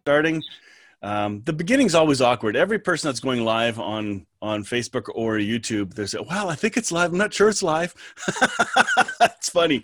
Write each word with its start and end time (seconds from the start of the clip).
starting. 0.00 0.42
Um, 1.02 1.42
the 1.46 1.52
beginning's 1.54 1.94
always 1.94 2.20
awkward. 2.20 2.56
Every 2.56 2.78
person 2.78 3.08
that's 3.08 3.20
going 3.20 3.42
live 3.42 3.80
on 3.80 4.26
on 4.42 4.64
Facebook 4.64 5.10
or 5.14 5.36
YouTube, 5.36 5.94
they 5.94 6.04
say, 6.04 6.18
"Well, 6.18 6.50
I 6.50 6.54
think 6.54 6.76
it's 6.76 6.92
live. 6.92 7.12
I'm 7.12 7.18
not 7.18 7.32
sure 7.32 7.48
it's 7.48 7.62
live." 7.62 7.94
That's 9.18 9.48
funny. 9.48 9.82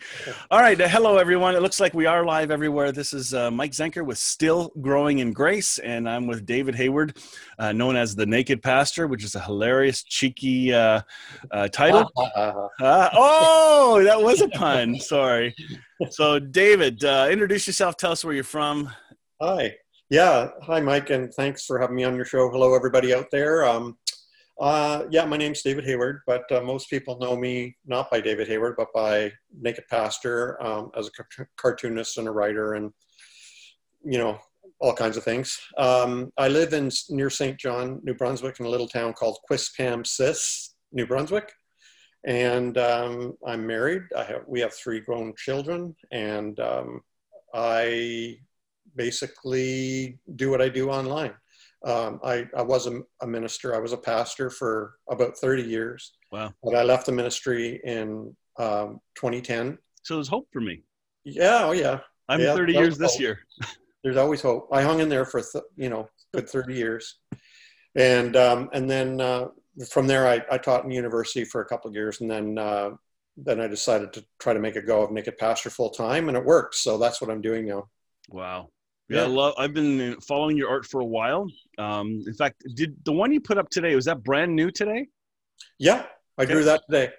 All 0.50 0.60
right, 0.60 0.78
uh, 0.78 0.88
hello 0.88 1.16
everyone. 1.16 1.54
It 1.54 1.62
looks 1.62 1.80
like 1.80 1.94
we 1.94 2.04
are 2.04 2.24
live 2.24 2.50
everywhere. 2.50 2.92
This 2.92 3.14
is 3.14 3.32
uh, 3.32 3.50
Mike 3.50 3.72
Zenker 3.72 4.04
with 4.04 4.18
Still 4.18 4.72
Growing 4.82 5.20
in 5.20 5.32
Grace, 5.32 5.78
and 5.78 6.06
I'm 6.06 6.26
with 6.26 6.44
David 6.44 6.74
Hayward, 6.74 7.16
uh, 7.58 7.72
known 7.72 7.96
as 7.96 8.14
the 8.14 8.26
Naked 8.26 8.62
Pastor, 8.62 9.06
which 9.06 9.24
is 9.24 9.34
a 9.34 9.40
hilarious, 9.40 10.02
cheeky 10.02 10.74
uh, 10.74 11.00
uh, 11.50 11.68
title. 11.68 12.10
Uh, 12.78 13.08
oh, 13.14 14.02
that 14.04 14.20
was 14.20 14.42
a 14.42 14.48
pun. 14.48 14.98
Sorry. 15.00 15.54
So, 16.10 16.38
David, 16.38 17.02
introduce 17.02 17.66
yourself. 17.66 17.96
Tell 17.96 18.12
us 18.12 18.24
where 18.24 18.34
you're 18.34 18.44
from. 18.44 18.90
Hi. 19.40 19.76
Yeah. 20.08 20.50
Hi, 20.62 20.78
Mike, 20.78 21.10
and 21.10 21.34
thanks 21.34 21.66
for 21.66 21.80
having 21.80 21.96
me 21.96 22.04
on 22.04 22.14
your 22.14 22.24
show. 22.24 22.48
Hello, 22.48 22.76
everybody 22.76 23.12
out 23.12 23.28
there. 23.32 23.64
Um, 23.64 23.98
uh, 24.60 25.02
yeah, 25.10 25.24
my 25.24 25.36
name's 25.36 25.62
David 25.62 25.84
Hayward, 25.84 26.20
but 26.28 26.44
uh, 26.52 26.60
most 26.60 26.88
people 26.88 27.18
know 27.18 27.36
me 27.36 27.76
not 27.84 28.08
by 28.08 28.20
David 28.20 28.46
Hayward, 28.46 28.76
but 28.76 28.92
by 28.94 29.32
Naked 29.60 29.82
Pastor 29.90 30.62
um, 30.64 30.92
as 30.96 31.08
a 31.08 31.10
ca- 31.10 31.44
cartoonist 31.56 32.18
and 32.18 32.28
a 32.28 32.30
writer, 32.30 32.74
and 32.74 32.92
you 34.04 34.16
know 34.16 34.38
all 34.78 34.94
kinds 34.94 35.16
of 35.16 35.24
things. 35.24 35.58
Um, 35.76 36.32
I 36.38 36.46
live 36.46 36.72
in 36.72 36.88
near 37.10 37.28
St. 37.28 37.58
John, 37.58 37.98
New 38.04 38.14
Brunswick, 38.14 38.60
in 38.60 38.66
a 38.66 38.70
little 38.70 38.88
town 38.88 39.12
called 39.12 39.38
Quispamsis, 39.50 40.68
New 40.92 41.08
Brunswick, 41.08 41.52
and 42.24 42.78
um, 42.78 43.32
I'm 43.44 43.66
married. 43.66 44.02
I 44.16 44.22
have 44.22 44.42
we 44.46 44.60
have 44.60 44.72
three 44.72 45.00
grown 45.00 45.34
children, 45.36 45.96
and 46.12 46.60
um, 46.60 47.00
I 47.52 48.38
basically 48.96 50.18
do 50.34 50.50
what 50.50 50.62
I 50.62 50.68
do 50.68 50.90
online. 50.90 51.34
Um, 51.84 52.20
I, 52.24 52.46
I 52.56 52.62
was 52.62 52.86
a, 52.86 53.00
a, 53.20 53.26
minister. 53.26 53.74
I 53.74 53.78
was 53.78 53.92
a 53.92 53.96
pastor 53.96 54.50
for 54.50 54.94
about 55.10 55.36
30 55.38 55.62
years. 55.62 56.12
Wow. 56.32 56.52
But 56.62 56.74
I 56.74 56.82
left 56.82 57.06
the 57.06 57.12
ministry 57.12 57.80
in 57.84 58.34
um, 58.58 59.00
2010. 59.14 59.78
So 60.02 60.14
there's 60.14 60.28
hope 60.28 60.48
for 60.52 60.60
me. 60.60 60.82
Yeah. 61.24 61.60
Oh, 61.62 61.72
yeah. 61.72 62.00
I'm 62.28 62.40
yeah, 62.40 62.54
30 62.54 62.72
years 62.72 62.98
this 62.98 63.20
year. 63.20 63.38
there's 64.02 64.16
always 64.16 64.40
hope. 64.40 64.68
I 64.72 64.82
hung 64.82 65.00
in 65.00 65.08
there 65.08 65.24
for, 65.24 65.40
th- 65.40 65.64
you 65.76 65.88
know, 65.88 66.08
good 66.34 66.48
30 66.48 66.74
years. 66.74 67.18
And, 67.94 68.36
um, 68.36 68.68
and 68.72 68.90
then 68.90 69.20
uh, 69.20 69.48
from 69.88 70.06
there, 70.06 70.26
I, 70.26 70.42
I 70.50 70.58
taught 70.58 70.84
in 70.84 70.90
university 70.90 71.44
for 71.44 71.60
a 71.60 71.66
couple 71.66 71.88
of 71.88 71.94
years. 71.94 72.20
And 72.20 72.30
then, 72.30 72.58
uh, 72.58 72.90
then 73.36 73.60
I 73.60 73.68
decided 73.68 74.12
to 74.14 74.24
try 74.38 74.54
to 74.54 74.60
make 74.60 74.76
a 74.76 74.82
go 74.82 75.02
of 75.02 75.12
Naked 75.12 75.36
Pastor 75.38 75.70
full 75.70 75.90
time, 75.90 76.28
and 76.28 76.36
it 76.36 76.44
worked. 76.44 76.74
So 76.74 76.96
that's 76.96 77.20
what 77.20 77.30
I'm 77.30 77.42
doing 77.42 77.66
now. 77.66 77.88
Wow. 78.30 78.70
Yeah, 79.08 79.22
yeah. 79.22 79.26
Love, 79.26 79.54
I've 79.56 79.72
been 79.72 80.20
following 80.20 80.56
your 80.56 80.68
art 80.68 80.84
for 80.84 81.00
a 81.00 81.04
while. 81.04 81.46
Um, 81.78 82.24
in 82.26 82.34
fact, 82.34 82.64
did 82.74 82.96
the 83.04 83.12
one 83.12 83.32
you 83.32 83.40
put 83.40 83.58
up 83.58 83.68
today 83.70 83.94
was 83.94 84.06
that 84.06 84.24
brand 84.24 84.54
new 84.54 84.70
today? 84.70 85.06
Yeah, 85.78 86.06
I 86.38 86.42
okay. 86.42 86.52
drew 86.52 86.64
that 86.64 86.82
today. 86.90 87.12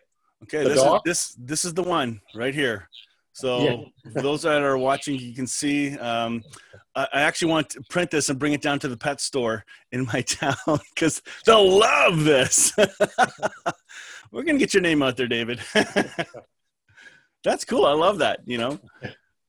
Okay, 0.43 0.63
this 0.63 0.81
is, 0.81 0.99
this 1.05 1.35
this 1.39 1.65
is 1.65 1.73
the 1.73 1.83
one 1.83 2.21
right 2.35 2.53
here. 2.53 2.89
So 3.33 3.59
yeah. 3.59 4.11
for 4.13 4.21
those 4.21 4.41
that 4.41 4.63
are 4.63 4.77
watching, 4.77 5.19
you 5.19 5.33
can 5.33 5.47
see. 5.47 5.97
Um, 5.97 6.43
I, 6.95 7.07
I 7.13 7.21
actually 7.21 7.51
want 7.51 7.69
to 7.69 7.81
print 7.89 8.09
this 8.09 8.29
and 8.29 8.39
bring 8.39 8.53
it 8.53 8.61
down 8.61 8.79
to 8.79 8.87
the 8.87 8.97
pet 8.97 9.21
store 9.21 9.63
in 9.91 10.05
my 10.11 10.21
town 10.27 10.55
because 10.93 11.21
they'll 11.45 11.79
love 11.79 12.23
this. 12.23 12.73
We're 14.31 14.43
gonna 14.43 14.57
get 14.57 14.73
your 14.73 14.81
name 14.81 15.01
out 15.01 15.17
there, 15.17 15.27
David. 15.27 15.59
That's 17.43 17.63
cool. 17.63 17.85
I 17.85 17.93
love 17.93 18.17
that. 18.17 18.39
You 18.45 18.57
know. 18.57 18.79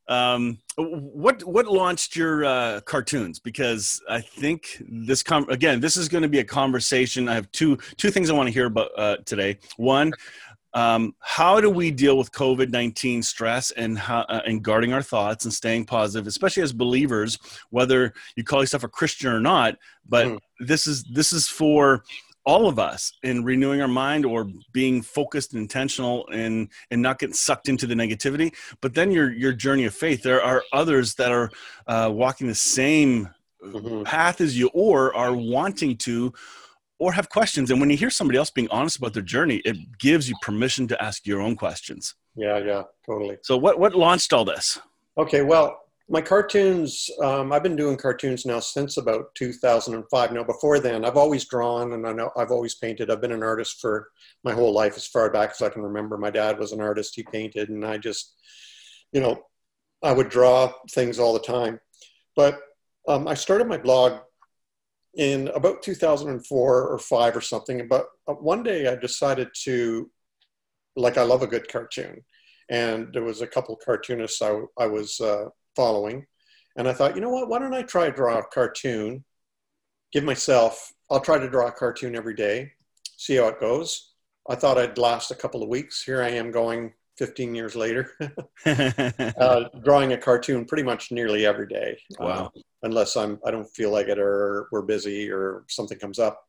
Um, 0.08 0.58
what 0.76 1.42
what 1.44 1.66
launched 1.66 2.16
your 2.16 2.44
uh, 2.44 2.80
cartoons? 2.80 3.38
Because 3.38 4.00
I 4.08 4.20
think 4.20 4.82
this 4.88 5.22
com- 5.22 5.48
again, 5.50 5.80
this 5.80 5.96
is 5.96 6.08
going 6.08 6.22
to 6.22 6.28
be 6.28 6.38
a 6.38 6.44
conversation. 6.44 7.28
I 7.28 7.34
have 7.34 7.50
two 7.52 7.76
two 7.96 8.10
things 8.10 8.30
I 8.30 8.34
want 8.34 8.46
to 8.46 8.52
hear 8.52 8.66
about 8.66 8.90
uh, 8.96 9.16
today. 9.26 9.58
One, 9.76 10.12
um, 10.72 11.14
how 11.20 11.60
do 11.60 11.68
we 11.68 11.90
deal 11.90 12.16
with 12.16 12.32
COVID 12.32 12.70
nineteen 12.70 13.22
stress 13.22 13.70
and 13.72 13.98
how 13.98 14.20
uh, 14.20 14.40
and 14.46 14.62
guarding 14.62 14.94
our 14.94 15.02
thoughts 15.02 15.44
and 15.44 15.52
staying 15.52 15.84
positive, 15.84 16.26
especially 16.26 16.62
as 16.62 16.72
believers, 16.72 17.38
whether 17.70 18.14
you 18.34 18.44
call 18.44 18.62
yourself 18.62 18.84
a 18.84 18.88
Christian 18.88 19.30
or 19.30 19.40
not. 19.40 19.76
But 20.08 20.26
mm. 20.26 20.38
this 20.60 20.86
is 20.86 21.04
this 21.04 21.34
is 21.34 21.48
for 21.48 22.02
all 22.48 22.66
of 22.66 22.78
us 22.78 23.12
in 23.22 23.44
renewing 23.44 23.82
our 23.82 23.88
mind 23.88 24.24
or 24.24 24.48
being 24.72 25.02
focused 25.02 25.52
and 25.52 25.60
intentional 25.60 26.26
and 26.28 26.70
and 26.90 27.02
not 27.02 27.18
getting 27.18 27.34
sucked 27.34 27.68
into 27.68 27.86
the 27.86 27.94
negativity. 27.94 28.54
But 28.80 28.94
then 28.94 29.10
your 29.10 29.30
your 29.30 29.52
journey 29.52 29.84
of 29.84 29.94
faith 29.94 30.22
there 30.22 30.42
are 30.42 30.64
others 30.72 31.14
that 31.16 31.30
are 31.30 31.50
uh, 31.86 32.10
walking 32.10 32.46
the 32.46 32.54
same 32.54 33.28
mm-hmm. 33.62 34.02
path 34.04 34.40
as 34.40 34.58
you 34.58 34.70
or 34.72 35.14
are 35.14 35.34
wanting 35.34 35.98
to 35.98 36.32
or 36.98 37.12
have 37.12 37.28
questions. 37.28 37.70
And 37.70 37.80
when 37.80 37.90
you 37.90 37.98
hear 37.98 38.10
somebody 38.10 38.38
else 38.38 38.50
being 38.50 38.70
honest 38.70 38.96
about 38.96 39.12
their 39.12 39.22
journey 39.22 39.56
it 39.66 39.76
gives 39.98 40.26
you 40.26 40.34
permission 40.40 40.88
to 40.88 41.02
ask 41.02 41.26
your 41.26 41.42
own 41.42 41.54
questions. 41.54 42.14
Yeah 42.34 42.56
yeah 42.70 42.84
totally. 43.04 43.36
So 43.42 43.58
what 43.58 43.78
what 43.78 43.94
launched 43.94 44.32
all 44.32 44.46
this? 44.46 44.80
Okay 45.18 45.42
well 45.42 45.82
my 46.10 46.20
cartoons 46.20 47.10
um, 47.22 47.52
i've 47.52 47.62
been 47.62 47.76
doing 47.76 47.96
cartoons 47.96 48.46
now 48.46 48.58
since 48.58 48.96
about 48.96 49.34
2005 49.34 50.32
now 50.32 50.42
before 50.42 50.80
then 50.80 51.04
i've 51.04 51.16
always 51.16 51.44
drawn 51.44 51.92
and 51.92 52.06
i 52.06 52.12
know 52.12 52.30
i've 52.36 52.50
always 52.50 52.74
painted. 52.74 53.10
I've 53.10 53.20
been 53.20 53.32
an 53.32 53.42
artist 53.42 53.80
for 53.80 54.08
my 54.44 54.52
whole 54.52 54.72
life 54.72 54.96
as 54.96 55.06
far 55.06 55.30
back 55.30 55.50
as 55.50 55.62
i 55.62 55.68
can 55.68 55.82
remember. 55.82 56.16
My 56.16 56.30
dad 56.30 56.58
was 56.58 56.72
an 56.72 56.80
artist. 56.80 57.14
He 57.14 57.22
painted 57.22 57.68
and 57.68 57.84
i 57.84 57.98
just 57.98 58.34
you 59.12 59.20
know 59.20 59.42
i 60.02 60.12
would 60.12 60.28
draw 60.28 60.72
things 60.90 61.18
all 61.18 61.32
the 61.32 61.40
time. 61.40 61.78
But 62.36 62.58
um, 63.06 63.28
i 63.28 63.34
started 63.34 63.66
my 63.66 63.78
blog 63.78 64.20
in 65.14 65.48
about 65.48 65.82
2004 65.82 66.88
or 66.88 66.98
5 66.98 67.36
or 67.36 67.40
something 67.40 67.88
but 67.88 68.06
uh, 68.28 68.34
one 68.34 68.62
day 68.62 68.86
i 68.86 68.94
decided 68.94 69.48
to 69.64 70.10
like 70.96 71.18
i 71.18 71.22
love 71.22 71.42
a 71.42 71.46
good 71.46 71.68
cartoon. 71.68 72.22
And 72.70 73.08
there 73.14 73.24
was 73.24 73.40
a 73.40 73.46
couple 73.46 73.76
cartoonists 73.82 74.42
I, 74.42 74.60
I 74.78 74.86
was 74.86 75.20
uh, 75.20 75.46
following. 75.78 76.26
And 76.76 76.88
I 76.88 76.92
thought, 76.92 77.14
you 77.14 77.20
know 77.20 77.30
what, 77.30 77.48
why 77.48 77.60
don't 77.60 77.72
I 77.72 77.82
try 77.82 78.06
to 78.06 78.16
draw 78.16 78.38
a 78.38 78.42
cartoon, 78.42 79.24
give 80.12 80.24
myself, 80.24 80.92
I'll 81.08 81.20
try 81.20 81.38
to 81.38 81.48
draw 81.48 81.68
a 81.68 81.72
cartoon 81.72 82.16
every 82.16 82.34
day, 82.34 82.72
see 83.16 83.36
how 83.36 83.46
it 83.46 83.60
goes. 83.60 84.14
I 84.50 84.56
thought 84.56 84.76
I'd 84.76 84.98
last 84.98 85.30
a 85.30 85.36
couple 85.36 85.62
of 85.62 85.68
weeks. 85.68 86.02
Here 86.02 86.20
I 86.20 86.30
am 86.30 86.50
going 86.50 86.94
15 87.18 87.54
years 87.54 87.76
later, 87.76 88.10
uh, 88.66 89.64
drawing 89.84 90.14
a 90.14 90.18
cartoon 90.18 90.64
pretty 90.64 90.82
much 90.82 91.12
nearly 91.12 91.46
every 91.46 91.68
day. 91.68 91.96
Wow. 92.18 92.50
Uh, 92.56 92.60
unless 92.82 93.16
I'm, 93.16 93.38
I 93.46 93.52
don't 93.52 93.68
feel 93.68 93.92
like 93.92 94.08
it 94.08 94.18
or 94.18 94.66
we're 94.72 94.82
busy 94.82 95.30
or 95.30 95.64
something 95.68 95.98
comes 95.98 96.18
up 96.18 96.42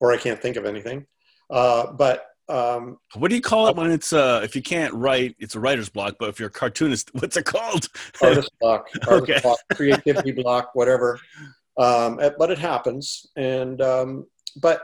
or 0.00 0.12
I 0.12 0.16
can't 0.16 0.42
think 0.42 0.56
of 0.56 0.64
anything. 0.64 1.06
Uh, 1.50 1.92
but 1.92 2.26
um, 2.48 2.98
what 3.14 3.28
do 3.28 3.36
you 3.36 3.42
call 3.42 3.68
it 3.68 3.76
when 3.76 3.90
it's 3.90 4.12
uh 4.12 4.40
if 4.42 4.56
you 4.56 4.62
can't 4.62 4.92
write 4.94 5.36
it's 5.38 5.54
a 5.54 5.60
writer's 5.60 5.88
block 5.88 6.16
but 6.18 6.28
if 6.28 6.38
you're 6.38 6.48
a 6.48 6.52
cartoonist 6.52 7.10
what's 7.20 7.36
it 7.36 7.44
called? 7.44 7.88
Artist 8.20 8.50
block 8.60 8.88
artist 9.08 9.30
okay. 9.30 9.40
block 9.40 9.58
creativity 9.74 10.32
block 10.32 10.70
whatever. 10.74 11.18
Um, 11.78 12.20
but 12.38 12.50
it 12.50 12.58
happens. 12.58 13.26
And 13.36 13.80
um, 13.80 14.26
but 14.60 14.82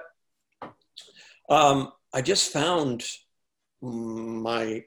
um, 1.50 1.92
i 2.14 2.22
just 2.22 2.52
found 2.52 3.04
my 3.82 4.84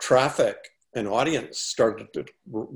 traffic 0.00 0.56
and 0.96 1.08
audience 1.08 1.58
started 1.60 2.12
to 2.12 2.24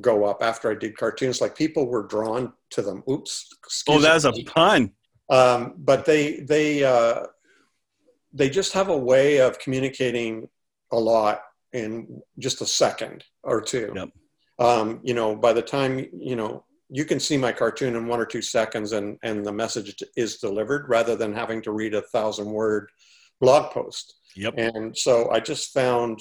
go 0.00 0.24
up 0.24 0.42
after 0.42 0.70
i 0.70 0.74
did 0.74 0.96
cartoons. 0.96 1.40
Like 1.40 1.56
people 1.56 1.86
were 1.86 2.06
drawn 2.06 2.52
to 2.70 2.82
them. 2.82 3.02
Oops 3.08 3.56
oh 3.88 4.00
that's 4.00 4.24
a 4.24 4.32
pun. 4.44 4.92
Um, 5.30 5.74
but 5.78 6.04
they 6.04 6.40
they 6.40 6.84
uh, 6.84 7.24
they 8.32 8.50
just 8.50 8.72
have 8.72 8.88
a 8.88 8.96
way 8.96 9.38
of 9.38 9.58
communicating 9.58 10.48
a 10.92 10.98
lot 10.98 11.42
in 11.72 12.22
just 12.38 12.60
a 12.60 12.66
second 12.66 13.24
or 13.42 13.60
two. 13.60 13.92
Yep. 13.94 14.08
Um, 14.58 15.00
you 15.02 15.14
know, 15.14 15.36
by 15.36 15.52
the 15.52 15.62
time 15.62 16.06
you 16.12 16.36
know 16.36 16.64
you 16.90 17.04
can 17.04 17.20
see 17.20 17.36
my 17.36 17.52
cartoon 17.52 17.96
in 17.96 18.06
one 18.06 18.20
or 18.20 18.26
two 18.26 18.42
seconds, 18.42 18.92
and 18.92 19.18
and 19.22 19.44
the 19.44 19.52
message 19.52 20.02
is 20.16 20.38
delivered 20.38 20.88
rather 20.88 21.16
than 21.16 21.32
having 21.32 21.62
to 21.62 21.72
read 21.72 21.94
a 21.94 22.02
thousand 22.02 22.46
word 22.46 22.90
blog 23.40 23.72
post. 23.72 24.14
Yep. 24.36 24.54
And 24.56 24.96
so 24.96 25.30
I 25.30 25.40
just 25.40 25.72
found 25.72 26.20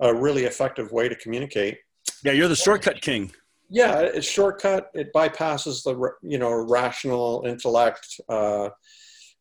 a 0.00 0.14
really 0.14 0.44
effective 0.44 0.92
way 0.92 1.08
to 1.08 1.14
communicate. 1.16 1.78
Yeah, 2.24 2.32
you're 2.32 2.48
the 2.48 2.56
shortcut 2.56 3.00
king. 3.00 3.32
Yeah, 3.68 4.00
it's 4.00 4.28
shortcut. 4.28 4.90
It 4.94 5.12
bypasses 5.12 5.82
the 5.84 6.10
you 6.22 6.38
know 6.38 6.52
rational 6.52 7.44
intellect. 7.46 8.20
Uh, 8.28 8.70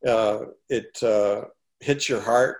uh, 0.05 0.39
it 0.69 1.01
uh, 1.01 1.41
hits 1.79 2.09
your 2.09 2.21
heart. 2.21 2.57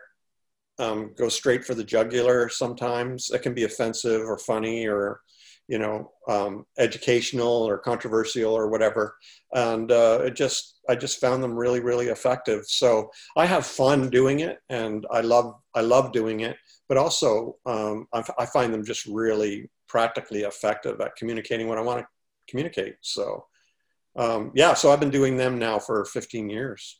Um, 0.79 1.13
goes 1.17 1.33
straight 1.33 1.65
for 1.65 1.73
the 1.73 1.83
jugular. 1.83 2.49
Sometimes 2.49 3.31
it 3.31 3.41
can 3.41 3.55
be 3.55 3.63
offensive 3.63 4.21
or 4.21 4.37
funny 4.37 4.87
or 4.87 5.21
you 5.67 5.79
know 5.79 6.11
um, 6.27 6.65
educational 6.77 7.47
or 7.47 7.77
controversial 7.77 8.53
or 8.53 8.69
whatever. 8.69 9.17
And 9.53 9.91
uh, 9.91 10.21
it 10.25 10.35
just 10.35 10.79
I 10.87 10.95
just 10.95 11.19
found 11.19 11.43
them 11.43 11.55
really 11.55 11.79
really 11.79 12.07
effective. 12.07 12.65
So 12.67 13.09
I 13.35 13.45
have 13.45 13.65
fun 13.65 14.09
doing 14.09 14.41
it, 14.41 14.59
and 14.69 15.05
I 15.11 15.21
love 15.21 15.55
I 15.73 15.81
love 15.81 16.11
doing 16.11 16.41
it. 16.41 16.57
But 16.87 16.97
also 16.97 17.57
um, 17.65 18.07
I, 18.13 18.23
I 18.37 18.45
find 18.45 18.73
them 18.73 18.85
just 18.85 19.05
really 19.07 19.69
practically 19.87 20.41
effective 20.41 20.99
at 21.01 21.15
communicating 21.15 21.67
what 21.67 21.77
I 21.77 21.81
want 21.81 22.01
to 22.01 22.07
communicate. 22.47 22.95
So, 23.01 23.45
um, 24.15 24.51
yeah, 24.55 24.73
so 24.73 24.91
I've 24.91 24.99
been 24.99 25.09
doing 25.09 25.37
them 25.37 25.57
now 25.59 25.79
for 25.79 26.05
15 26.05 26.49
years. 26.49 26.99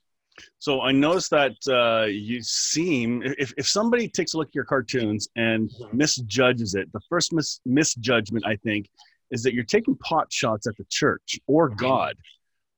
So 0.59 0.81
I 0.81 0.91
noticed 0.91 1.29
that 1.31 1.55
uh, 1.67 2.05
you 2.05 2.41
seem, 2.41 3.21
if, 3.23 3.53
if 3.57 3.67
somebody 3.67 4.07
takes 4.07 4.33
a 4.33 4.37
look 4.37 4.49
at 4.49 4.55
your 4.55 4.65
cartoons 4.65 5.27
and 5.35 5.69
mm-hmm. 5.69 5.97
misjudges 5.97 6.75
it, 6.75 6.91
the 6.93 7.01
first 7.09 7.33
mis- 7.33 7.59
misjudgment, 7.65 8.45
I 8.45 8.55
think, 8.57 8.89
is 9.31 9.43
that 9.43 9.53
you're 9.53 9.63
taking 9.63 9.95
pot 9.97 10.31
shots 10.31 10.67
at 10.67 10.77
the 10.77 10.85
church 10.89 11.39
or 11.47 11.69
mm-hmm. 11.69 11.77
God. 11.77 12.15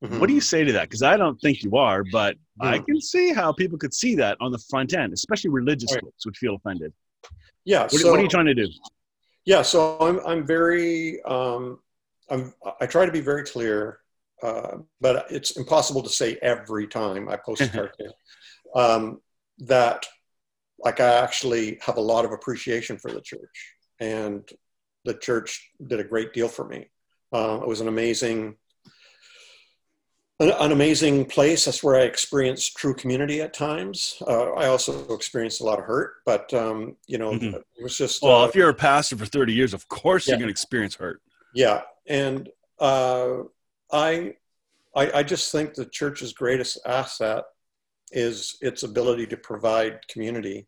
Mm-hmm. 0.02 0.18
What 0.18 0.28
do 0.28 0.34
you 0.34 0.40
say 0.40 0.64
to 0.64 0.72
that? 0.72 0.88
Because 0.88 1.02
I 1.02 1.16
don't 1.16 1.38
think 1.40 1.62
you 1.62 1.76
are, 1.76 2.04
but 2.10 2.36
mm-hmm. 2.36 2.66
I 2.66 2.78
can 2.78 3.00
see 3.00 3.32
how 3.32 3.52
people 3.52 3.78
could 3.78 3.92
see 3.94 4.14
that 4.16 4.36
on 4.40 4.50
the 4.50 4.62
front 4.70 4.94
end, 4.94 5.12
especially 5.12 5.50
religious 5.50 5.92
right. 5.92 6.02
folks 6.02 6.24
would 6.24 6.36
feel 6.36 6.54
offended. 6.54 6.92
Yeah. 7.64 7.82
What, 7.82 7.92
so, 7.92 8.10
what 8.10 8.20
are 8.20 8.22
you 8.22 8.28
trying 8.28 8.46
to 8.46 8.54
do? 8.54 8.68
Yeah, 9.44 9.62
so 9.62 9.98
I'm 10.00 10.20
I'm 10.26 10.46
very 10.46 11.22
um, 11.22 11.80
I'm 12.30 12.52
I 12.80 12.86
try 12.86 13.06
to 13.06 13.12
be 13.12 13.20
very 13.20 13.44
clear, 13.44 14.00
uh, 14.42 14.78
but 15.00 15.26
it's 15.30 15.56
impossible 15.56 16.02
to 16.02 16.08
say 16.08 16.38
every 16.42 16.86
time 16.86 17.28
I 17.28 17.36
post 17.36 17.62
a 17.62 17.68
cartoon 17.68 18.12
um, 18.74 19.20
that 19.58 20.06
like 20.78 21.00
I 21.00 21.14
actually 21.22 21.78
have 21.82 21.98
a 21.98 22.02
lot 22.02 22.24
of 22.24 22.32
appreciation 22.32 22.96
for 22.96 23.10
the 23.10 23.20
church, 23.20 23.74
and 23.98 24.48
the 25.04 25.14
church 25.14 25.70
did 25.86 26.00
a 26.00 26.04
great 26.04 26.32
deal 26.32 26.48
for 26.48 26.66
me. 26.66 26.90
Uh, 27.32 27.60
it 27.62 27.68
was 27.68 27.80
an 27.80 27.88
amazing 27.88 28.56
an, 30.40 30.72
amazing 30.72 31.26
place. 31.26 31.66
That's 31.66 31.82
where 31.82 31.96
I 31.96 32.04
experienced 32.04 32.76
true 32.76 32.94
community 32.94 33.42
at 33.42 33.52
times. 33.52 34.22
Uh, 34.26 34.52
I 34.52 34.66
also 34.66 35.14
experienced 35.14 35.60
a 35.60 35.64
lot 35.64 35.78
of 35.78 35.84
hurt, 35.84 36.14
but 36.24 36.52
um, 36.54 36.96
you 37.06 37.18
know, 37.18 37.32
mm-hmm. 37.32 37.56
it 37.56 37.82
was 37.82 37.96
just. 37.96 38.22
Well, 38.22 38.42
uh, 38.42 38.46
if 38.46 38.54
you're 38.54 38.70
a 38.70 38.74
pastor 38.74 39.16
for 39.16 39.26
30 39.26 39.52
years, 39.52 39.74
of 39.74 39.88
course 39.88 40.26
yeah. 40.26 40.32
you're 40.32 40.38
going 40.38 40.48
to 40.48 40.52
experience 40.52 40.94
hurt. 40.94 41.20
Yeah, 41.54 41.82
and 42.06 42.48
uh, 42.78 43.42
I, 43.92 44.34
I, 44.94 45.10
I 45.12 45.22
just 45.22 45.52
think 45.52 45.74
the 45.74 45.86
church's 45.86 46.32
greatest 46.32 46.78
asset 46.86 47.44
is 48.12 48.56
its 48.60 48.82
ability 48.82 49.26
to 49.28 49.36
provide 49.36 50.06
community, 50.08 50.66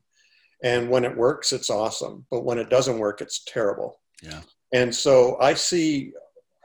and 0.63 0.89
when 0.89 1.05
it 1.05 1.17
works, 1.17 1.53
it's 1.53 1.71
awesome. 1.71 2.25
But 2.31 2.45
when 2.45 2.59
it 2.59 2.71
doesn't 2.71 2.99
work, 2.99 3.21
it's 3.21 3.43
terrible. 3.45 4.01
Yeah. 4.23 4.43
And 4.73 4.95
so 4.95 5.37
I 5.41 5.55
see, 5.55 6.13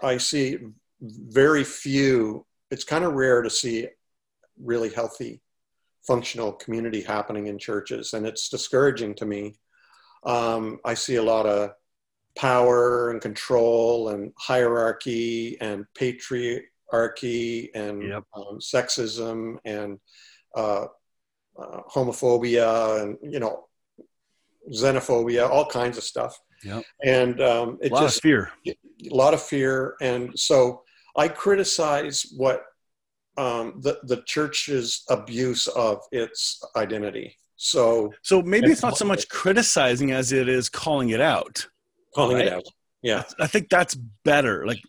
I 0.02 0.18
see 0.18 0.60
very 1.02 1.64
few 1.64 2.46
it's 2.70 2.84
kind 2.84 3.06
of 3.06 3.14
rare 3.14 3.42
to 3.42 3.50
see 3.50 3.88
really 4.62 4.90
healthy, 4.90 5.42
functional 6.06 6.52
community 6.52 7.02
happening 7.02 7.48
in 7.48 7.58
churches, 7.58 8.14
and 8.14 8.26
it's 8.26 8.50
discouraging 8.50 9.16
to 9.16 9.26
me. 9.26 9.56
Um, 10.26 10.80
I 10.84 10.94
see 10.94 11.16
a 11.16 11.24
lot 11.24 11.46
of 11.46 11.72
power 12.38 13.10
and 13.10 13.20
control 13.20 14.10
and 14.10 14.32
hierarchy 14.38 15.58
and 15.60 15.86
patriarchy 16.00 17.70
and 17.74 18.04
yep. 18.04 18.24
um, 18.36 18.60
sexism 18.60 19.58
and 19.66 20.00
uh, 20.56 20.86
uh, 21.60 21.82
homophobia 21.92 23.02
and 23.02 23.18
you 23.34 23.40
know 23.40 23.66
xenophobia, 24.72 25.50
all 25.50 25.66
kinds 25.66 25.98
of 25.98 26.04
stuff. 26.04 26.40
Yeah, 26.64 26.82
and 27.04 27.42
um, 27.42 27.78
it 27.82 27.92
a 27.92 27.96
lot 27.96 28.02
just, 28.04 28.18
of 28.18 28.22
fear. 28.22 28.52
A 28.68 28.76
lot 29.12 29.34
of 29.34 29.42
fear, 29.42 29.96
and 30.02 30.38
so 30.38 30.84
I 31.16 31.28
criticize 31.28 32.26
what 32.36 32.64
um, 33.38 33.80
the 33.82 34.00
the 34.04 34.24
church's 34.26 35.04
abuse 35.10 35.68
of 35.68 36.02
its 36.12 36.64
identity. 36.76 37.38
So, 37.60 38.14
so 38.22 38.44
maybe 38.44 38.68
it's 38.68 38.84
not 38.84 38.98
so 38.98 39.06
much 39.06 39.30
criticizing 39.30 40.12
as 40.12 40.32
it 40.32 40.48
is 40.48 40.70
calling 40.70 41.10
it 41.10 41.22
out. 41.22 41.68
Calling 42.18 42.38
right? 42.38 42.48
it 42.48 42.54
out. 42.54 42.64
Yeah, 43.04 43.24
I 43.40 43.46
think 43.46 43.70
that's 43.70 43.94
better. 43.94 44.66
Like, 44.66 44.82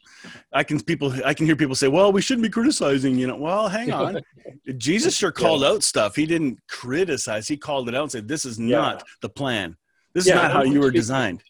I 0.51 0.65
can 0.65 0.81
people, 0.81 1.13
I 1.27 1.35
can 1.35 1.45
hear 1.45 1.57
people 1.57 1.75
say, 1.75 1.89
"Well, 1.89 2.11
we 2.11 2.23
shouldn't 2.23 2.43
be 2.43 2.49
criticizing." 2.49 3.19
You 3.19 3.27
know, 3.27 3.37
well, 3.37 3.69
hang 3.69 3.93
on. 3.93 4.21
Jesus 4.79 5.15
sure 5.15 5.31
called 5.31 5.61
yeah. 5.61 5.69
out 5.69 5.83
stuff. 5.83 6.17
He 6.17 6.25
didn't 6.25 6.59
criticize. 6.69 7.47
He 7.47 7.59
called 7.59 7.87
it 7.89 7.95
out 7.95 8.05
and 8.05 8.13
said, 8.13 8.27
"This 8.27 8.47
is 8.47 8.59
not 8.59 8.97
yeah. 8.97 9.03
the 9.21 9.29
plan. 9.29 9.77
This 10.15 10.27
is 10.27 10.33
not 10.33 10.51
how 10.51 10.63
you 10.63 10.81
were 10.81 10.91
designed." 10.91 11.43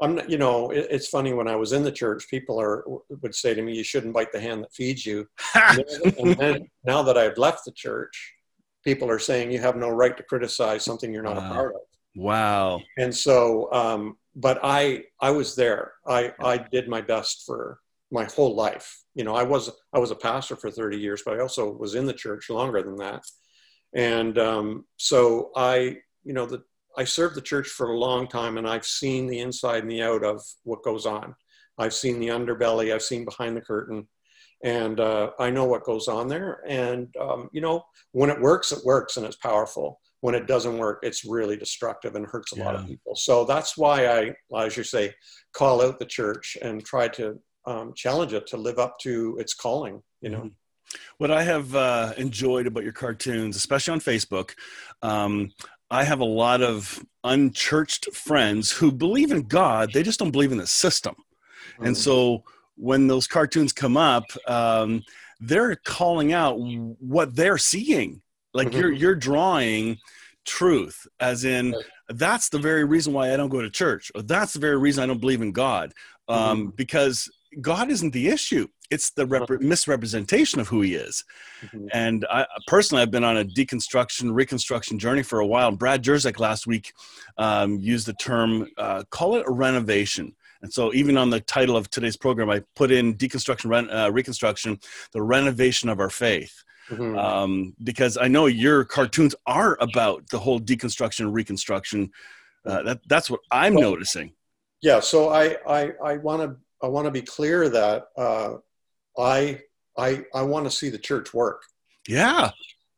I'm 0.00 0.20
you 0.28 0.38
know, 0.38 0.70
it, 0.70 0.86
it's 0.88 1.08
funny 1.08 1.32
when 1.32 1.48
I 1.48 1.56
was 1.56 1.72
in 1.72 1.82
the 1.82 1.92
church, 1.92 2.28
people 2.28 2.60
are 2.60 2.84
would 3.20 3.34
say 3.34 3.52
to 3.52 3.60
me, 3.60 3.74
"You 3.74 3.84
shouldn't 3.84 4.14
bite 4.14 4.30
the 4.30 4.40
hand 4.40 4.62
that 4.62 4.72
feeds 4.72 5.04
you." 5.04 5.26
and 5.54 6.36
then 6.36 6.68
now 6.84 7.02
that 7.02 7.18
I've 7.18 7.38
left 7.38 7.64
the 7.64 7.72
church, 7.72 8.34
people 8.84 9.10
are 9.10 9.18
saying 9.18 9.50
you 9.50 9.58
have 9.58 9.76
no 9.76 9.88
right 9.88 10.16
to 10.16 10.22
criticize 10.22 10.84
something 10.84 11.12
you're 11.12 11.24
not 11.24 11.36
wow. 11.36 11.50
a 11.50 11.54
part 11.54 11.74
of. 11.74 11.80
Wow. 12.16 12.80
And 12.98 13.14
so, 13.14 13.72
um, 13.72 14.16
but 14.36 14.60
I 14.62 15.04
I 15.20 15.30
was 15.30 15.54
there. 15.54 15.92
I 16.06 16.32
I 16.40 16.58
did 16.58 16.88
my 16.88 17.00
best 17.00 17.44
for 17.46 17.78
my 18.10 18.24
whole 18.24 18.54
life. 18.54 19.02
You 19.14 19.24
know, 19.24 19.34
I 19.34 19.42
was 19.42 19.70
I 19.92 19.98
was 19.98 20.10
a 20.10 20.16
pastor 20.16 20.56
for 20.56 20.70
30 20.70 20.98
years, 20.98 21.22
but 21.24 21.34
I 21.34 21.40
also 21.40 21.70
was 21.70 21.94
in 21.94 22.06
the 22.06 22.12
church 22.12 22.50
longer 22.50 22.82
than 22.82 22.96
that. 22.96 23.22
And 23.94 24.38
um, 24.38 24.84
so 24.96 25.50
I, 25.54 25.98
you 26.24 26.32
know, 26.32 26.46
the 26.46 26.62
I 26.96 27.04
served 27.04 27.34
the 27.34 27.42
church 27.42 27.68
for 27.68 27.90
a 27.90 27.98
long 27.98 28.28
time 28.28 28.58
and 28.58 28.68
I've 28.68 28.86
seen 28.86 29.26
the 29.26 29.40
inside 29.40 29.82
and 29.82 29.90
the 29.90 30.02
out 30.02 30.24
of 30.24 30.42
what 30.62 30.84
goes 30.84 31.06
on. 31.06 31.34
I've 31.78 31.94
seen 31.94 32.20
the 32.20 32.28
underbelly, 32.28 32.94
I've 32.94 33.02
seen 33.02 33.24
behind 33.24 33.56
the 33.56 33.60
curtain, 33.60 34.06
and 34.62 35.00
uh, 35.00 35.30
I 35.40 35.50
know 35.50 35.64
what 35.64 35.84
goes 35.84 36.06
on 36.06 36.28
there. 36.28 36.62
And, 36.68 37.12
um, 37.20 37.50
you 37.52 37.60
know, 37.60 37.84
when 38.12 38.30
it 38.30 38.40
works, 38.40 38.70
it 38.70 38.84
works 38.84 39.16
and 39.16 39.26
it's 39.26 39.36
powerful. 39.36 40.00
When 40.24 40.34
it 40.34 40.46
doesn't 40.46 40.78
work, 40.78 41.00
it's 41.02 41.22
really 41.26 41.54
destructive 41.54 42.14
and 42.14 42.24
hurts 42.24 42.54
a 42.54 42.56
yeah. 42.56 42.64
lot 42.64 42.76
of 42.76 42.86
people. 42.86 43.14
So 43.14 43.44
that's 43.44 43.76
why 43.76 44.06
I, 44.06 44.64
as 44.64 44.74
you 44.74 44.82
say, 44.82 45.12
call 45.52 45.82
out 45.82 45.98
the 45.98 46.06
church 46.06 46.56
and 46.62 46.82
try 46.82 47.08
to 47.08 47.38
um, 47.66 47.92
challenge 47.94 48.32
it 48.32 48.46
to 48.46 48.56
live 48.56 48.78
up 48.78 48.98
to 49.00 49.36
its 49.38 49.52
calling, 49.52 50.02
you 50.22 50.30
know. 50.30 50.38
Mm-hmm. 50.38 50.96
What 51.18 51.30
I 51.30 51.42
have 51.42 51.74
uh, 51.74 52.14
enjoyed 52.16 52.66
about 52.66 52.84
your 52.84 52.94
cartoons, 52.94 53.54
especially 53.54 53.92
on 53.92 54.00
Facebook, 54.00 54.52
um, 55.02 55.52
I 55.90 56.04
have 56.04 56.20
a 56.20 56.24
lot 56.24 56.62
of 56.62 57.04
unchurched 57.22 58.14
friends 58.14 58.70
who 58.70 58.90
believe 58.92 59.30
in 59.30 59.42
God, 59.42 59.92
they 59.92 60.02
just 60.02 60.18
don't 60.18 60.30
believe 60.30 60.52
in 60.52 60.58
the 60.58 60.66
system. 60.66 61.16
Mm. 61.78 61.88
And 61.88 61.96
so 61.98 62.44
when 62.76 63.08
those 63.08 63.26
cartoons 63.26 63.74
come 63.74 63.98
up, 63.98 64.24
um, 64.48 65.02
they're 65.38 65.76
calling 65.76 66.32
out 66.32 66.56
what 66.58 67.36
they're 67.36 67.58
seeing. 67.58 68.22
Like 68.54 68.68
mm-hmm. 68.68 68.78
you're 68.78 68.92
you're 68.92 69.14
drawing 69.14 69.98
truth, 70.44 71.06
as 71.20 71.44
in 71.44 71.74
that's 72.08 72.48
the 72.48 72.58
very 72.58 72.84
reason 72.84 73.12
why 73.12 73.32
I 73.32 73.36
don't 73.36 73.50
go 73.50 73.60
to 73.60 73.70
church, 73.70 74.10
or 74.14 74.22
that's 74.22 74.54
the 74.54 74.60
very 74.60 74.78
reason 74.78 75.02
I 75.02 75.06
don't 75.06 75.20
believe 75.20 75.42
in 75.42 75.52
God, 75.52 75.92
um, 76.28 76.38
mm-hmm. 76.38 76.70
because 76.76 77.28
God 77.60 77.90
isn't 77.90 78.12
the 78.12 78.28
issue 78.28 78.68
it's 78.90 79.10
the 79.10 79.26
rep- 79.26 79.60
misrepresentation 79.60 80.60
of 80.60 80.68
who 80.68 80.80
he 80.80 80.94
is. 80.94 81.24
Mm-hmm. 81.62 81.86
And 81.92 82.26
I 82.30 82.46
personally, 82.66 83.02
I've 83.02 83.10
been 83.10 83.24
on 83.24 83.36
a 83.36 83.44
deconstruction, 83.44 84.34
reconstruction 84.34 84.98
journey 84.98 85.22
for 85.22 85.40
a 85.40 85.46
while. 85.46 85.68
And 85.68 85.78
Brad 85.78 86.02
Jersak 86.02 86.38
last 86.38 86.66
week 86.66 86.92
um, 87.38 87.78
used 87.80 88.06
the 88.06 88.14
term, 88.14 88.68
uh, 88.76 89.04
call 89.10 89.36
it 89.36 89.46
a 89.46 89.52
renovation. 89.52 90.34
And 90.62 90.72
so, 90.72 90.94
even 90.94 91.18
on 91.18 91.28
the 91.28 91.40
title 91.40 91.76
of 91.76 91.90
today's 91.90 92.16
program, 92.16 92.48
I 92.48 92.62
put 92.74 92.90
in 92.90 93.16
deconstruction, 93.16 93.92
uh, 93.92 94.10
reconstruction, 94.10 94.80
the 95.12 95.20
renovation 95.20 95.90
of 95.90 96.00
our 96.00 96.08
faith. 96.08 96.63
Mm-hmm. 96.90 97.18
Um, 97.18 97.74
because 97.82 98.18
I 98.18 98.28
know 98.28 98.46
your 98.46 98.84
cartoons 98.84 99.34
are 99.46 99.76
about 99.80 100.28
the 100.30 100.38
whole 100.38 100.60
deconstruction, 100.60 101.32
reconstruction. 101.32 102.10
Uh, 102.66 102.82
that, 102.82 103.00
that's 103.08 103.30
what 103.30 103.40
I'm 103.50 103.74
well, 103.74 103.90
noticing. 103.90 104.32
Yeah. 104.82 105.00
So 105.00 105.30
I, 105.30 105.56
I, 105.66 105.92
I 106.04 106.16
want 106.18 106.42
to 106.42 106.56
I 106.84 106.88
want 106.88 107.06
to 107.06 107.10
be 107.10 107.22
clear 107.22 107.70
that 107.70 108.08
uh, 108.16 108.56
I 109.18 109.60
I 109.96 110.24
I 110.34 110.42
want 110.42 110.66
to 110.66 110.70
see 110.70 110.90
the 110.90 110.98
church 110.98 111.32
work. 111.32 111.62
Yeah, 112.06 112.50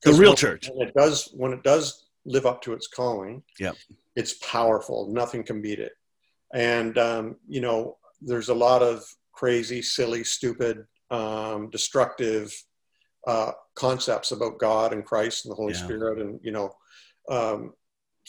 the 0.02 0.12
real 0.12 0.30
when, 0.30 0.36
church. 0.36 0.68
When 0.72 0.88
it 0.88 0.94
does 0.94 1.30
when 1.34 1.52
it 1.52 1.62
does 1.62 2.06
live 2.24 2.46
up 2.46 2.62
to 2.62 2.72
its 2.72 2.88
calling. 2.88 3.44
Yeah, 3.60 3.72
it's 4.16 4.34
powerful. 4.34 5.08
Nothing 5.12 5.44
can 5.44 5.62
beat 5.62 5.78
it. 5.78 5.92
And 6.52 6.98
um, 6.98 7.36
you 7.46 7.60
know, 7.60 7.98
there's 8.20 8.48
a 8.48 8.54
lot 8.54 8.82
of 8.82 9.04
crazy, 9.32 9.82
silly, 9.82 10.24
stupid, 10.24 10.84
um, 11.12 11.70
destructive 11.70 12.52
uh, 13.26 13.52
concepts 13.74 14.32
about 14.32 14.58
God 14.58 14.92
and 14.92 15.04
Christ 15.04 15.44
and 15.44 15.52
the 15.52 15.56
Holy 15.56 15.74
yeah. 15.74 15.84
Spirit, 15.84 16.20
and 16.20 16.40
you 16.42 16.52
know, 16.52 16.74
um, 17.30 17.72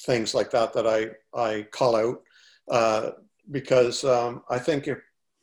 things 0.06 0.34
like 0.34 0.52
that 0.52 0.74
that 0.74 0.88
I 0.88 1.10
I 1.34 1.64
call 1.72 1.96
out 1.96 2.22
uh, 2.70 3.12
because 3.52 4.04
um, 4.04 4.44
I 4.50 4.60
think 4.60 4.88
if 4.88 5.00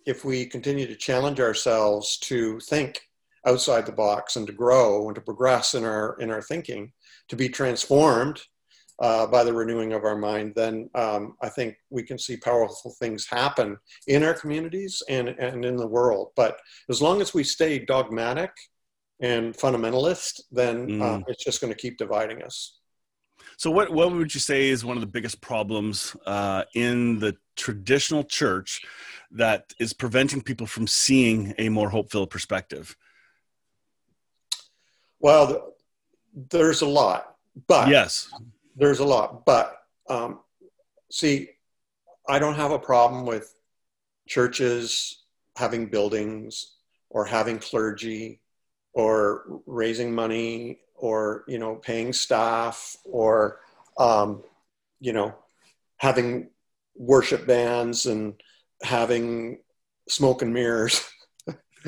if 0.06 0.24
we 0.24 0.46
continue 0.46 0.86
to 0.86 0.96
challenge 0.96 1.40
ourselves 1.40 2.18
to 2.18 2.60
think 2.60 3.00
outside 3.46 3.86
the 3.86 3.92
box 3.92 4.36
and 4.36 4.46
to 4.46 4.52
grow 4.52 5.06
and 5.06 5.14
to 5.14 5.20
progress 5.20 5.74
in 5.74 5.84
our 5.84 6.16
in 6.20 6.30
our 6.30 6.42
thinking, 6.42 6.92
to 7.28 7.36
be 7.36 7.48
transformed 7.48 8.40
uh, 9.00 9.26
by 9.26 9.42
the 9.42 9.52
renewing 9.52 9.92
of 9.92 10.04
our 10.04 10.16
mind, 10.16 10.52
then 10.54 10.88
um, 10.94 11.36
I 11.42 11.48
think 11.48 11.76
we 11.90 12.02
can 12.02 12.18
see 12.18 12.36
powerful 12.36 12.94
things 12.98 13.26
happen 13.26 13.76
in 14.06 14.22
our 14.22 14.34
communities 14.34 15.02
and, 15.08 15.28
and 15.28 15.64
in 15.64 15.76
the 15.76 15.86
world. 15.86 16.30
But 16.36 16.58
as 16.88 17.02
long 17.02 17.20
as 17.20 17.34
we 17.34 17.42
stay 17.42 17.80
dogmatic 17.80 18.52
and 19.20 19.54
fundamentalist, 19.54 20.40
then 20.50 20.88
mm. 20.88 21.02
uh, 21.02 21.22
it's 21.28 21.44
just 21.44 21.60
going 21.60 21.72
to 21.72 21.78
keep 21.78 21.96
dividing 21.98 22.42
us. 22.42 22.78
So, 23.56 23.70
what, 23.70 23.90
what 23.92 24.12
would 24.12 24.34
you 24.34 24.40
say 24.40 24.68
is 24.68 24.84
one 24.84 24.96
of 24.96 25.00
the 25.00 25.06
biggest 25.06 25.40
problems 25.40 26.16
uh, 26.26 26.64
in 26.74 27.18
the 27.18 27.36
traditional 27.56 28.24
church 28.24 28.82
that 29.30 29.72
is 29.78 29.92
preventing 29.92 30.42
people 30.42 30.66
from 30.66 30.86
seeing 30.86 31.54
a 31.58 31.68
more 31.68 31.90
hope-filled 31.90 32.30
perspective? 32.30 32.96
Well, 35.20 35.74
there's 36.50 36.82
a 36.82 36.86
lot, 36.86 37.36
but 37.68 37.88
yes, 37.88 38.28
there's 38.76 38.98
a 38.98 39.04
lot. 39.04 39.44
But 39.46 39.76
um, 40.08 40.40
see, 41.10 41.50
I 42.28 42.38
don't 42.38 42.56
have 42.56 42.72
a 42.72 42.78
problem 42.78 43.24
with 43.24 43.54
churches 44.28 45.24
having 45.56 45.86
buildings 45.86 46.74
or 47.10 47.24
having 47.24 47.58
clergy 47.58 48.40
or 48.94 49.60
raising 49.66 50.14
money 50.14 50.78
or 50.94 51.44
you 51.46 51.58
know 51.58 51.74
paying 51.74 52.12
staff 52.12 52.96
or 53.04 53.60
um, 53.98 54.42
you 55.00 55.12
know 55.12 55.34
having 55.96 56.48
worship 56.96 57.46
bands 57.46 58.06
and 58.06 58.34
having 58.82 59.58
smoke 60.08 60.42
and 60.42 60.54
mirrors 60.54 61.04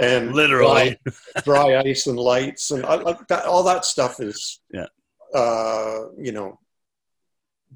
and 0.00 0.32
literally. 0.32 0.98
dry, 1.42 1.42
dry, 1.42 1.80
ice 1.80 2.06
and 2.06 2.18
lights 2.18 2.70
and 2.70 2.84
all 2.84 3.16
that, 3.28 3.44
all 3.44 3.64
that 3.64 3.84
stuff 3.84 4.20
is 4.20 4.60
yeah. 4.72 4.86
uh, 5.34 6.04
you 6.18 6.32
know 6.32 6.58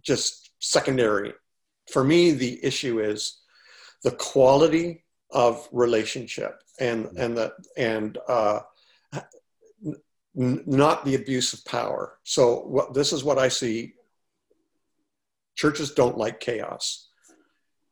just 0.03 0.51
secondary. 0.61 1.33
For 1.93 2.05
me 2.05 2.31
the 2.33 2.65
issue 2.65 3.01
is 3.01 3.41
the 4.05 4.13
quality 4.13 5.05
of 5.31 5.69
relationship 5.73 6.63
and 6.81 7.07
mm-hmm. 7.07 7.21
and 7.21 7.37
the 7.37 7.53
and 7.77 8.19
uh, 8.29 8.61
n- 9.15 10.63
not 10.67 11.05
the 11.05 11.15
abuse 11.15 11.53
of 11.53 11.65
power. 11.65 12.19
So 12.25 12.61
what, 12.61 12.95
this 12.95 13.13
is 13.13 13.25
what 13.25 13.39
I 13.39 13.49
see. 13.49 13.95
Churches 15.57 15.93
don't 15.93 16.17
like 16.17 16.39
chaos, 16.39 17.09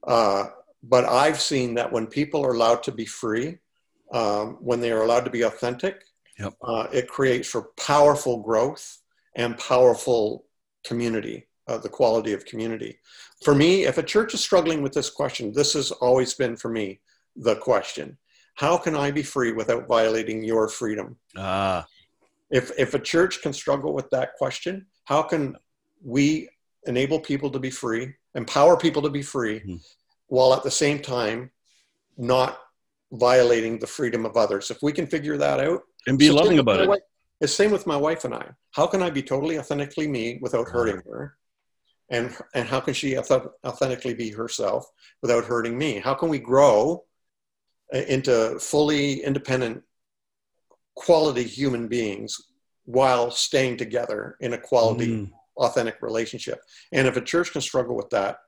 uh, 0.07 0.45
but 0.85 1.05
I've 1.05 1.41
seen 1.41 1.75
that 1.75 1.91
when 1.91 2.07
people 2.07 2.45
are 2.45 2.55
allowed 2.55 2.85
to 2.85 2.93
be 2.93 3.07
free, 3.07 3.59
um, 4.13 4.59
when 4.61 4.81
they 4.81 4.93
are 4.93 5.03
allowed 5.03 5.25
to 5.25 5.33
be 5.33 5.43
authentic, 5.43 6.05
yep. 6.39 6.55
uh, 6.63 6.87
it 6.93 7.09
creates 7.09 7.49
for 7.49 7.71
powerful 7.77 8.41
growth 8.41 8.99
and 9.35 9.59
powerful 9.59 10.47
community. 10.85 11.49
Uh, 11.69 11.79
the 11.79 11.89
quality 11.89 12.33
of 12.33 12.45
community. 12.45 12.97
For 13.43 13.53
me, 13.53 13.87
if 13.87 13.99
a 13.99 14.03
church 14.05 14.35
is 14.35 14.41
struggling 14.41 14.83
with 14.83 14.93
this 14.93 15.11
question, 15.11 15.53
this 15.53 15.73
has 15.73 15.91
always 15.91 16.33
been 16.33 16.57
for 16.57 16.69
me 16.69 17.01
the 17.35 17.57
question 17.57 18.17
how 18.57 18.79
can 18.79 18.97
I 18.97 19.11
be 19.11 19.23
free 19.23 19.53
without 19.53 19.87
violating 19.87 20.43
your 20.43 20.69
freedom? 20.69 21.17
Ah. 21.37 21.87
If, 22.51 22.73
if 22.79 22.95
a 22.95 22.99
church 22.99 23.43
can 23.43 23.53
struggle 23.53 23.93
with 23.93 24.09
that 24.11 24.35
question, 24.35 24.87
how 25.05 25.23
can 25.23 25.57
we 26.03 26.49
enable 26.87 27.21
people 27.21 27.51
to 27.51 27.59
be 27.59 27.71
free, 27.71 28.15
empower 28.35 28.77
people 28.77 29.03
to 29.03 29.11
be 29.11 29.23
free, 29.23 29.61
mm. 29.61 29.81
while 30.29 30.55
at 30.55 30.63
the 30.63 30.71
same 30.71 31.01
time 31.01 31.51
not 32.17 32.59
violating 33.13 33.79
the 33.79 33.87
freedom 33.87 34.25
of 34.25 34.37
others? 34.37 34.71
If 34.71 34.79
we 34.83 34.93
can 34.93 35.07
figure 35.07 35.37
that 35.37 35.61
out 35.61 35.83
and 36.07 36.19
be 36.19 36.29
so 36.29 36.35
loving 36.35 36.59
about 36.59 36.81
it. 36.81 36.89
Wife, 36.89 37.01
it's 37.43 37.53
same 37.53 37.71
with 37.71 37.87
my 37.87 37.97
wife 37.97 38.25
and 38.25 38.35
I. 38.35 38.49
How 38.71 38.87
can 38.87 39.03
I 39.03 39.11
be 39.11 39.23
totally 39.23 39.59
authentically 39.59 40.09
me 40.09 40.39
without 40.41 40.69
hurting 40.69 41.03
her? 41.05 41.37
And, 42.09 42.35
and 42.55 42.67
how 42.67 42.81
can 42.81 42.95
she 42.95 43.19
authentically 43.19 44.15
be 44.15 44.31
herself 44.31 44.87
without 45.21 45.45
hurting 45.45 45.77
me? 45.77 45.99
How 45.99 46.15
can 46.15 46.31
we 46.31 46.39
grow 46.39 47.05
into 47.93 48.59
fully 48.59 49.23
independent 49.23 49.83
quality 50.95 51.45
human 51.45 51.89
beings 51.89 52.37
while 52.85 53.31
staying 53.31 53.77
together 53.77 54.37
in 54.41 54.55
a 54.55 54.59
quality 54.59 55.09
mm. 55.09 55.31
authentic 55.57 56.01
relationship. 56.03 56.61
And 56.93 57.07
if 57.07 57.17
a 57.17 57.21
church 57.21 57.53
can 57.53 57.61
struggle 57.61 57.97
with 57.97 58.11
that 58.11 58.39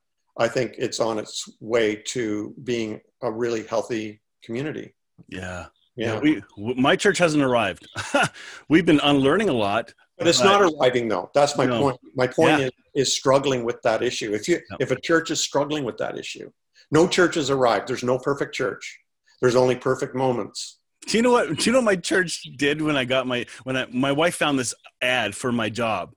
i 0.41 0.47
think 0.47 0.77
it's 0.79 1.01
on 1.01 1.19
its 1.19 1.49
way 1.61 1.97
to 1.97 2.55
being 2.63 3.01
a 3.23 3.31
really 3.31 3.65
healthy 3.65 4.21
community. 4.43 4.95
Yeah. 5.29 5.67
Yeah, 5.97 6.21
we 6.21 6.41
my 6.57 6.95
church 6.95 7.19
hasn't 7.19 7.43
arrived. 7.43 7.89
We've 8.69 8.87
been 8.87 9.01
unlearning 9.03 9.49
a 9.49 9.53
lot 9.53 9.93
but 10.17 10.29
it's 10.29 10.43
not 10.43 10.63
arriving 10.63 11.09
though. 11.09 11.31
That's 11.35 11.57
my 11.57 11.67
no. 11.67 11.81
point. 11.81 12.01
My 12.15 12.27
point 12.29 12.61
yeah. 12.61 12.67
is, 12.67 12.73
is 12.95 13.17
struggling 13.17 13.65
with 13.65 13.83
that 13.83 14.03
issue. 14.03 14.33
If 14.33 14.49
you 14.49 14.61
if 14.79 14.93
a 14.93 15.01
church 15.01 15.33
is 15.33 15.41
struggling 15.41 15.85
with 15.85 15.97
that 15.99 16.17
issue 16.17 16.51
no 16.91 17.07
church 17.07 17.35
has 17.35 17.51
arrived. 17.51 17.89
There's 17.89 18.05
no 18.05 18.19
perfect 18.19 18.55
church 18.55 18.99
there's 19.41 19.57
only 19.57 19.77
perfect 19.77 20.15
moments. 20.15 20.79
Do 21.07 21.17
you 21.17 21.23
know 21.23 21.33
what? 21.33 21.57
Do 21.57 21.65
you 21.65 21.73
know 21.73 21.79
what 21.79 21.85
my 21.85 21.97
church 21.97 22.49
did 22.57 22.83
when 22.83 22.97
I 22.97 23.05
got 23.05 23.27
my 23.27 23.47
when 23.65 23.77
I, 23.77 23.87
my 23.87 24.13
wife 24.13 24.35
found 24.35 24.59
this 24.59 24.75
ad 25.01 25.35
for 25.35 25.53
my 25.53 25.71
job? 25.71 26.15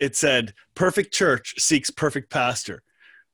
it 0.00 0.16
said, 0.16 0.54
"Perfect 0.74 1.14
church 1.14 1.54
seeks 1.58 1.90
perfect 1.90 2.30
pastor." 2.30 2.82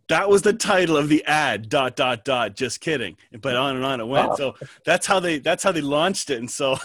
That 0.08 0.28
was 0.28 0.42
the 0.42 0.52
title 0.52 0.98
of 0.98 1.08
the 1.08 1.24
ad. 1.24 1.70
Dot 1.70 1.96
dot 1.96 2.24
dot. 2.24 2.54
Just 2.54 2.80
kidding. 2.80 3.16
But 3.40 3.56
on 3.56 3.76
and 3.76 3.84
on 3.84 4.00
it 4.00 4.06
went. 4.06 4.36
So 4.36 4.54
that's 4.84 5.06
how 5.06 5.20
they 5.20 5.38
that's 5.38 5.62
how 5.62 5.72
they 5.72 5.80
launched 5.80 6.28
it. 6.28 6.38
And 6.38 6.50
so, 6.50 6.76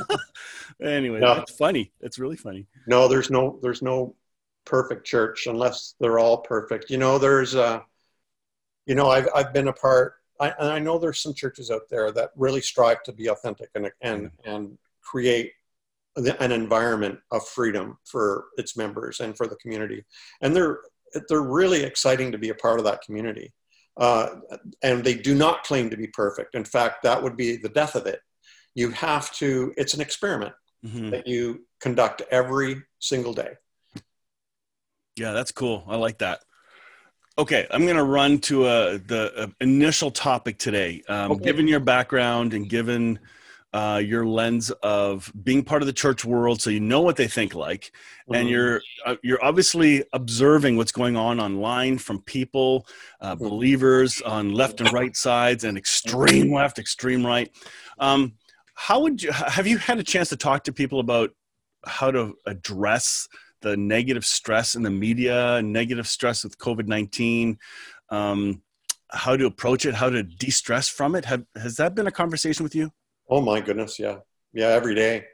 anyway, 0.82 1.18
no. 1.18 1.34
that's 1.34 1.52
funny. 1.56 1.92
That's 2.00 2.18
really 2.18 2.36
funny. 2.36 2.66
No, 2.86 3.08
there's 3.08 3.30
no 3.30 3.58
there's 3.62 3.82
no 3.82 4.14
perfect 4.64 5.04
church 5.04 5.46
unless 5.46 5.94
they're 5.98 6.20
all 6.20 6.38
perfect. 6.38 6.90
You 6.90 6.98
know, 6.98 7.18
there's 7.18 7.56
uh, 7.56 7.80
you 8.86 8.94
know, 8.94 9.08
I've 9.08 9.28
I've 9.34 9.52
been 9.52 9.68
a 9.68 9.72
part 9.72 10.14
I, 10.40 10.52
and 10.58 10.68
I 10.68 10.78
know 10.78 10.98
there's 10.98 11.20
some 11.20 11.34
churches 11.34 11.70
out 11.70 11.88
there 11.90 12.10
that 12.12 12.30
really 12.36 12.60
strive 12.60 13.02
to 13.04 13.12
be 13.12 13.28
authentic 13.28 13.70
and 13.74 13.90
and 14.00 14.30
and 14.44 14.78
create 15.02 15.52
an 16.16 16.52
environment 16.52 17.18
of 17.32 17.46
freedom 17.48 17.98
for 18.04 18.46
its 18.56 18.76
members 18.76 19.20
and 19.20 19.36
for 19.36 19.46
the 19.46 19.56
community, 19.56 20.04
and 20.40 20.54
they're 20.54 20.78
they're 21.28 21.42
really 21.42 21.82
exciting 21.82 22.32
to 22.32 22.38
be 22.38 22.48
a 22.48 22.54
part 22.54 22.78
of 22.78 22.84
that 22.84 23.02
community. 23.02 23.52
Uh, 23.96 24.40
and 24.82 25.04
they 25.04 25.14
do 25.14 25.34
not 25.34 25.62
claim 25.62 25.88
to 25.88 25.96
be 25.96 26.08
perfect. 26.08 26.56
In 26.56 26.64
fact, 26.64 27.04
that 27.04 27.22
would 27.22 27.36
be 27.36 27.56
the 27.56 27.68
death 27.68 27.94
of 27.94 28.06
it. 28.06 28.20
You 28.74 28.90
have 28.90 29.30
to. 29.34 29.72
It's 29.76 29.94
an 29.94 30.00
experiment 30.00 30.54
mm-hmm. 30.84 31.10
that 31.10 31.26
you 31.26 31.64
conduct 31.80 32.22
every 32.30 32.82
single 32.98 33.32
day. 33.32 33.52
Yeah, 35.16 35.32
that's 35.32 35.52
cool. 35.52 35.84
I 35.86 35.96
like 35.96 36.18
that. 36.18 36.40
Okay, 37.36 37.66
I'm 37.72 37.82
going 37.84 37.96
to 37.96 38.04
run 38.04 38.38
to 38.42 38.64
uh, 38.64 38.98
the 39.06 39.32
uh, 39.36 39.46
initial 39.60 40.12
topic 40.12 40.56
today. 40.56 41.02
Um, 41.08 41.32
okay. 41.32 41.44
Given 41.44 41.66
your 41.66 41.80
background 41.80 42.54
and 42.54 42.68
given 42.68 43.18
uh, 43.72 44.00
your 44.04 44.24
lens 44.24 44.70
of 44.84 45.32
being 45.42 45.64
part 45.64 45.82
of 45.82 45.86
the 45.86 45.92
church 45.92 46.24
world, 46.24 46.62
so 46.62 46.70
you 46.70 46.78
know 46.78 47.00
what 47.00 47.16
they 47.16 47.26
think 47.26 47.52
like, 47.52 47.90
mm-hmm. 48.28 48.34
and 48.36 48.48
you're 48.48 48.80
uh, 49.04 49.16
you're 49.24 49.44
obviously 49.44 50.04
observing 50.12 50.76
what's 50.76 50.92
going 50.92 51.16
on 51.16 51.40
online 51.40 51.98
from 51.98 52.22
people, 52.22 52.86
uh, 53.20 53.34
mm-hmm. 53.34 53.48
believers 53.48 54.22
on 54.22 54.52
left 54.52 54.80
and 54.80 54.92
right 54.92 55.16
sides, 55.16 55.64
and 55.64 55.76
extreme 55.76 56.52
left, 56.52 56.78
extreme 56.78 57.26
right. 57.26 57.50
Um, 57.98 58.34
how 58.74 59.00
would 59.00 59.20
you 59.24 59.32
have 59.32 59.66
you 59.66 59.78
had 59.78 59.98
a 59.98 60.04
chance 60.04 60.28
to 60.28 60.36
talk 60.36 60.62
to 60.64 60.72
people 60.72 61.00
about 61.00 61.30
how 61.84 62.12
to 62.12 62.36
address 62.46 63.28
the 63.64 63.76
negative 63.76 64.24
stress 64.24 64.76
in 64.76 64.82
the 64.82 64.90
media, 64.90 65.60
negative 65.62 66.06
stress 66.06 66.44
with 66.44 66.58
COVID 66.58 66.86
nineteen, 66.86 67.58
um, 68.10 68.62
how 69.10 69.36
to 69.36 69.46
approach 69.46 69.86
it, 69.86 69.94
how 69.94 70.10
to 70.10 70.22
de-stress 70.22 70.88
from 70.88 71.14
it. 71.14 71.24
Have, 71.24 71.44
has 71.56 71.76
that 71.76 71.94
been 71.94 72.06
a 72.06 72.12
conversation 72.12 72.62
with 72.62 72.74
you? 72.74 72.92
Oh 73.28 73.40
my 73.40 73.60
goodness, 73.60 73.98
yeah, 73.98 74.18
yeah, 74.52 74.68
every 74.68 74.94
day. 74.94 75.24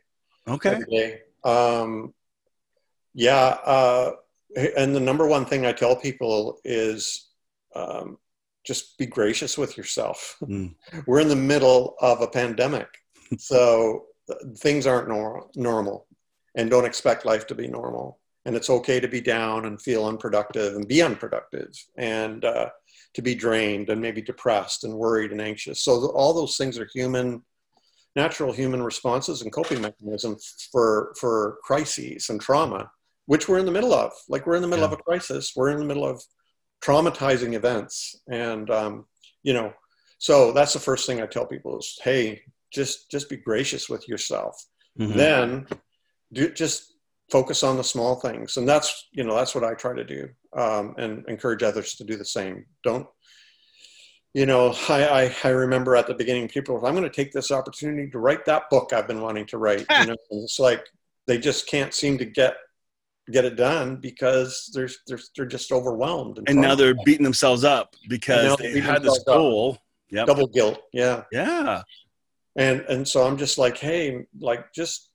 Okay. 0.48 0.70
Every 0.70 0.86
day. 0.86 1.20
Um, 1.44 2.14
yeah, 3.14 3.56
uh, 3.64 4.12
and 4.76 4.94
the 4.94 5.00
number 5.00 5.26
one 5.26 5.44
thing 5.44 5.66
I 5.66 5.72
tell 5.72 5.96
people 5.96 6.60
is 6.64 7.30
um, 7.74 8.16
just 8.64 8.96
be 8.96 9.06
gracious 9.06 9.58
with 9.58 9.76
yourself. 9.76 10.36
Mm. 10.42 10.74
We're 11.06 11.20
in 11.20 11.28
the 11.28 11.36
middle 11.36 11.96
of 12.00 12.20
a 12.20 12.28
pandemic, 12.28 12.88
so 13.38 14.04
things 14.58 14.86
aren't 14.86 15.08
nor- 15.08 15.50
normal, 15.56 16.06
and 16.54 16.70
don't 16.70 16.84
expect 16.84 17.24
life 17.24 17.46
to 17.46 17.54
be 17.54 17.68
normal 17.68 18.18
and 18.44 18.56
it's 18.56 18.70
okay 18.70 19.00
to 19.00 19.08
be 19.08 19.20
down 19.20 19.66
and 19.66 19.82
feel 19.82 20.06
unproductive 20.06 20.74
and 20.74 20.88
be 20.88 21.02
unproductive 21.02 21.68
and 21.96 22.44
uh, 22.44 22.68
to 23.14 23.22
be 23.22 23.34
drained 23.34 23.90
and 23.90 24.00
maybe 24.00 24.22
depressed 24.22 24.84
and 24.84 24.94
worried 24.94 25.32
and 25.32 25.40
anxious 25.40 25.82
so 25.82 26.06
all 26.12 26.32
those 26.32 26.56
things 26.56 26.78
are 26.78 26.88
human 26.92 27.42
natural 28.16 28.52
human 28.52 28.82
responses 28.82 29.42
and 29.42 29.52
coping 29.52 29.80
mechanisms 29.80 30.68
for 30.72 31.14
for 31.18 31.58
crises 31.62 32.28
and 32.30 32.40
trauma 32.40 32.90
which 33.26 33.48
we're 33.48 33.58
in 33.58 33.66
the 33.66 33.72
middle 33.72 33.94
of 33.94 34.12
like 34.28 34.46
we're 34.46 34.56
in 34.56 34.62
the 34.62 34.68
middle 34.68 34.86
yeah. 34.86 34.92
of 34.92 34.98
a 34.98 35.02
crisis 35.02 35.52
we're 35.54 35.70
in 35.70 35.78
the 35.78 35.84
middle 35.84 36.06
of 36.06 36.22
traumatizing 36.82 37.54
events 37.54 38.16
and 38.28 38.70
um, 38.70 39.04
you 39.42 39.52
know 39.52 39.72
So 40.20 40.52
that's 40.52 40.74
the 40.74 40.78
first 40.78 41.06
thing 41.06 41.20
I 41.20 41.26
tell 41.26 41.46
people 41.46 41.78
is, 41.78 41.98
hey, 42.02 42.42
just 42.72 43.10
just 43.10 43.28
be 43.30 43.38
gracious 43.38 43.88
with 43.88 44.06
yourself. 44.06 44.62
Mm-hmm. 44.98 45.18
Then 45.18 45.66
do 46.32 46.50
just 46.50 46.94
focus 47.30 47.62
on 47.62 47.76
the 47.76 47.84
small 47.84 48.16
things, 48.16 48.56
and 48.56 48.68
that's 48.68 49.08
you 49.12 49.24
know 49.24 49.34
that's 49.34 49.54
what 49.54 49.64
I 49.64 49.74
try 49.74 49.94
to 49.94 50.04
do, 50.04 50.28
um, 50.56 50.94
and 50.98 51.24
encourage 51.28 51.62
others 51.62 51.94
to 51.96 52.04
do 52.04 52.16
the 52.16 52.24
same. 52.24 52.66
Don't 52.84 53.06
you 54.34 54.46
know, 54.46 54.74
I, 54.88 55.24
I, 55.24 55.36
I, 55.44 55.48
remember 55.48 55.96
at 55.96 56.06
the 56.06 56.14
beginning, 56.14 56.46
people, 56.46 56.76
I'm 56.86 56.94
going 56.94 57.02
to 57.02 57.10
take 57.10 57.32
this 57.32 57.50
opportunity 57.50 58.08
to 58.10 58.18
write 58.18 58.44
that 58.44 58.70
book 58.70 58.92
I've 58.92 59.08
been 59.08 59.20
wanting 59.20 59.46
to 59.46 59.58
write. 59.58 59.86
you 59.90 60.06
know, 60.06 60.16
it's 60.30 60.60
like 60.60 60.86
they 61.26 61.38
just 61.38 61.66
can't 61.66 61.92
seem 61.92 62.18
to 62.18 62.24
get 62.24 62.54
get 63.30 63.44
it 63.44 63.56
done 63.56 63.96
because 63.96 64.70
they're 64.72 64.88
they're, 65.06 65.18
they're 65.36 65.46
just 65.46 65.72
overwhelmed. 65.72 66.38
And, 66.38 66.48
and 66.48 66.60
now 66.60 66.74
they're 66.74 66.94
beating 67.04 67.24
themselves 67.24 67.64
up 67.64 67.94
because 68.08 68.56
they 68.58 68.80
had 68.80 69.02
this 69.02 69.22
goal. 69.24 69.78
Yeah, 70.10 70.24
double 70.24 70.46
guilt. 70.46 70.80
Yeah, 70.92 71.24
yeah. 71.32 71.82
And 72.56 72.82
and 72.82 73.06
so 73.06 73.26
I'm 73.26 73.36
just 73.36 73.58
like, 73.58 73.78
hey, 73.78 74.26
like 74.38 74.72
just 74.72 75.09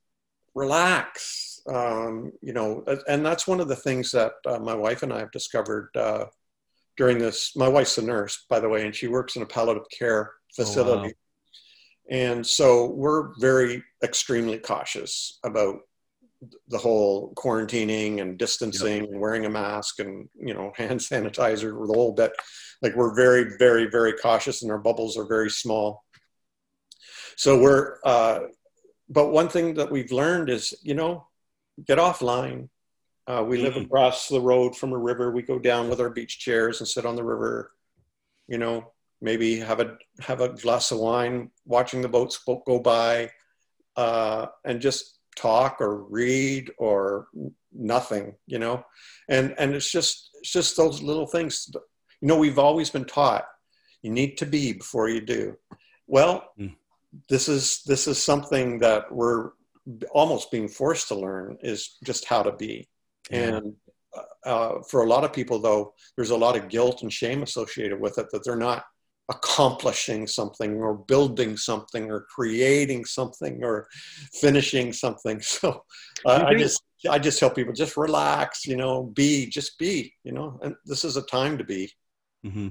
relax. 0.55 1.61
Um, 1.67 2.31
you 2.41 2.53
know, 2.53 2.83
and 3.07 3.25
that's 3.25 3.47
one 3.47 3.59
of 3.59 3.67
the 3.67 3.75
things 3.75 4.11
that 4.11 4.33
uh, 4.45 4.59
my 4.59 4.75
wife 4.75 5.03
and 5.03 5.13
I 5.13 5.19
have 5.19 5.31
discovered. 5.31 5.89
Uh, 5.95 6.25
during 6.97 7.17
this. 7.17 7.55
My 7.55 7.67
wife's 7.67 7.97
a 7.97 8.01
nurse, 8.01 8.45
by 8.49 8.59
the 8.59 8.69
way, 8.69 8.85
and 8.85 8.95
she 8.95 9.07
works 9.07 9.35
in 9.35 9.41
a 9.41 9.45
palliative 9.45 9.89
care 9.97 10.31
facility. 10.53 11.13
Oh, 11.13 12.17
wow. 12.17 12.17
And 12.17 12.45
so 12.45 12.91
we're 12.91 13.33
very 13.39 13.83
extremely 14.03 14.59
cautious 14.59 15.39
about 15.43 15.79
the 16.67 16.77
whole 16.77 17.33
quarantining 17.35 18.21
and 18.21 18.37
distancing 18.37 19.03
yep. 19.03 19.09
and 19.09 19.19
wearing 19.19 19.45
a 19.45 19.49
mask 19.49 19.99
and 19.99 20.29
you 20.35 20.53
know 20.53 20.71
hand 20.77 20.99
sanitizer 20.99 21.71
the 21.87 21.93
whole 21.93 22.11
bit 22.11 22.33
like 22.83 22.93
we're 22.95 23.15
very 23.15 23.57
very 23.57 23.89
very 23.89 24.13
cautious 24.13 24.61
and 24.61 24.69
our 24.69 24.77
bubbles 24.77 25.17
are 25.17 25.25
very 25.25 25.49
small 25.49 26.03
so 27.35 27.59
we're 27.59 27.97
uh, 28.03 28.41
but 29.09 29.31
one 29.31 29.49
thing 29.49 29.75
that 29.75 29.91
we've 29.91 30.11
learned 30.11 30.49
is 30.49 30.73
you 30.83 30.93
know 30.93 31.27
get 31.85 31.97
offline 31.97 32.69
uh, 33.27 33.43
we 33.47 33.57
live 33.57 33.73
mm-hmm. 33.73 33.85
across 33.85 34.27
the 34.27 34.39
road 34.39 34.75
from 34.75 34.93
a 34.93 34.97
river. 34.97 35.31
We 35.31 35.41
go 35.41 35.57
down 35.57 35.89
with 35.89 35.99
our 35.99 36.11
beach 36.11 36.39
chairs 36.39 36.79
and 36.79 36.87
sit 36.87 37.05
on 37.05 37.15
the 37.15 37.23
river. 37.23 37.71
You 38.47 38.59
know, 38.59 38.91
maybe 39.19 39.59
have 39.59 39.79
a 39.79 39.97
have 40.19 40.41
a 40.41 40.49
glass 40.49 40.91
of 40.91 40.99
wine, 40.99 41.49
watching 41.65 42.01
the 42.01 42.09
boats 42.09 42.39
go 42.45 42.79
by, 42.79 43.31
uh, 43.95 44.47
and 44.63 44.79
just 44.79 45.17
talk 45.35 45.81
or 45.81 46.03
read 46.03 46.71
or 46.77 47.27
nothing. 47.73 48.35
You 48.45 48.59
know, 48.59 48.85
and 49.27 49.55
and 49.57 49.73
it's 49.73 49.91
just 49.91 50.29
it's 50.35 50.51
just 50.51 50.77
those 50.77 51.01
little 51.01 51.25
things. 51.25 51.67
You 52.21 52.27
know, 52.27 52.37
we've 52.37 52.59
always 52.59 52.91
been 52.91 53.05
taught 53.05 53.45
you 54.03 54.11
need 54.11 54.37
to 54.37 54.45
be 54.45 54.73
before 54.73 55.09
you 55.09 55.19
do. 55.19 55.57
Well, 56.05 56.51
mm. 56.59 56.75
This 57.29 57.47
is 57.47 57.81
this 57.85 58.07
is 58.07 58.21
something 58.21 58.79
that 58.79 59.11
we're 59.11 59.51
almost 60.11 60.51
being 60.51 60.67
forced 60.67 61.07
to 61.09 61.15
learn 61.15 61.57
is 61.61 61.97
just 62.03 62.25
how 62.25 62.41
to 62.41 62.51
be 62.53 62.87
and 63.31 63.73
uh, 64.45 64.81
for 64.89 65.03
a 65.03 65.07
lot 65.07 65.23
of 65.23 65.33
people, 65.33 65.59
though, 65.59 65.93
there's 66.15 66.29
a 66.29 66.37
lot 66.37 66.55
of 66.55 66.69
guilt 66.69 67.01
and 67.01 67.11
shame 67.11 67.43
associated 67.43 67.99
with 67.99 68.17
it 68.17 68.27
that 68.31 68.43
they're 68.43 68.55
not 68.55 68.83
accomplishing 69.29 70.27
something 70.27 70.75
or 70.75 70.93
building 70.93 71.57
something 71.57 72.11
or 72.11 72.27
creating 72.33 73.03
something 73.05 73.63
or 73.63 73.87
finishing 74.33 74.93
something. 74.93 75.41
So 75.45 75.83
uh, 76.25 76.43
I 76.47 76.55
just 76.55 76.83
I 77.09 77.19
just 77.19 77.39
tell 77.39 77.49
people 77.49 77.73
just 77.73 77.97
relax, 77.97 78.65
you 78.65 78.77
know, 78.77 79.03
be 79.03 79.47
just 79.47 79.77
be, 79.79 80.13
you 80.23 80.31
know, 80.31 80.59
and 80.61 80.75
this 80.85 81.03
is 81.03 81.17
a 81.17 81.23
time 81.23 81.57
to 81.57 81.63
be. 81.63 81.91
Mm-hmm. 82.45 82.67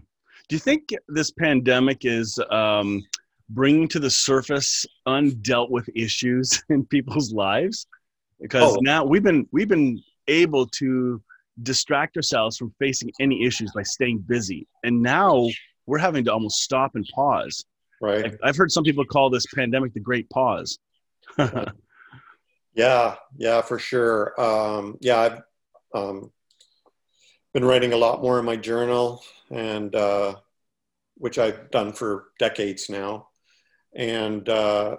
Do 0.48 0.56
you 0.56 0.60
think 0.60 0.90
this 1.08 1.30
pandemic 1.32 2.04
is 2.04 2.38
um, 2.50 3.02
bringing 3.48 3.88
to 3.88 3.98
the 3.98 4.10
surface 4.10 4.86
undealt 5.06 5.70
with 5.70 5.88
issues 5.94 6.62
in 6.68 6.84
people's 6.86 7.32
lives? 7.32 7.86
Because 8.40 8.76
oh. 8.76 8.80
now 8.82 9.04
we've 9.04 9.22
been 9.22 9.46
we've 9.52 9.68
been 9.68 10.00
able 10.28 10.66
to 10.66 11.22
distract 11.62 12.16
ourselves 12.16 12.56
from 12.56 12.74
facing 12.78 13.12
any 13.20 13.44
issues 13.44 13.70
by 13.72 13.82
staying 13.82 14.18
busy. 14.18 14.66
And 14.82 15.02
now 15.02 15.48
we're 15.86 15.98
having 15.98 16.24
to 16.24 16.32
almost 16.32 16.62
stop 16.62 16.94
and 16.94 17.08
pause. 17.14 17.64
Right. 18.00 18.34
I've 18.42 18.56
heard 18.56 18.70
some 18.70 18.84
people 18.84 19.04
call 19.04 19.30
this 19.30 19.46
pandemic 19.54 19.94
the 19.94 20.00
great 20.00 20.28
pause. 20.30 20.78
yeah, 22.74 23.14
yeah, 23.36 23.62
for 23.62 23.78
sure. 23.78 24.38
Um, 24.40 24.98
yeah, 25.00 25.18
I've 25.20 25.42
um, 25.94 26.30
been 27.52 27.64
writing 27.64 27.92
a 27.92 27.96
lot 27.96 28.20
more 28.20 28.38
in 28.38 28.44
my 28.44 28.56
journal, 28.56 29.22
and 29.50 29.94
uh, 29.94 30.34
which 31.16 31.38
I've 31.38 31.70
done 31.70 31.92
for 31.92 32.26
decades 32.38 32.90
now. 32.90 33.28
And 33.96 34.48
uh, 34.48 34.96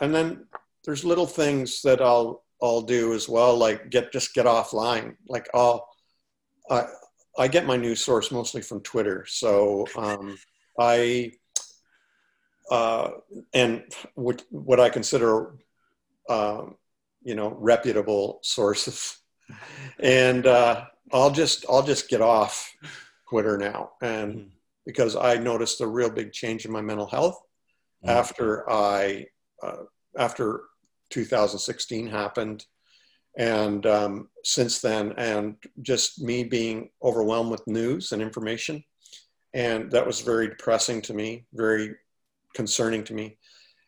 and 0.00 0.14
then 0.14 0.46
there's 0.84 1.04
little 1.04 1.26
things 1.26 1.82
that 1.82 2.00
I'll 2.00 2.44
I'll 2.62 2.82
do 2.82 3.14
as 3.14 3.28
well, 3.28 3.56
like 3.56 3.90
get 3.90 4.12
just 4.12 4.34
get 4.34 4.46
offline. 4.46 5.16
Like 5.28 5.48
I'll 5.54 5.88
I 6.70 6.84
I 7.38 7.48
get 7.48 7.66
my 7.66 7.76
news 7.76 8.04
source 8.04 8.30
mostly 8.30 8.62
from 8.62 8.80
Twitter, 8.80 9.24
so 9.26 9.86
um, 9.96 10.38
I 10.78 11.32
uh, 12.70 13.10
and 13.54 13.84
what 14.14 14.42
what 14.50 14.80
I 14.80 14.88
consider 14.88 15.54
um, 16.28 16.76
you 17.22 17.34
know 17.34 17.56
reputable 17.58 18.40
sources, 18.42 19.18
and 19.98 20.46
uh, 20.46 20.84
I'll 21.12 21.30
just 21.30 21.64
I'll 21.68 21.82
just 21.82 22.08
get 22.08 22.20
off 22.20 22.72
Twitter 23.28 23.58
now, 23.58 23.92
and 24.02 24.34
mm-hmm. 24.34 24.48
because 24.86 25.16
I 25.16 25.36
noticed 25.36 25.80
a 25.80 25.86
real 25.86 26.10
big 26.10 26.32
change 26.32 26.64
in 26.64 26.72
my 26.72 26.80
mental 26.82 27.06
health 27.06 27.40
mm-hmm. 28.04 28.10
after 28.10 28.70
I 28.70 29.26
uh, 29.62 29.84
after 30.16 30.62
2016 31.10 32.06
happened. 32.08 32.64
And 33.38 33.86
um, 33.86 34.28
since 34.42 34.80
then 34.80 35.12
and 35.16 35.56
just 35.82 36.20
me 36.20 36.42
being 36.42 36.90
overwhelmed 37.02 37.50
with 37.50 37.66
news 37.66 38.10
and 38.12 38.20
information. 38.20 38.82
And 39.54 39.90
that 39.92 40.06
was 40.06 40.20
very 40.20 40.48
depressing 40.48 41.00
to 41.02 41.14
me 41.14 41.46
very 41.52 41.94
concerning 42.54 43.04
to 43.04 43.14
me. 43.14 43.38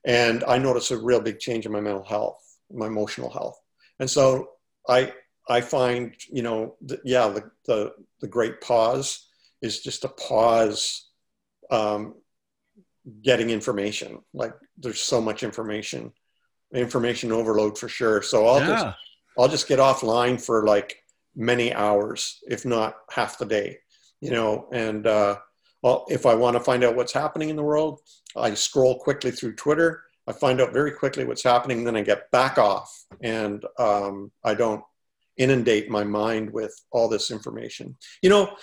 And 0.05 0.43
i 0.45 0.59
noticed 0.59 0.91
a 0.91 0.97
real 0.97 1.21
big 1.21 1.39
change 1.39 1.67
in 1.67 1.73
my 1.73 1.81
mental 1.81 2.05
health 2.05 2.39
my 2.73 2.87
emotional 2.87 3.31
health. 3.31 3.59
And 3.99 4.11
so 4.11 4.51
i 4.89 5.13
i 5.49 5.61
find 5.61 6.15
you 6.31 6.43
know 6.43 6.77
the, 6.81 7.01
yeah 7.05 7.29
the, 7.29 7.51
the 7.67 7.93
the 8.21 8.29
great 8.29 8.61
pause 8.61 9.29
is 9.61 9.81
just 9.81 10.05
a 10.05 10.09
pause 10.09 11.09
um, 11.71 12.15
getting 13.23 13.51
information 13.51 14.21
like 14.33 14.55
there's 14.79 15.01
so 15.01 15.21
much 15.21 15.43
information 15.43 16.13
information 16.75 17.33
overload 17.33 17.77
for 17.77 17.89
sure. 17.89 18.23
So 18.23 18.47
I'll 18.47 18.61
yeah. 18.61 18.67
just 18.67 18.87
I'll 19.39 19.49
just 19.49 19.69
get 19.69 19.79
offline 19.79 20.41
for 20.41 20.67
like 20.67 20.97
many 21.35 21.73
hours, 21.73 22.39
if 22.49 22.65
not 22.65 22.97
half 23.11 23.39
the 23.39 23.47
day, 23.47 23.79
you 24.21 24.31
know. 24.31 24.69
And 24.73 25.07
uh, 25.07 25.37
well, 25.83 26.07
if 26.09 26.27
I 26.27 26.35
want 26.35 26.57
to 26.57 26.63
find 26.63 26.85
out 26.85 26.97
what's 26.97 27.13
happening 27.13 27.49
in 27.49 27.57
the 27.57 27.63
world, 27.63 28.01
I 28.37 28.55
scroll 28.55 28.99
quickly 28.99 29.31
through 29.31 29.55
Twitter. 29.57 30.03
I 30.29 30.33
find 30.33 30.61
out 30.61 30.73
very 30.73 30.93
quickly 30.93 31.25
what's 31.25 31.43
happening, 31.43 31.83
then 31.83 31.97
I 31.97 32.03
get 32.03 32.31
back 32.31 32.57
off, 32.57 33.05
and 33.23 33.65
um, 33.79 34.31
I 34.45 34.55
don't 34.55 34.85
inundate 35.37 35.91
my 35.91 36.05
mind 36.05 36.53
with 36.53 36.73
all 36.93 37.09
this 37.09 37.33
information. 37.33 37.97
You 38.23 38.31
know, 38.31 38.57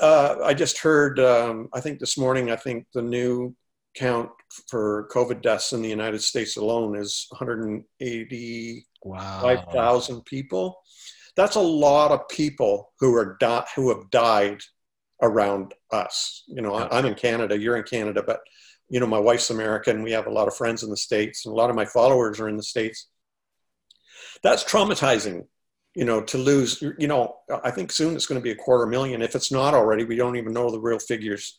uh, 0.00 0.36
I 0.42 0.54
just 0.54 0.78
heard. 0.78 1.20
Um, 1.20 1.68
I 1.74 1.80
think 1.80 1.98
this 1.98 2.16
morning. 2.16 2.50
I 2.50 2.56
think 2.56 2.86
the 2.94 3.02
new 3.02 3.54
count 3.94 4.30
for 4.68 5.08
COVID 5.12 5.42
deaths 5.42 5.72
in 5.72 5.82
the 5.82 5.88
United 5.88 6.22
States 6.22 6.56
alone 6.56 6.96
is 6.96 7.26
185,000 7.30 10.14
wow. 10.14 10.22
people. 10.24 10.80
That's 11.36 11.56
a 11.56 11.60
lot 11.60 12.12
of 12.12 12.28
people 12.28 12.92
who 13.00 13.12
are 13.14 13.36
di- 13.40 13.66
who 13.74 13.88
have 13.88 14.08
died 14.10 14.60
around 15.22 15.74
us. 15.90 16.44
You 16.46 16.62
know, 16.62 16.76
I'm 16.76 17.06
in 17.06 17.14
Canada, 17.14 17.58
you're 17.58 17.76
in 17.76 17.84
Canada, 17.84 18.22
but 18.24 18.40
you 18.88 19.00
know, 19.00 19.06
my 19.06 19.18
wife's 19.18 19.50
American. 19.50 20.02
We 20.02 20.12
have 20.12 20.26
a 20.26 20.32
lot 20.32 20.46
of 20.46 20.56
friends 20.56 20.82
in 20.82 20.90
the 20.90 20.96
states, 20.96 21.46
and 21.46 21.52
a 21.52 21.56
lot 21.56 21.70
of 21.70 21.76
my 21.76 21.84
followers 21.84 22.38
are 22.38 22.48
in 22.48 22.56
the 22.56 22.62
states. 22.62 23.08
That's 24.42 24.62
traumatizing, 24.62 25.46
you 25.94 26.04
know, 26.04 26.20
to 26.22 26.38
lose. 26.38 26.82
You 26.98 27.08
know, 27.08 27.36
I 27.64 27.70
think 27.70 27.90
soon 27.90 28.14
it's 28.14 28.26
going 28.26 28.40
to 28.40 28.44
be 28.44 28.52
a 28.52 28.56
quarter 28.56 28.86
million. 28.86 29.22
If 29.22 29.34
it's 29.34 29.50
not 29.50 29.74
already, 29.74 30.04
we 30.04 30.16
don't 30.16 30.36
even 30.36 30.52
know 30.52 30.70
the 30.70 30.80
real 30.80 30.98
figures 30.98 31.58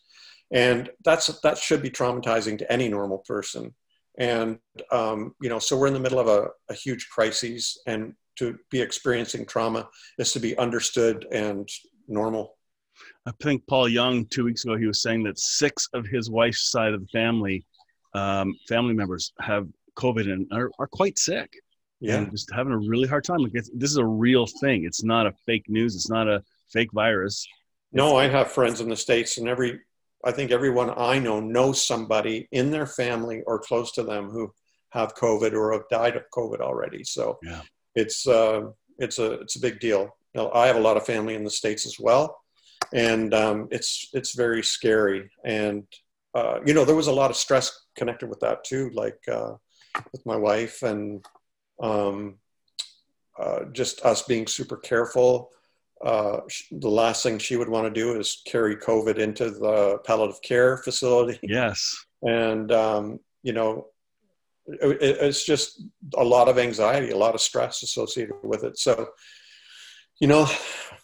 and 0.52 0.90
that's 1.04 1.26
that 1.40 1.58
should 1.58 1.82
be 1.82 1.90
traumatizing 1.90 2.58
to 2.58 2.72
any 2.72 2.88
normal 2.88 3.18
person. 3.18 3.74
And 4.18 4.58
um, 4.90 5.34
you 5.40 5.48
know 5.48 5.58
so 5.58 5.76
we're 5.76 5.88
in 5.88 5.94
the 5.94 6.00
middle 6.00 6.18
of 6.18 6.28
a, 6.28 6.48
a, 6.70 6.74
huge 6.74 7.08
crisis 7.10 7.78
and 7.86 8.14
to 8.36 8.58
be 8.70 8.80
experiencing 8.80 9.46
trauma 9.46 9.88
is 10.18 10.32
to 10.32 10.40
be 10.40 10.56
understood 10.58 11.26
and 11.32 11.68
normal. 12.08 12.56
I 13.26 13.32
think 13.42 13.66
paul 13.66 13.88
young 13.88 14.24
two 14.26 14.44
weeks 14.44 14.64
ago 14.64 14.76
he 14.76 14.86
was 14.86 15.02
saying 15.02 15.24
that 15.24 15.38
six 15.38 15.88
of 15.92 16.06
his 16.06 16.30
wife's 16.30 16.70
side 16.70 16.94
of 16.94 17.00
the 17.00 17.08
family 17.08 17.66
um, 18.14 18.54
family 18.68 18.94
members 18.94 19.32
have 19.40 19.66
covid 19.98 20.32
and 20.32 20.46
are, 20.52 20.70
are 20.78 20.86
quite 20.86 21.18
sick. 21.18 21.52
Yeah. 22.00 22.16
And 22.16 22.30
just 22.30 22.52
having 22.54 22.74
a 22.74 22.78
really 22.78 23.08
hard 23.08 23.24
time. 23.24 23.38
Like 23.38 23.52
this 23.52 23.90
is 23.90 23.96
a 23.96 24.04
real 24.04 24.46
thing. 24.46 24.84
It's 24.84 25.02
not 25.02 25.26
a 25.26 25.32
fake 25.46 25.64
news. 25.66 25.94
It's 25.94 26.10
not 26.10 26.28
a 26.28 26.42
fake 26.70 26.92
virus. 26.92 27.46
No 27.92 28.16
i 28.16 28.28
have 28.28 28.50
friends 28.50 28.80
in 28.80 28.88
the 28.88 28.96
states 28.96 29.38
and 29.38 29.48
every 29.48 29.80
I 30.26 30.32
think 30.32 30.50
everyone 30.50 30.90
I 30.96 31.20
know 31.20 31.38
knows 31.38 31.86
somebody 31.86 32.48
in 32.50 32.70
their 32.72 32.86
family 32.86 33.42
or 33.46 33.60
close 33.60 33.92
to 33.92 34.02
them 34.02 34.28
who 34.28 34.52
have 34.90 35.14
COVID 35.14 35.52
or 35.52 35.72
have 35.72 35.88
died 35.88 36.16
of 36.16 36.24
COVID 36.34 36.60
already. 36.60 37.04
So 37.04 37.38
Yeah. 37.42 37.62
it's 37.94 38.26
uh, 38.26 38.62
it's 38.98 39.18
a 39.18 39.32
it's 39.42 39.56
a 39.56 39.60
big 39.60 39.78
deal. 39.78 40.02
Now, 40.34 40.50
I 40.52 40.66
have 40.66 40.76
a 40.76 40.86
lot 40.88 40.96
of 40.96 41.06
family 41.06 41.34
in 41.34 41.44
the 41.44 41.50
states 41.50 41.86
as 41.86 41.96
well, 41.98 42.36
and 42.92 43.32
um, 43.34 43.68
it's 43.70 44.08
it's 44.12 44.34
very 44.34 44.62
scary. 44.62 45.30
And 45.44 45.84
uh, 46.34 46.58
you 46.66 46.74
know, 46.74 46.84
there 46.84 46.96
was 46.96 47.06
a 47.06 47.18
lot 47.20 47.30
of 47.30 47.36
stress 47.36 47.66
connected 47.96 48.28
with 48.28 48.40
that 48.40 48.64
too, 48.64 48.90
like 48.94 49.20
uh, 49.28 49.52
with 50.12 50.26
my 50.26 50.36
wife 50.36 50.82
and 50.82 51.24
um, 51.80 52.38
uh, 53.38 53.60
just 53.72 54.04
us 54.04 54.22
being 54.22 54.46
super 54.46 54.76
careful. 54.76 55.50
Uh, 56.04 56.40
the 56.70 56.90
last 56.90 57.22
thing 57.22 57.38
she 57.38 57.56
would 57.56 57.68
want 57.68 57.86
to 57.86 58.00
do 58.00 58.18
is 58.18 58.42
carry 58.46 58.76
COVID 58.76 59.18
into 59.18 59.50
the 59.50 59.98
palliative 60.04 60.42
care 60.42 60.76
facility. 60.78 61.38
Yes. 61.42 62.04
and 62.22 62.72
um, 62.72 63.20
you 63.42 63.52
know 63.52 63.86
it, 64.66 64.98
it's 65.00 65.44
just 65.44 65.82
a 66.16 66.24
lot 66.24 66.48
of 66.48 66.58
anxiety 66.58 67.10
a 67.10 67.16
lot 67.16 67.34
of 67.34 67.40
stress 67.40 67.82
associated 67.82 68.34
with 68.42 68.64
it. 68.64 68.78
So 68.78 69.08
you 70.20 70.28
know 70.28 70.48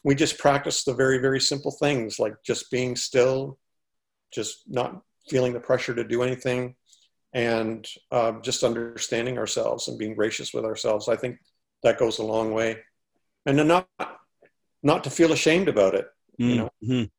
we 0.04 0.14
just 0.14 0.38
practice 0.38 0.84
the 0.84 0.94
very 0.94 1.18
very 1.18 1.40
simple 1.40 1.70
things 1.70 2.18
like 2.18 2.34
just 2.44 2.70
being 2.70 2.96
still 2.96 3.58
just 4.32 4.64
not 4.66 5.02
feeling 5.28 5.52
the 5.52 5.60
pressure 5.60 5.94
to 5.94 6.04
do 6.04 6.22
anything 6.22 6.74
and 7.34 7.86
uh, 8.10 8.32
just 8.42 8.64
understanding 8.64 9.38
ourselves 9.38 9.88
and 9.88 9.98
being 9.98 10.14
gracious 10.14 10.52
with 10.52 10.64
ourselves. 10.64 11.08
I 11.08 11.16
think 11.16 11.38
that 11.82 11.98
goes 11.98 12.18
a 12.18 12.24
long 12.24 12.52
way. 12.52 12.78
And 13.46 13.58
then 13.58 13.68
not 13.68 13.88
not 14.82 15.04
to 15.04 15.10
feel 15.10 15.32
ashamed 15.32 15.68
about 15.68 15.94
it 15.94 16.06
You 16.38 16.56
know? 16.56 16.70
Mhm. 16.84 17.10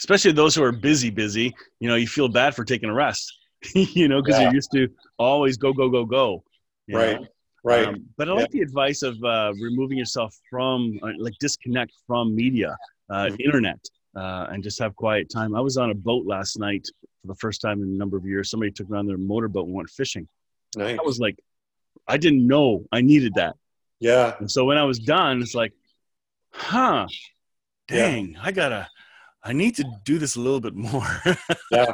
Especially 0.00 0.32
those 0.32 0.54
who 0.54 0.62
are 0.62 0.72
busy, 0.72 1.10
busy. 1.10 1.54
You 1.80 1.88
know, 1.88 1.94
you 1.94 2.06
feel 2.08 2.28
bad 2.28 2.54
for 2.54 2.64
taking 2.64 2.88
a 2.88 2.94
rest. 2.94 3.32
you 3.74 4.08
know, 4.08 4.20
because 4.20 4.38
Yeah. 4.38 4.46
you're 4.46 4.54
used 4.54 4.72
to 4.72 4.88
always 5.18 5.56
go, 5.56 5.72
go, 5.72 5.88
go, 5.88 6.04
go. 6.04 6.42
right 6.88 7.20
know? 7.20 7.26
right 7.62 7.86
Um, 7.88 8.04
but 8.16 8.28
I 8.28 8.32
like 8.32 8.50
the 8.50 8.60
advice 8.60 9.02
of 9.02 9.14
uh, 9.24 9.52
removing 9.60 9.96
yourself 9.98 10.36
from, 10.50 10.98
uh, 11.02 11.12
like, 11.18 11.34
disconnect 11.40 11.92
from 12.06 12.34
media, 12.34 12.76
uh, 13.08 13.26
Mhm. 13.26 13.40
internet, 13.40 13.80
uh, 14.16 14.46
and 14.50 14.62
just 14.62 14.78
have 14.80 14.94
quiet 14.96 15.30
time. 15.30 15.54
I 15.54 15.60
was 15.60 15.76
on 15.78 15.90
a 15.90 15.94
boat 15.94 16.26
last 16.26 16.58
night 16.58 16.84
for 17.22 17.28
the 17.28 17.36
first 17.36 17.60
time 17.62 17.82
in 17.82 17.88
a 17.88 17.98
number 18.02 18.16
of 18.16 18.26
years. 18.26 18.50
Somebody 18.50 18.72
took 18.72 18.90
me 18.90 18.98
on 18.98 19.06
their 19.06 19.16
motorboat 19.18 19.66
and 19.66 19.74
went 19.74 19.88
fishing. 19.90 20.26
nice 20.76 20.98
I 20.98 21.02
was 21.02 21.18
like, 21.20 21.36
I 22.06 22.16
didn't 22.18 22.46
know 22.46 22.84
I 22.92 23.00
needed 23.00 23.32
that. 23.34 23.54
yeah 24.00 24.36
And 24.40 24.50
so 24.50 24.64
when 24.66 24.76
I 24.76 24.84
was 24.84 24.98
done, 24.98 25.40
it's 25.40 25.54
like, 25.54 25.72
huh, 26.54 27.06
Yeah. 27.90 27.96
dang, 28.10 28.36
I 28.42 28.52
gotta, 28.52 28.88
I 29.42 29.52
need 29.52 29.76
to 29.76 29.84
do 30.04 30.18
this 30.18 30.36
a 30.36 30.40
little 30.40 30.60
bit 30.60 30.74
more. 30.74 31.06
yeah 31.70 31.92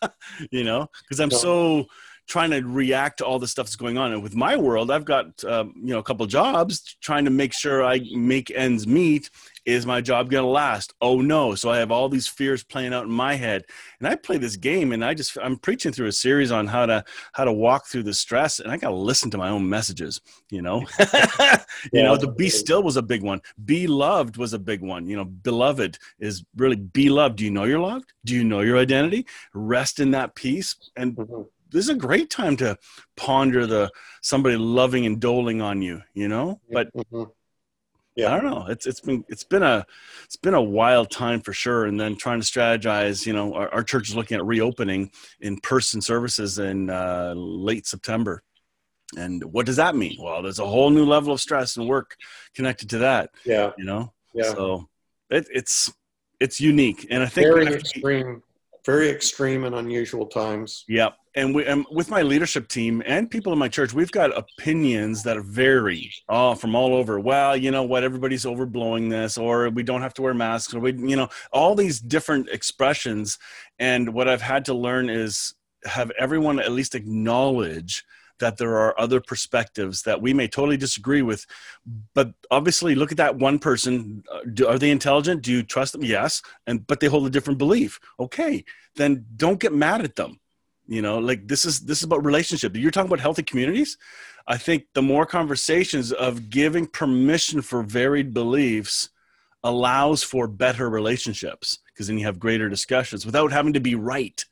you 0.50 0.64
know, 0.64 0.86
because 1.02 1.20
I'm 1.20 1.30
No. 1.30 1.36
so 1.36 1.86
trying 2.28 2.50
to 2.50 2.60
react 2.60 3.18
to 3.18 3.26
all 3.26 3.38
the 3.38 3.48
stuff 3.48 3.66
that's 3.66 3.76
going 3.76 3.98
on. 3.98 4.12
And 4.12 4.22
with 4.22 4.36
my 4.36 4.56
world, 4.56 4.90
I've 4.90 5.04
got, 5.04 5.42
um, 5.44 5.72
you 5.76 5.92
know, 5.92 5.98
a 5.98 6.02
couple 6.02 6.24
jobs 6.26 6.96
trying 7.02 7.24
to 7.24 7.30
make 7.30 7.52
sure 7.52 7.84
I 7.84 8.00
make 8.12 8.50
ends 8.54 8.86
meet. 8.86 9.28
Is 9.64 9.86
my 9.86 10.00
job 10.00 10.28
going 10.28 10.42
to 10.42 10.50
last? 10.50 10.92
Oh 11.00 11.20
no. 11.20 11.54
So 11.54 11.70
I 11.70 11.78
have 11.78 11.92
all 11.92 12.08
these 12.08 12.26
fears 12.26 12.64
playing 12.64 12.92
out 12.92 13.04
in 13.04 13.12
my 13.12 13.34
head. 13.34 13.64
And 14.00 14.08
I 14.08 14.16
play 14.16 14.36
this 14.36 14.56
game 14.56 14.92
and 14.92 15.04
I 15.04 15.14
just, 15.14 15.38
I'm 15.40 15.56
preaching 15.56 15.92
through 15.92 16.08
a 16.08 16.12
series 16.12 16.50
on 16.50 16.66
how 16.66 16.86
to, 16.86 17.04
how 17.32 17.44
to 17.44 17.52
walk 17.52 17.86
through 17.86 18.02
the 18.02 18.14
stress. 18.14 18.58
And 18.58 18.72
I 18.72 18.76
got 18.76 18.88
to 18.88 18.96
listen 18.96 19.30
to 19.30 19.38
my 19.38 19.50
own 19.50 19.68
messages, 19.68 20.20
you 20.50 20.62
know, 20.62 20.84
you 21.92 22.02
know, 22.02 22.16
the 22.16 22.34
be 22.36 22.48
still 22.48 22.82
was 22.82 22.96
a 22.96 23.02
big 23.02 23.22
one. 23.22 23.40
Be 23.64 23.86
loved 23.86 24.36
was 24.36 24.52
a 24.52 24.58
big 24.58 24.80
one. 24.80 25.06
You 25.06 25.16
know, 25.16 25.24
beloved 25.24 25.98
is 26.18 26.44
really 26.56 26.76
be 26.76 27.08
loved. 27.08 27.36
Do 27.36 27.44
you 27.44 27.50
know 27.50 27.64
you're 27.64 27.78
loved? 27.78 28.12
Do 28.24 28.34
you 28.34 28.42
know 28.44 28.60
your 28.60 28.78
identity? 28.78 29.26
Rest 29.54 30.00
in 30.00 30.10
that 30.12 30.34
peace. 30.34 30.74
And 30.96 31.16
Mhm. 31.16 31.46
this 31.70 31.84
is 31.84 31.88
a 31.90 31.94
great 31.94 32.30
time 32.30 32.56
to 32.56 32.76
ponder 33.16 33.66
the 33.66 33.90
somebody 34.20 34.56
loving 34.56 35.06
and 35.06 35.20
doling 35.20 35.62
on 35.62 35.82
you, 35.82 36.02
you 36.14 36.28
know? 36.28 36.60
But 36.70 36.90
Mhm. 38.18 38.26
I 38.26 38.40
don't 38.40 38.50
know. 38.50 38.66
It's 38.68 38.86
it's 38.86 39.00
been 39.00 39.24
it's 39.28 39.44
been 39.44 39.62
a 39.62 39.86
it's 40.24 40.36
been 40.36 40.54
a 40.54 40.62
wild 40.62 41.10
time 41.10 41.40
for 41.40 41.52
sure. 41.52 41.86
And 41.86 41.98
then 41.98 42.16
trying 42.16 42.40
to 42.40 42.46
strategize. 42.46 43.26
You 43.26 43.32
know, 43.32 43.54
our, 43.54 43.72
our 43.74 43.82
church 43.82 44.08
is 44.08 44.16
looking 44.16 44.36
at 44.36 44.44
reopening 44.44 45.10
in 45.40 45.58
person 45.60 46.00
services 46.00 46.58
in 46.58 46.90
uh, 46.90 47.34
late 47.36 47.86
September. 47.86 48.42
And 49.16 49.44
what 49.44 49.66
does 49.66 49.76
that 49.76 49.94
mean? 49.94 50.16
Well, 50.20 50.42
there's 50.42 50.58
a 50.58 50.66
whole 50.66 50.90
new 50.90 51.04
level 51.04 51.34
of 51.34 51.40
stress 51.40 51.76
and 51.76 51.86
work 51.88 52.16
connected 52.54 52.90
to 52.90 52.98
that. 52.98 53.30
yeah 53.44 53.72
You 53.76 53.84
know, 53.84 54.12
yeah 54.34 54.52
so 54.54 54.88
it, 55.30 55.46
it's 55.52 55.92
it's 56.40 56.60
unique. 56.60 57.06
And 57.10 57.22
I 57.22 57.26
think 57.26 57.46
very 57.46 57.74
extreme, 57.74 58.42
very 58.84 59.10
extreme 59.10 59.64
and 59.64 59.74
unusual 59.74 60.26
times. 60.26 60.84
Yeah, 60.88 61.10
and 61.34 61.54
we 61.54 61.64
and 61.64 61.86
with 61.90 62.10
my 62.10 62.22
leadership 62.22 62.68
team 62.68 63.02
and 63.06 63.30
people 63.30 63.52
in 63.52 63.58
my 63.58 63.68
church, 63.68 63.94
we've 63.94 64.10
got 64.10 64.36
opinions 64.36 65.22
that 65.22 65.40
vary 65.42 66.12
all 66.28 66.54
from 66.54 66.74
all 66.74 66.94
over. 66.94 67.18
Well, 67.18 67.56
you 67.56 67.70
know 67.70 67.82
what, 67.82 68.04
everybody's 68.04 68.44
overblowing 68.44 69.08
this, 69.08 69.38
or 69.38 69.70
we 69.70 69.82
don't 69.82 70.02
have 70.02 70.14
to 70.14 70.22
wear 70.22 70.34
masks, 70.34 70.74
or 70.74 70.80
we, 70.80 70.92
you 70.92 71.16
know, 71.16 71.28
all 71.52 71.74
these 71.74 72.00
different 72.00 72.48
expressions. 72.50 73.38
And 73.78 74.12
what 74.12 74.28
I've 74.28 74.42
had 74.42 74.64
to 74.66 74.74
learn 74.74 75.08
is 75.08 75.54
have 75.84 76.12
everyone 76.18 76.60
at 76.60 76.72
least 76.72 76.94
acknowledge 76.94 78.04
that 78.38 78.58
there 78.58 78.76
are 78.76 78.98
other 78.98 79.20
perspectives 79.20 80.02
that 80.02 80.20
we 80.20 80.34
may 80.34 80.48
totally 80.48 80.76
disagree 80.76 81.22
with. 81.22 81.46
But 82.12 82.32
obviously 82.50 82.94
look 82.94 83.12
at 83.12 83.18
that 83.18 83.36
one 83.36 83.58
person. 83.58 84.24
Uh, 84.30 84.66
are 84.66 84.78
they 84.78 84.90
intelligent? 84.90 85.42
Do 85.42 85.52
you 85.52 85.62
trust 85.62 85.92
them? 85.92 86.02
Yes. 86.02 86.42
And 86.66 86.84
but 86.86 86.98
they 86.98 87.06
hold 87.06 87.26
a 87.26 87.30
different 87.30 87.58
belief. 87.58 88.00
Okay. 88.18 88.64
Then 88.96 89.24
don't 89.36 89.60
get 89.60 89.72
mad 89.72 90.02
at 90.02 90.16
them 90.16 90.40
you 90.88 91.02
know 91.02 91.18
like 91.18 91.46
this 91.46 91.64
is 91.64 91.80
this 91.80 91.98
is 91.98 92.04
about 92.04 92.24
relationship 92.24 92.76
you're 92.76 92.90
talking 92.90 93.08
about 93.08 93.20
healthy 93.20 93.42
communities. 93.42 93.98
I 94.46 94.58
think 94.58 94.86
the 94.94 95.02
more 95.02 95.24
conversations 95.24 96.10
of 96.12 96.50
giving 96.50 96.86
permission 96.86 97.62
for 97.62 97.82
varied 97.82 98.34
beliefs 98.34 99.10
allows 99.62 100.24
for 100.24 100.48
better 100.48 100.90
relationships 100.90 101.78
because 101.86 102.08
then 102.08 102.18
you 102.18 102.26
have 102.26 102.40
greater 102.40 102.68
discussions 102.68 103.24
without 103.24 103.52
having 103.52 103.72
to 103.74 103.80
be 103.80 103.94
right. 103.94 104.44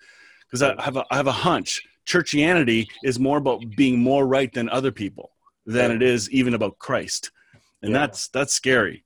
Because 0.47 0.63
I 0.63 0.81
have 0.81 0.97
a, 0.97 1.05
I 1.11 1.17
have 1.17 1.27
a 1.27 1.33
hunch 1.33 1.83
churchianity 2.07 2.89
is 3.05 3.19
more 3.19 3.39
about 3.39 3.63
being 3.77 3.99
more 3.99 4.27
right 4.27 4.53
than 4.53 4.69
other 4.69 4.93
people 4.93 5.31
than 5.67 5.91
it 5.91 6.03
is 6.03 6.31
even 6.31 6.55
about 6.55 6.79
christ. 6.79 7.31
And 7.83 7.93
Yeah. 7.93 7.99
that's 8.01 8.29
that's 8.29 8.53
scary. 8.53 9.05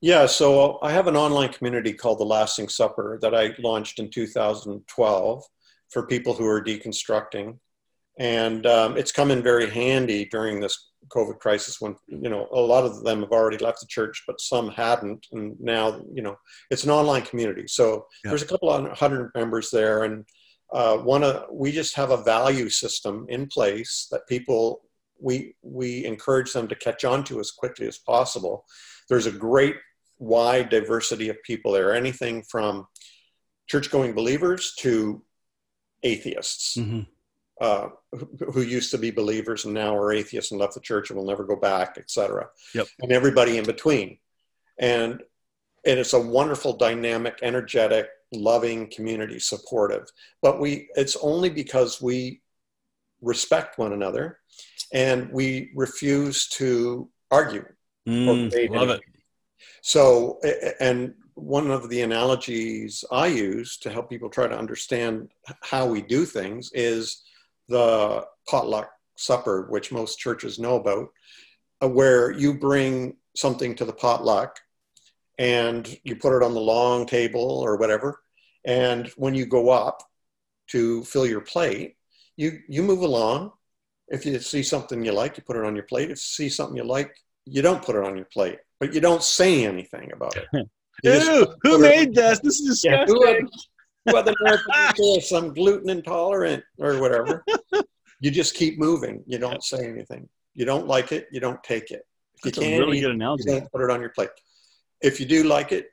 Yeah, 0.00 0.26
so 0.26 0.76
uh, 0.76 0.86
I 0.86 0.92
have 0.92 1.06
an 1.06 1.16
online 1.16 1.50
community 1.50 1.92
called 1.92 2.18
The 2.18 2.24
Lasting 2.24 2.68
Supper 2.68 3.18
that 3.22 3.34
I 3.34 3.54
launched 3.58 3.98
in 3.98 4.10
2012 4.10 5.44
for 5.90 6.06
people 6.06 6.34
who 6.34 6.46
are 6.46 6.62
deconstructing. 6.62 7.58
And 8.18 8.66
um, 8.66 8.96
it's 8.96 9.12
come 9.12 9.30
in 9.30 9.42
very 9.42 9.68
handy 9.68 10.26
during 10.26 10.60
this 10.60 10.90
COVID 11.08 11.38
crisis 11.38 11.80
when, 11.80 11.96
you 12.06 12.30
know, 12.30 12.48
a 12.52 12.60
lot 12.60 12.84
of 12.84 13.02
them 13.02 13.20
have 13.20 13.32
already 13.32 13.58
left 13.58 13.80
the 13.80 13.86
church, 13.86 14.22
but 14.26 14.40
some 14.40 14.70
hadn't. 14.70 15.26
And 15.32 15.56
now, 15.60 16.00
you 16.12 16.22
know, 16.22 16.36
it's 16.70 16.84
an 16.84 16.90
online 16.90 17.22
community. 17.22 17.66
So 17.66 18.06
Yeah. 18.24 18.30
there's 18.30 18.42
a 18.42 18.46
couple 18.46 18.70
of 18.70 18.98
hundred 18.98 19.30
members 19.34 19.70
there. 19.70 20.04
And 20.04 20.24
uh, 20.72 20.98
one 20.98 21.24
of, 21.24 21.46
we 21.50 21.72
just 21.72 21.94
have 21.96 22.10
a 22.10 22.22
value 22.22 22.68
system 22.68 23.26
in 23.28 23.46
place 23.46 24.06
that 24.10 24.26
people, 24.28 24.82
we, 25.20 25.56
we 25.62 26.04
encourage 26.04 26.52
them 26.52 26.68
to 26.68 26.74
catch 26.76 27.04
on 27.04 27.24
to 27.24 27.40
as 27.40 27.50
quickly 27.50 27.86
as 27.86 27.98
possible. 27.98 28.64
There's 29.08 29.26
a 29.26 29.32
great 29.32 29.76
wide 30.18 30.70
diversity 30.70 31.28
of 31.28 31.42
people 31.42 31.72
there, 31.72 31.94
anything 31.94 32.44
from 32.48 32.86
church 33.66 33.90
going 33.90 34.14
believers 34.14 34.74
to 34.78 35.22
atheists 36.04 36.76
Mhm. 36.76 37.06
uh, 37.60 37.88
who, 38.12 38.26
who 38.52 38.62
used 38.62 38.90
to 38.90 38.98
be 38.98 39.10
believers 39.10 39.64
and 39.64 39.74
now 39.74 39.96
are 39.96 40.12
atheists 40.12 40.50
and 40.52 40.60
left 40.60 40.74
the 40.74 40.80
church 40.80 41.10
and 41.10 41.16
will 41.18 41.26
never 41.26 41.44
go 41.44 41.56
back, 41.56 41.96
etc. 41.98 42.48
Yep. 42.74 42.86
And 43.00 43.10
everybody 43.12 43.58
in 43.58 43.64
between. 43.64 44.18
And, 44.78 45.22
and 45.86 45.98
it's 46.00 46.12
a 46.12 46.20
wonderful, 46.20 46.76
dynamic, 46.76 47.38
energetic, 47.42 48.08
loving 48.32 48.90
community, 48.90 49.38
supportive. 49.38 50.06
But 50.42 50.60
we, 50.60 50.88
it's 50.96 51.16
only 51.16 51.48
because 51.48 52.02
we 52.02 52.42
respect 53.22 53.78
one 53.78 53.92
another 53.92 54.40
and 54.92 55.30
we 55.32 55.70
refuse 55.74 56.48
to 56.60 57.08
argue 57.30 57.64
Mm, 58.06 58.26
love 58.70 58.88
didn't. 58.88 58.90
it 58.90 59.02
so, 59.80 60.40
and 60.78 61.14
one 61.34 61.70
of 61.70 61.88
the 61.88 62.02
analogies 62.02 63.04
I 63.10 63.26
use 63.26 63.76
to 63.78 63.90
help 63.90 64.08
people 64.08 64.30
try 64.30 64.46
to 64.46 64.58
understand 64.58 65.30
how 65.62 65.86
we 65.86 66.00
do 66.00 66.24
things 66.24 66.70
is 66.72 67.22
the 67.68 68.24
potluck 68.48 68.90
supper, 69.16 69.66
which 69.68 69.92
most 69.92 70.18
churches 70.18 70.58
know 70.58 70.76
about, 70.76 71.08
uh, 71.82 71.88
where 71.88 72.30
you 72.30 72.54
bring 72.54 73.16
something 73.36 73.74
to 73.76 73.84
the 73.84 73.92
potluck 73.92 74.58
and 75.38 75.98
you 76.04 76.16
put 76.16 76.36
it 76.36 76.44
on 76.44 76.54
the 76.54 76.60
long 76.60 77.06
table 77.06 77.60
or 77.60 77.76
whatever. 77.76 78.20
And 78.64 79.08
when 79.16 79.34
you 79.34 79.46
go 79.46 79.70
up 79.70 80.02
to 80.68 81.02
fill 81.04 81.26
your 81.26 81.40
plate, 81.40 81.96
you, 82.36 82.60
you 82.68 82.82
move 82.82 83.00
along. 83.02 83.52
If 84.08 84.24
you 84.24 84.38
see 84.38 84.62
something 84.62 85.04
you 85.04 85.12
like, 85.12 85.36
you 85.36 85.42
put 85.42 85.56
it 85.56 85.64
on 85.64 85.74
your 85.74 85.84
plate. 85.84 86.04
If 86.04 86.10
you 86.10 86.16
see 86.16 86.48
something 86.48 86.76
you 86.76 86.84
like, 86.84 87.14
you 87.44 87.62
don't 87.62 87.84
put 87.84 87.96
it 87.96 88.04
on 88.04 88.16
your 88.16 88.26
plate, 88.26 88.58
but 88.78 88.94
you 88.94 89.00
don't 89.00 89.22
say 89.22 89.66
anything 89.66 90.12
about 90.12 90.36
it. 90.36 90.46
You 91.04 91.12
just 91.12 91.30
Ew, 91.30 91.54
who 91.62 91.78
made 91.78 92.14
this? 92.14 92.40
This 92.40 92.60
is 92.60 92.80
disgusting. 92.82 92.92
Yeah, 92.92 93.04
disgusting. 93.04 93.48
whoever, 94.06 94.32
whether 94.32 95.36
I'm 95.36 95.52
gluten 95.54 95.90
intolerant 95.90 96.64
or 96.78 96.98
whatever. 97.00 97.44
You 98.20 98.30
just 98.30 98.54
keep 98.54 98.78
moving. 98.78 99.22
You 99.26 99.36
don't 99.38 99.62
say 99.62 99.86
anything. 99.86 100.30
You 100.54 100.64
don't 100.64 100.86
like 100.86 101.12
it, 101.12 101.26
you 101.30 101.40
don't 101.40 101.62
take 101.62 101.90
it. 101.90 102.02
If 102.36 102.42
That's 102.42 102.56
you 102.56 102.62
a 102.62 102.66
can't 102.70 102.80
really 102.80 102.98
eat, 102.98 103.00
good 103.02 103.08
you 103.08 103.14
analogy. 103.16 103.44
don't 103.50 103.70
put 103.70 103.82
it 103.82 103.90
on 103.90 104.00
your 104.00 104.10
plate. 104.10 104.30
If 105.02 105.20
you 105.20 105.26
do 105.26 105.42
like 105.42 105.72
it, 105.72 105.88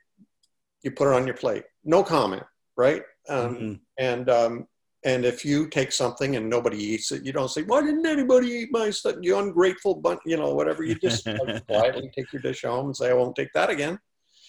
you 0.82 0.92
put 0.92 1.08
it 1.08 1.14
on 1.14 1.26
your 1.26 1.36
plate. 1.36 1.64
No 1.84 2.02
comment, 2.02 2.44
right? 2.76 3.02
Um, 3.28 3.56
Mhm. 3.56 3.80
And 3.98 4.30
um, 4.30 4.66
and 5.04 5.26
if 5.26 5.44
you 5.44 5.68
take 5.68 5.92
something 5.92 6.36
and 6.36 6.48
nobody 6.48 6.78
eats 6.78 7.12
it, 7.12 7.26
you 7.26 7.32
don't 7.32 7.50
say, 7.50 7.62
"Why 7.64 7.82
didn't 7.82 8.06
anybody 8.06 8.46
eat 8.48 8.68
my 8.70 8.88
stuff?" 8.90 9.16
You 9.20 9.36
ungrateful, 9.38 9.96
but 9.96 10.20
you 10.24 10.38
know 10.38 10.54
whatever. 10.54 10.84
You 10.84 10.94
just 10.94 11.26
like, 11.26 11.66
quietly 11.66 12.10
take 12.16 12.32
your 12.32 12.40
dish 12.40 12.62
home 12.62 12.86
and 12.86 12.96
say, 12.96 13.10
"I 13.10 13.14
won't 13.14 13.36
take 13.36 13.52
that 13.54 13.68
again." 13.68 13.98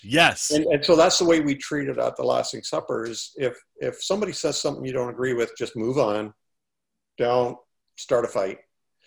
Yes. 0.04 0.52
And, 0.52 0.66
and 0.66 0.84
so 0.84 0.96
that's 0.96 1.18
the 1.18 1.26
way 1.26 1.40
we 1.40 1.56
treat 1.56 1.88
it 1.88 1.98
at 1.98 2.16
the 2.16 2.24
Lasting 2.24 2.64
Supper. 2.64 3.06
Is 3.06 3.32
if 3.38 3.58
if 3.78 4.04
somebody 4.04 4.34
says 4.34 4.62
something 4.62 4.86
you 4.86 4.94
don't 4.94 5.10
agree 5.10 5.34
with, 5.34 5.58
just 5.58 5.76
move 5.76 5.98
on. 5.98 6.34
Don't 7.18 7.58
start 7.96 8.26
a 8.26 8.28
fight. 8.28 8.60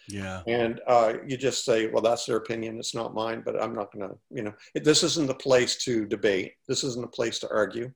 Yeah. 0.09 0.43
And 0.47 0.81
uh, 0.87 1.15
you 1.27 1.37
just 1.37 1.65
say, 1.65 1.89
well, 1.89 2.03
that's 2.03 2.27
their 2.27 2.37
opinion. 2.37 2.79
It's 2.79 2.95
not 2.95 3.15
mine, 3.15 3.43
but 3.45 3.61
I'm 3.61 3.75
not 3.75 3.93
going 3.93 4.09
to, 4.09 4.17
you 4.31 4.43
know, 4.43 4.55
it, 4.75 4.85
this 4.85 5.03
isn't 5.03 5.27
the 5.27 5.35
place 5.35 5.83
to 5.85 6.07
debate. 6.07 6.53
This 6.69 6.85
isn't 6.85 7.03
the 7.03 7.09
place 7.09 7.41
to 7.41 7.53
argue 7.53 7.91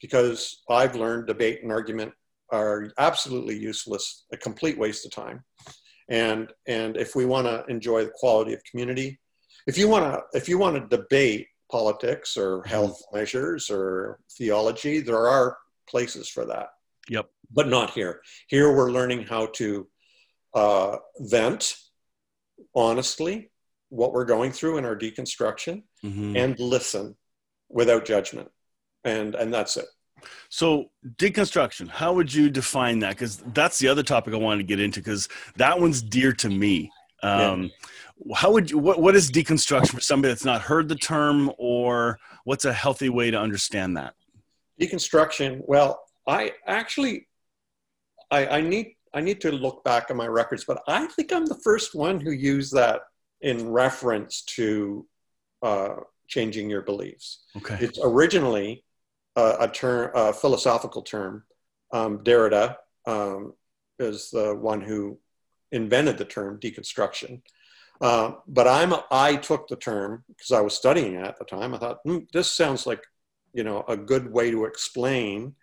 because 0.00 0.62
I've 0.68 0.96
learned 0.96 1.28
debate 1.28 1.62
and 1.62 1.70
argument 1.70 2.12
are 2.50 2.90
absolutely 2.98 3.56
useless, 3.56 4.24
a 4.32 4.36
complete 4.36 4.76
waste 4.76 5.06
of 5.06 5.12
time. 5.12 5.44
And, 6.08 6.52
and 6.66 6.96
if 6.96 7.14
we 7.14 7.24
want 7.24 7.46
to 7.46 7.64
enjoy 7.72 8.04
the 8.04 8.12
quality 8.12 8.52
of 8.54 8.64
community, 8.64 9.20
if 9.68 9.78
you 9.78 9.88
want 9.88 10.12
to, 10.12 10.36
if 10.36 10.48
you 10.48 10.58
want 10.58 10.74
to 10.76 10.96
debate 10.96 11.46
politics 11.72 12.36
or 12.36 12.62
health 12.64 13.02
measures 13.12 13.70
or 13.70 14.20
theology, 14.38 15.00
there 15.00 15.26
are 15.26 15.56
places 15.88 16.28
for 16.28 16.44
that. 16.44 16.68
Yep. 17.08 17.28
But 17.50 17.68
not 17.68 17.90
here. 17.90 18.20
Here 18.48 18.70
we're 18.76 18.92
learning 18.92 19.22
how 19.24 19.46
to 19.54 19.88
uh, 20.54 20.98
vent 21.18 21.74
honestly 22.74 23.50
what 23.88 24.12
we're 24.12 24.24
going 24.26 24.52
through 24.52 24.78
in 24.78 24.84
our 24.84 24.96
deconstruction 24.96 25.82
Mhm. 26.04 26.36
and 26.36 26.58
listen 26.60 27.16
without 27.68 28.04
judgment 28.04 28.50
and 29.04 29.34
and 29.34 29.52
that's 29.52 29.76
it 29.76 29.86
So 30.48 30.90
deconstruction, 31.16 31.88
how 31.88 32.12
would 32.12 32.32
you 32.32 32.48
define 32.48 33.00
that? 33.00 33.10
Because 33.16 33.38
that's 33.54 33.78
the 33.80 33.88
other 33.88 34.04
topic 34.04 34.32
I 34.34 34.36
wanted 34.36 34.58
to 34.58 34.68
get 34.72 34.78
into 34.78 35.00
because 35.00 35.28
that 35.56 35.80
one's 35.80 36.00
dear 36.00 36.32
to 36.34 36.48
me. 36.48 36.92
Um, 37.24 37.70
How 38.34 38.52
would 38.52 38.70
you? 38.70 38.78
What, 38.78 39.00
what 39.00 39.14
is 39.14 39.30
deconstruction 39.30 39.90
for 39.90 40.00
somebody 40.00 40.32
that's 40.32 40.44
not 40.44 40.62
heard 40.62 40.88
the 40.88 40.96
term, 40.96 41.50
or 41.58 42.18
what's 42.44 42.64
a 42.64 42.72
healthy 42.72 43.08
way 43.08 43.30
to 43.30 43.38
understand 43.38 43.96
that? 43.96 44.14
deconstruction 44.80 45.60
well 45.66 46.02
i 46.26 46.50
actually 46.66 47.28
i 48.30 48.46
i 48.46 48.60
need 48.60 48.96
i 49.14 49.20
need 49.20 49.40
to 49.40 49.52
look 49.52 49.84
back 49.84 50.06
at 50.10 50.16
my 50.16 50.26
records 50.26 50.64
but 50.64 50.82
i 50.88 51.06
think 51.08 51.32
i'm 51.32 51.46
the 51.46 51.60
first 51.62 51.94
one 51.94 52.18
who 52.18 52.30
used 52.30 52.72
that 52.72 53.02
in 53.42 53.68
reference 53.70 54.42
to 54.42 55.06
uh, 55.62 55.96
changing 56.26 56.70
your 56.70 56.82
beliefs 56.82 57.44
Okay. 57.56 57.76
It's 57.80 57.98
originally 58.02 58.82
uh, 59.36 59.56
a 59.60 59.68
term, 59.68 60.10
a 60.14 60.32
philosophical 60.32 61.02
term. 61.02 61.44
Um, 61.92 62.18
Derrida 62.18 62.76
um, 63.06 63.54
is 63.98 64.30
the 64.30 64.54
one 64.54 64.80
who 64.80 65.18
invented 65.72 66.18
the 66.18 66.24
term 66.24 66.58
deconstruction. 66.60 67.42
Uh, 68.02 68.32
but 68.48 68.66
I'm 68.68 68.92
I 69.10 69.36
took 69.36 69.68
the 69.68 69.76
term 69.76 70.24
because 70.28 70.50
I 70.52 70.60
was 70.60 70.74
studying 70.74 71.14
it 71.14 71.24
at 71.24 71.38
the 71.38 71.44
time. 71.44 71.74
I 71.74 71.78
thought 71.78 72.00
hmm, 72.04 72.18
this 72.32 72.50
sounds 72.50 72.86
like 72.86 73.02
you 73.54 73.64
know 73.64 73.84
a 73.88 73.96
good 73.96 74.32
way 74.32 74.50
to 74.50 74.64
explain 74.64 75.54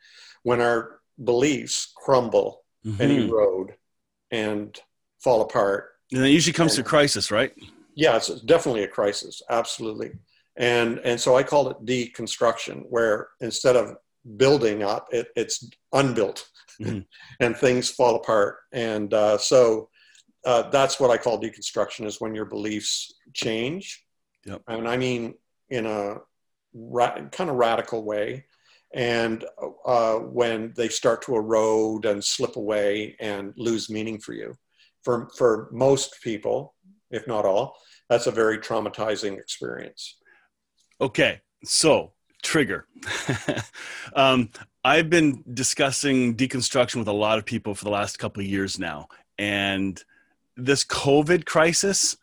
when 0.43 0.62
our 0.62 1.02
beliefs 1.23 1.91
crumble 1.95 2.63
and 2.99 3.12
Mhm. 3.12 3.30
erode 3.30 3.73
and 4.32 4.80
fall 5.23 5.41
apart 5.41 5.89
And 6.13 6.25
it 6.25 6.30
usually 6.30 6.54
comes 6.54 6.75
to 6.75 6.84
crisis, 6.84 7.30
right? 7.32 7.52
yeah 7.95 8.15
it's 8.15 8.30
definitely 8.41 8.84
a 8.84 8.88
crisis 8.88 9.41
absolutely 9.49 10.12
and 10.58 10.99
and 10.99 11.19
so 11.19 11.36
i 11.36 11.43
called 11.43 11.71
it 11.71 11.86
deconstruction 11.86 12.84
where 12.89 13.28
instead 13.41 13.75
of 13.75 13.95
building 14.38 14.84
up 14.84 15.08
it, 15.12 15.28
it's 15.36 15.69
unbuilt 15.93 16.47
Mhm. 16.82 17.06
and 17.41 17.58
things 17.58 17.89
fall 17.89 18.15
apart 18.15 18.58
and 18.71 19.13
uh, 19.13 19.38
so 19.38 19.89
uh, 20.45 20.69
that's 20.69 20.99
what 20.99 21.10
i 21.12 21.17
call 21.17 21.39
deconstruction 21.39 22.06
is 22.06 22.19
when 22.21 22.36
your 22.36 22.45
beliefs 22.45 23.13
change 23.34 24.06
Yep. 24.45 24.62
and 24.67 24.88
i 24.88 24.97
mean 24.97 25.34
in 25.69 25.86
a 25.86 26.17
ra- 26.73 27.28
kind 27.32 27.49
of 27.49 27.56
radical 27.58 28.04
way 28.04 28.45
and 28.95 29.45
uh, 29.86 30.15
when 30.15 30.73
they 30.75 30.89
start 30.89 31.21
to 31.21 31.36
erode 31.36 32.06
and 32.06 32.23
slip 32.23 32.56
away 32.56 33.15
and 33.19 33.54
lose 33.56 33.89
meaning 33.89 34.19
for 34.19 34.34
you 34.34 34.54
for 35.04 35.30
for 35.38 35.69
most 35.71 36.15
people 36.23 36.73
if 37.12 37.28
not 37.28 37.45
all 37.45 37.78
that's 38.10 38.28
a 38.28 38.32
very 38.32 38.58
traumatizing 38.58 39.38
experience. 39.38 40.17
Okay, 40.99 41.39
so 41.63 42.13
trigger. 42.41 42.88
um, 44.15 44.49
I've 44.84 45.10
been 45.10 45.43
discussing 45.54 46.36
deconstruction 46.36 46.95
with 46.95 47.08
a 47.08 47.13
lot 47.13 47.38
of 47.38 47.45
people 47.45 47.75
for 47.75 47.86
the 47.86 47.91
last 47.91 48.17
couple 48.17 48.41
of 48.41 48.47
years 48.47 48.80
now, 48.80 49.08
and 49.38 50.04
this 50.65 50.84
COVID 50.84 51.45
crisis, 51.45 52.17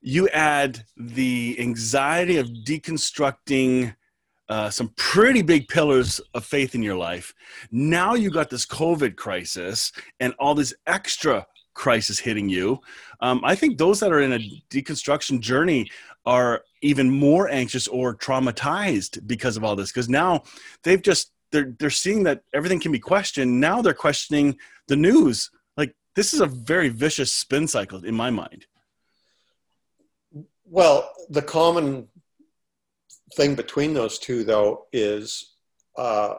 you 0.00 0.28
add 0.28 0.84
the 0.96 1.56
anxiety 1.58 2.36
of 2.38 2.46
deconstructing 2.46 3.94
uh, 4.48 4.68
some 4.68 4.92
pretty 4.96 5.42
big 5.42 5.68
pillars 5.68 6.20
of 6.34 6.44
faith 6.44 6.74
in 6.74 6.82
your 6.82 6.96
life. 6.96 7.32
Now 7.70 8.14
you 8.14 8.30
got 8.30 8.50
this 8.50 8.66
COVID 8.66 9.14
crisis 9.16 9.92
and 10.18 10.34
all 10.40 10.54
this 10.54 10.74
extra 10.86 11.46
crisis 11.74 12.18
hitting 12.18 12.48
you. 12.48 12.80
Um, 13.20 13.40
I 13.44 13.54
think 13.54 13.78
those 13.78 14.00
that 14.00 14.12
are 14.12 14.20
in 14.20 14.32
a 14.32 14.62
deconstruction 14.70 15.40
journey 15.40 15.88
are 16.26 16.62
even 16.82 17.10
more 17.10 17.48
anxious 17.48 17.86
or 17.88 18.14
traumatized 18.14 19.26
because 19.26 19.56
of 19.56 19.64
all 19.64 19.76
this 19.76 19.90
because 19.90 20.08
now 20.08 20.42
they've 20.82 21.00
just 21.00 21.32
they're 21.52 21.74
they're 21.78 21.90
seeing 21.90 22.24
that 22.24 22.42
everything 22.52 22.80
can 22.80 22.92
be 22.92 22.98
questioned 22.98 23.60
now 23.60 23.80
they're 23.80 23.94
questioning 23.94 24.56
the 24.88 24.96
news 24.96 25.50
this 26.16 26.34
is 26.34 26.40
a 26.40 26.46
very 26.46 26.88
vicious 26.88 27.32
spin 27.32 27.66
cycle 27.68 28.04
in 28.04 28.14
my 28.14 28.30
mind 28.30 28.66
Well, 30.64 31.10
the 31.28 31.42
common 31.42 32.08
thing 33.36 33.54
between 33.54 33.94
those 33.94 34.18
two, 34.18 34.44
though, 34.44 34.86
is 34.92 35.54
uh, 35.96 36.34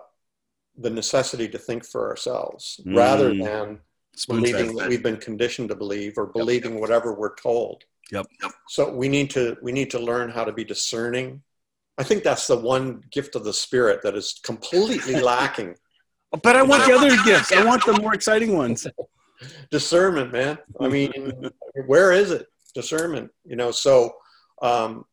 the 0.78 0.90
necessity 0.90 1.48
to 1.50 1.58
think 1.58 1.86
for 1.86 2.10
ourselves 2.10 2.80
Mm. 2.86 2.96
rather 2.98 3.30
than 3.34 3.80
Spoon 4.16 4.38
believing 4.42 4.68
fed. 4.68 4.76
what 4.76 4.90
we've 4.90 5.04
been 5.04 5.18
conditioned 5.18 5.70
to 5.70 5.76
believe 5.76 6.14
or 6.18 6.26
believing 6.28 6.80
whatever 6.80 7.14
we're 7.14 7.36
told. 7.36 7.84
Yep. 8.12 8.26
So 8.68 8.90
we 9.02 9.08
need 9.08 9.30
to 9.32 9.58
we 9.62 9.72
need 9.72 9.90
to 9.92 10.00
learn 10.00 10.30
how 10.30 10.44
to 10.44 10.52
be 10.52 10.66
discerning. 10.66 11.42
I 11.98 12.04
think 12.04 12.24
that's 12.24 12.46
the 12.48 12.58
one 12.58 13.04
gift 13.10 13.36
of 13.38 13.44
the 13.46 13.54
spirit 13.54 14.02
that 14.04 14.16
is 14.16 14.28
completely 14.44 15.16
lacking. 15.34 15.76
but 16.48 16.56
i 16.56 16.64
want 16.70 16.82
the 16.88 16.94
other 16.98 17.14
gifts 17.30 17.52
i 17.52 17.64
want 17.70 17.82
the 17.86 17.94
more 18.04 18.14
exciting 18.20 18.52
ones 18.64 18.80
Discernment, 19.70 20.32
man. 20.32 20.58
I 20.80 20.88
mean, 20.88 21.12
where 21.88 22.12
is 22.12 22.32
it? 22.32 22.48
Discernment. 22.76 23.32
You 23.46 23.56
know. 23.56 23.72
So, 23.72 24.14
um, 24.62 25.06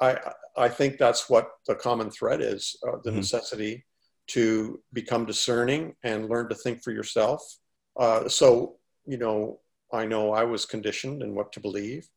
I 0.00 0.18
I 0.56 0.68
think 0.68 0.98
that's 0.98 1.28
what 1.30 1.50
the 1.66 1.74
common 1.74 2.10
thread 2.10 2.40
is: 2.40 2.76
uh, 2.86 2.98
the 3.04 3.10
Mhm. 3.10 3.16
necessity 3.16 3.86
to 4.28 4.80
become 4.92 5.26
discerning 5.26 5.96
and 6.04 6.28
learn 6.28 6.48
to 6.48 6.54
think 6.54 6.82
for 6.82 6.92
yourself. 6.92 7.42
Uh, 7.98 8.28
so, 8.28 8.76
you 9.04 9.16
know, 9.16 9.60
I 9.92 10.06
know 10.06 10.32
I 10.32 10.44
was 10.44 10.64
conditioned 10.66 11.22
in 11.22 11.34
what 11.34 11.52
to 11.52 11.60
believe 11.60 12.08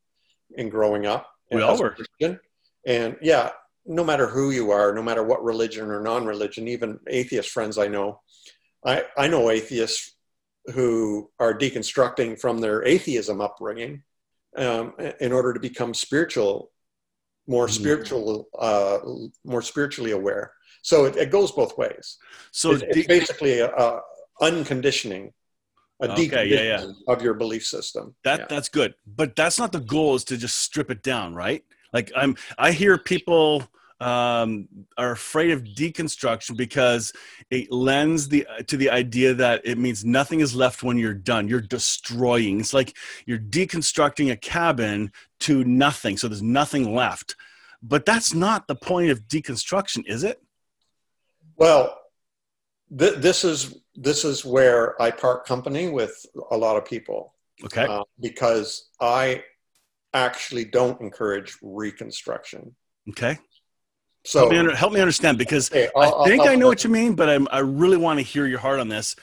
in 0.55 0.69
growing 0.69 1.07
up. 1.07 1.27
We 1.51 1.61
all 1.63 1.79
were. 1.79 1.91
Christian. 1.91 2.39
And 2.85 3.17
yeah, 3.21 3.49
no 3.85 4.03
matter 4.03 4.27
who 4.27 4.51
you 4.51 4.69
are, 4.71 4.93
no 4.93 5.01
matter 5.01 5.23
what 5.23 5.43
religion 5.43 5.89
or 5.89 6.01
non-religion, 6.01 6.67
even 6.67 6.99
atheist 7.07 7.49
friends 7.49 7.77
I 7.79 7.87
know, 7.87 8.21
I, 8.85 9.05
I 9.17 9.27
know 9.27 9.49
atheists 9.49 10.12
who 10.73 11.29
are 11.39 11.53
deconstructing 11.53 12.39
from 12.39 12.59
their 12.59 12.83
atheism 12.85 13.41
upbringing 13.41 14.03
um, 14.57 14.93
in 15.19 15.31
order 15.33 15.53
to 15.53 15.59
become 15.59 15.93
spiritual, 15.93 16.71
more 17.47 17.67
Mhm. 17.67 17.71
spiritual, 17.71 18.47
uh, 18.57 18.99
more 19.43 19.61
spiritually 19.61 20.11
aware. 20.11 20.53
So 20.81 21.05
it, 21.05 21.15
it 21.17 21.31
goes 21.31 21.51
both 21.51 21.77
ways. 21.77 22.17
so 22.51 22.71
It's, 22.71 22.83
it's 22.83 23.07
basically 23.07 23.59
a, 23.59 23.67
a 23.71 24.01
unconditioning, 24.41 25.33
a 26.01 26.11
Okay, 26.11 26.45
yeah, 26.47 26.61
yeah. 26.61 26.85
of 27.07 27.21
your 27.21 27.33
belief 27.33 27.65
system. 27.65 28.15
that 28.23 28.39
Yeah. 28.41 28.45
that's 28.49 28.69
good 28.69 28.95
but 29.05 29.35
that's 29.35 29.57
not 29.59 29.71
the 29.71 29.79
goal 29.79 30.15
is 30.15 30.23
to 30.25 30.37
just 30.37 30.59
strip 30.59 30.89
it 30.91 31.01
down 31.03 31.33
right 31.35 31.63
like 31.93 32.11
i'm 32.15 32.35
i 32.57 32.71
hear 32.71 32.97
people 32.97 33.63
um, 33.99 34.67
are 34.97 35.11
afraid 35.11 35.51
of 35.51 35.63
deconstruction 35.63 36.57
because 36.57 37.13
it 37.49 37.71
lends 37.71 38.27
the 38.27 38.45
to 38.67 38.77
the 38.77 38.89
idea 38.89 39.33
that 39.33 39.61
it 39.63 39.77
means 39.77 40.03
nothing 40.03 40.39
is 40.39 40.55
left 40.55 40.83
when 40.83 40.97
you're 40.97 41.13
done 41.13 41.47
you're 41.47 41.61
destroying 41.61 42.59
it's 42.59 42.73
like 42.73 42.95
you're 43.25 43.39
deconstructing 43.39 44.31
a 44.31 44.35
cabin 44.35 45.11
to 45.39 45.63
nothing 45.63 46.17
so 46.17 46.27
there's 46.27 46.41
nothing 46.41 46.93
left 46.93 47.35
but 47.81 48.05
that's 48.05 48.33
not 48.33 48.67
the 48.67 48.75
point 48.75 49.09
of 49.09 49.27
deconstruction 49.27 50.03
is 50.07 50.23
it 50.23 50.41
Well, 51.57 51.97
th- 52.97 53.15
this 53.15 53.43
is 53.43 53.77
this 53.95 54.25
is 54.25 54.43
where 54.43 54.99
I 55.01 55.11
part 55.11 55.45
company 55.45 55.89
with 55.89 56.25
a 56.51 56.57
lot 56.57 56.77
of 56.77 56.85
people. 56.85 57.33
Okay. 57.63 57.85
Uh, 57.85 58.03
because 58.19 58.89
I 58.99 59.43
actually 60.13 60.65
don't 60.65 60.99
encourage 61.01 61.57
reconstruction. 61.61 62.75
Okay. 63.09 63.37
So 64.25 64.39
help 64.39 64.51
me, 64.51 64.57
under, 64.57 64.75
help 64.75 64.93
me 64.93 65.01
understand 65.01 65.37
because 65.37 65.69
I 65.71 65.87
think 66.25 66.41
I'll, 66.41 66.49
i 66.49 66.55
know 66.55 66.67
what 66.67 66.83
you 66.83 66.89
mean, 66.89 67.13
but 67.13 67.29
I'm, 67.29 67.47
I 67.51 67.59
really 67.59 67.97
want 67.97 68.19
to 68.19 68.23
hear 68.23 68.47
your 68.47 68.59
heart 68.59 68.79
on 68.79 68.87
this 68.87 69.15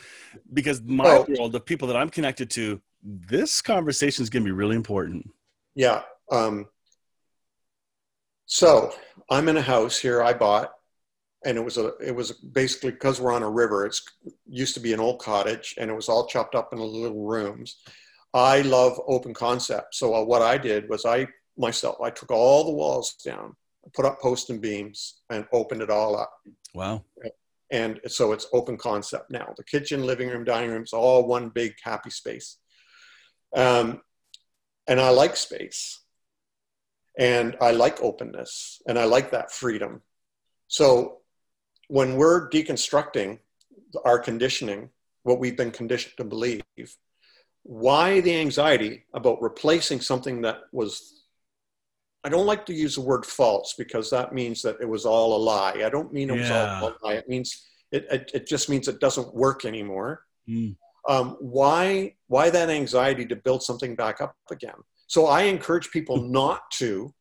because 0.53 0.83
my 0.83 1.25
world, 1.27 1.53
the 1.53 1.61
people 1.61 1.89
that 1.89 1.97
I'm 1.97 2.11
connected 2.11 2.51
to, 2.51 2.81
this 3.03 3.63
conversation 3.63 4.23
is 4.23 4.29
going 4.29 4.43
to 4.43 4.49
be 4.49 4.53
really 4.53 4.77
important. 4.77 5.31
Yeah. 5.75 6.03
Um, 6.31 6.67
so 8.47 8.93
I'm 9.31 9.49
in 9.49 9.57
a 9.57 9.63
house 9.63 9.99
here 9.99 10.23
I 10.23 10.33
bought, 10.33 10.73
and 11.45 11.57
it 11.57 11.65
was 11.65 11.79
a 11.79 11.95
it 11.99 12.15
was 12.15 12.33
basically 12.33 12.91
because 12.91 13.21
we're 13.21 13.33
on 13.33 13.43
a 13.43 13.51
river. 13.51 13.87
It's 13.87 14.03
used 14.47 14.75
to 14.75 14.81
be 14.81 14.93
an 14.93 15.01
old 15.01 15.21
cottage, 15.21 15.75
and 15.79 15.91
it 15.91 15.95
was 15.95 16.09
all 16.09 16.27
chopped 16.27 16.55
up 16.55 16.73
into 16.73 16.85
little 16.85 17.25
rooms. 17.25 17.77
I 18.35 18.63
love 18.63 19.01
open 19.07 19.35
concept, 19.35 19.95
so 19.95 20.15
uh, 20.15 20.25
what 20.25 20.43
I 20.43 20.59
did 20.59 20.89
was 20.89 21.05
I 21.05 21.29
myself 21.57 22.01
I 22.03 22.11
took 22.11 22.31
all 22.31 22.65
the 22.65 22.73
walls 22.73 23.15
down, 23.25 23.55
put 23.95 24.05
up 24.05 24.21
post 24.21 24.51
and 24.51 24.61
beams, 24.61 25.21
and 25.31 25.47
opened 25.53 25.83
it 25.83 25.91
all 25.91 26.17
up. 26.17 26.33
Wow. 26.75 27.05
And 27.71 28.01
so 28.09 28.33
it's 28.33 28.47
open 28.53 28.77
concept 28.77 29.31
now. 29.31 29.55
The 29.57 29.65
kitchen, 29.65 30.05
living 30.05 30.29
room, 30.29 30.45
dining 30.45 30.71
room 30.71 30.83
is 30.83 30.93
all 30.93 31.27
one 31.27 31.51
big 31.51 31.75
happy 31.83 32.11
space. 32.11 32.57
Um, 33.55 34.01
and 34.89 35.01
I 35.01 35.11
like 35.11 35.37
space 35.37 36.01
and 37.19 37.57
I 37.61 37.71
like 37.71 38.03
openness 38.03 38.83
and 38.89 38.99
I 38.99 39.05
like 39.05 39.31
that 39.31 39.53
freedom. 39.53 40.03
So 40.67 41.19
when 41.89 42.17
we're 42.17 42.49
deconstructing 42.51 43.39
our 44.05 44.19
conditioning, 44.19 44.91
what 45.23 45.39
we've 45.39 45.57
been 45.57 45.71
conditioned 45.71 46.15
to 46.17 46.25
believe, 46.25 46.63
why 47.63 48.21
the 48.21 48.37
anxiety 48.37 49.05
about 49.13 49.43
replacing 49.43 50.01
something 50.01 50.43
that 50.43 50.59
was 50.73 51.20
I 52.23 52.29
don't 52.29 52.47
like 52.47 52.67
to 52.67 52.75
use 52.75 52.97
the 52.97 53.01
word 53.01 53.25
false 53.25 53.75
because 53.79 54.11
that 54.11 54.35
means 54.35 54.63
that 54.63 54.77
it 54.81 54.89
was 54.89 55.07
all 55.07 55.37
a 55.37 55.41
lie. 55.43 55.83
I 55.85 55.89
don't 55.89 56.13
mean 56.13 56.31
it 56.31 56.39
was 56.39 56.51
all 56.51 56.89
a 56.89 56.95
lie. 57.03 57.15
It 57.15 57.29
means 57.29 57.67
it, 57.93 58.07
it, 58.11 58.31
it, 58.35 58.47
just 58.47 58.69
means 58.69 58.89
it 58.89 59.01
doesn't 59.01 59.35
work 59.35 59.65
anymore. 59.65 60.25
Mm. 60.49 60.77
Um, 61.09 61.37
why 61.41 62.15
why 62.29 62.51
that 62.51 62.69
anxiety 62.69 63.25
to 63.27 63.37
build 63.37 63.63
something 63.63 63.97
back 63.97 64.21
up 64.21 64.37
again? 64.51 64.75
So 65.07 65.27
I 65.27 65.43
encourage 65.43 65.91
people 65.91 66.19
not 66.19 66.71
to, 66.73 67.13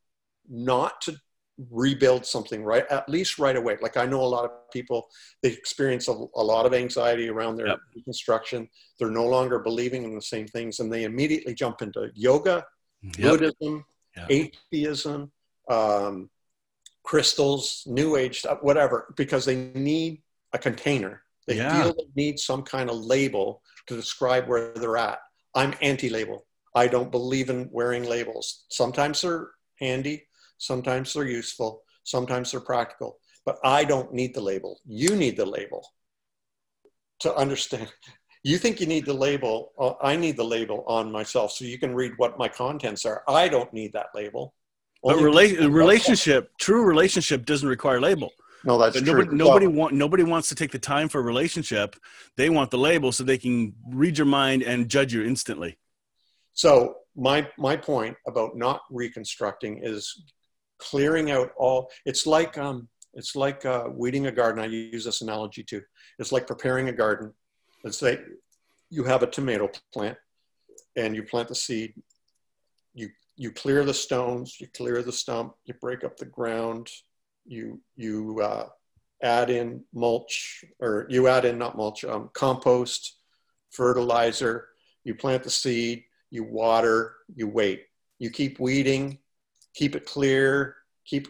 not 0.48 1.00
to 1.02 1.16
rebuild 1.70 2.24
something 2.24 2.62
right 2.62 2.86
at 2.90 3.08
least 3.08 3.38
right 3.38 3.56
away. 3.56 3.76
Like 3.80 3.96
I 3.96 4.06
know 4.06 4.22
a 4.22 4.24
lot 4.24 4.44
of 4.44 4.50
people 4.72 5.08
they 5.42 5.50
experience 5.50 6.08
a, 6.08 6.12
a 6.36 6.42
lot 6.42 6.66
of 6.66 6.74
anxiety 6.74 7.28
around 7.28 7.56
their 7.56 7.68
yep. 7.68 7.78
reconstruction. 7.94 8.68
They're 8.98 9.10
no 9.10 9.26
longer 9.26 9.58
believing 9.58 10.04
in 10.04 10.14
the 10.14 10.22
same 10.22 10.46
things, 10.46 10.80
and 10.80 10.92
they 10.92 11.04
immediately 11.04 11.54
jump 11.54 11.82
into 11.82 12.10
yoga, 12.14 12.64
yep. 13.02 13.32
Buddhism, 13.32 13.84
yep. 14.28 14.52
atheism, 14.72 15.30
um, 15.68 16.30
crystals, 17.02 17.82
New 17.86 18.16
Age 18.16 18.40
stuff, 18.40 18.58
whatever, 18.62 19.14
because 19.16 19.44
they 19.44 19.70
need 19.74 20.22
a 20.52 20.58
container. 20.58 21.22
They 21.46 21.56
yeah. 21.56 21.82
feel 21.82 21.94
they 21.94 22.22
need 22.22 22.38
some 22.38 22.62
kind 22.62 22.90
of 22.90 22.96
label 22.96 23.62
to 23.86 23.96
describe 23.96 24.48
where 24.48 24.72
they're 24.74 24.96
at. 24.96 25.18
I'm 25.54 25.74
anti-label. 25.80 26.46
I 26.74 26.86
don't 26.86 27.10
believe 27.10 27.50
in 27.50 27.68
wearing 27.72 28.04
labels. 28.04 28.64
Sometimes 28.70 29.22
they're 29.22 29.50
handy, 29.80 30.26
sometimes 30.58 31.12
they're 31.12 31.26
useful, 31.26 31.82
sometimes 32.04 32.52
they're 32.52 32.60
practical, 32.60 33.18
but 33.44 33.58
I 33.64 33.84
don't 33.84 34.12
need 34.12 34.34
the 34.34 34.40
label. 34.40 34.80
You 34.86 35.16
need 35.16 35.36
the 35.36 35.46
label 35.46 35.84
to 37.20 37.34
understand. 37.34 37.90
You 38.42 38.56
think 38.56 38.80
you 38.80 38.86
need 38.86 39.04
the 39.04 39.14
label, 39.14 39.72
uh, 39.78 39.92
I 40.02 40.16
need 40.16 40.36
the 40.36 40.44
label 40.44 40.84
on 40.86 41.12
myself 41.12 41.52
so 41.52 41.64
you 41.64 41.78
can 41.78 41.94
read 41.94 42.12
what 42.16 42.38
my 42.38 42.48
contents 42.48 43.04
are. 43.04 43.22
I 43.28 43.48
don't 43.48 43.70
need 43.72 43.92
that 43.92 44.06
label. 44.14 44.54
But 45.02 45.16
rela- 45.16 45.72
relationship, 45.72 46.50
true 46.58 46.84
relationship 46.84 47.44
doesn't 47.44 47.68
require 47.68 48.00
label. 48.00 48.30
No, 48.64 48.78
that's 48.78 48.96
but 48.96 49.04
true. 49.04 49.24
Nobody, 49.24 49.36
nobody 49.36 49.66
want 49.66 49.94
nobody 49.94 50.22
wants 50.22 50.48
to 50.50 50.54
take 50.54 50.70
the 50.70 50.78
time 50.78 51.08
for 51.08 51.20
a 51.20 51.24
relationship. 51.24 51.96
They 52.36 52.50
want 52.50 52.70
the 52.70 52.78
label 52.78 53.10
so 53.12 53.24
they 53.24 53.38
can 53.38 53.74
read 53.88 54.18
your 54.18 54.26
mind 54.26 54.62
and 54.62 54.88
judge 54.88 55.14
you 55.14 55.24
instantly. 55.24 55.78
So 56.52 56.96
my 57.16 57.48
my 57.56 57.76
point 57.76 58.16
about 58.26 58.56
not 58.56 58.82
reconstructing 58.90 59.80
is 59.82 60.24
clearing 60.78 61.30
out 61.30 61.52
all. 61.56 61.90
It's 62.04 62.26
like 62.26 62.58
um, 62.58 62.88
it's 63.14 63.34
like 63.34 63.64
uh, 63.64 63.84
weeding 63.90 64.26
a 64.26 64.32
garden. 64.32 64.62
I 64.62 64.66
use 64.66 65.04
this 65.04 65.22
analogy 65.22 65.62
too. 65.62 65.82
It's 66.18 66.32
like 66.32 66.46
preparing 66.46 66.88
a 66.88 66.92
garden. 66.92 67.32
Let's 67.84 67.98
say 67.98 68.20
you 68.90 69.04
have 69.04 69.22
a 69.22 69.26
tomato 69.26 69.70
plant, 69.92 70.18
and 70.96 71.14
you 71.14 71.22
plant 71.22 71.48
the 71.48 71.54
seed. 71.54 71.94
You 72.94 73.10
you 73.36 73.52
clear 73.52 73.84
the 73.84 73.94
stones. 73.94 74.56
You 74.60 74.68
clear 74.68 75.02
the 75.02 75.12
stump. 75.12 75.54
You 75.64 75.74
break 75.80 76.04
up 76.04 76.16
the 76.16 76.26
ground. 76.26 76.90
You 77.46 77.80
you 77.96 78.40
uh, 78.42 78.68
add 79.22 79.50
in 79.50 79.84
mulch, 79.94 80.64
or 80.80 81.06
you 81.08 81.28
add 81.28 81.44
in 81.44 81.58
not 81.58 81.76
mulch, 81.76 82.04
um, 82.04 82.30
compost, 82.32 83.16
fertilizer. 83.70 84.68
You 85.04 85.14
plant 85.14 85.42
the 85.42 85.50
seed 85.50 86.04
you 86.30 86.44
water, 86.44 87.16
you 87.34 87.48
wait. 87.48 87.86
You 88.18 88.30
keep 88.30 88.60
weeding, 88.60 89.18
keep 89.74 89.96
it 89.96 90.06
clear, 90.06 90.76
keep 91.04 91.28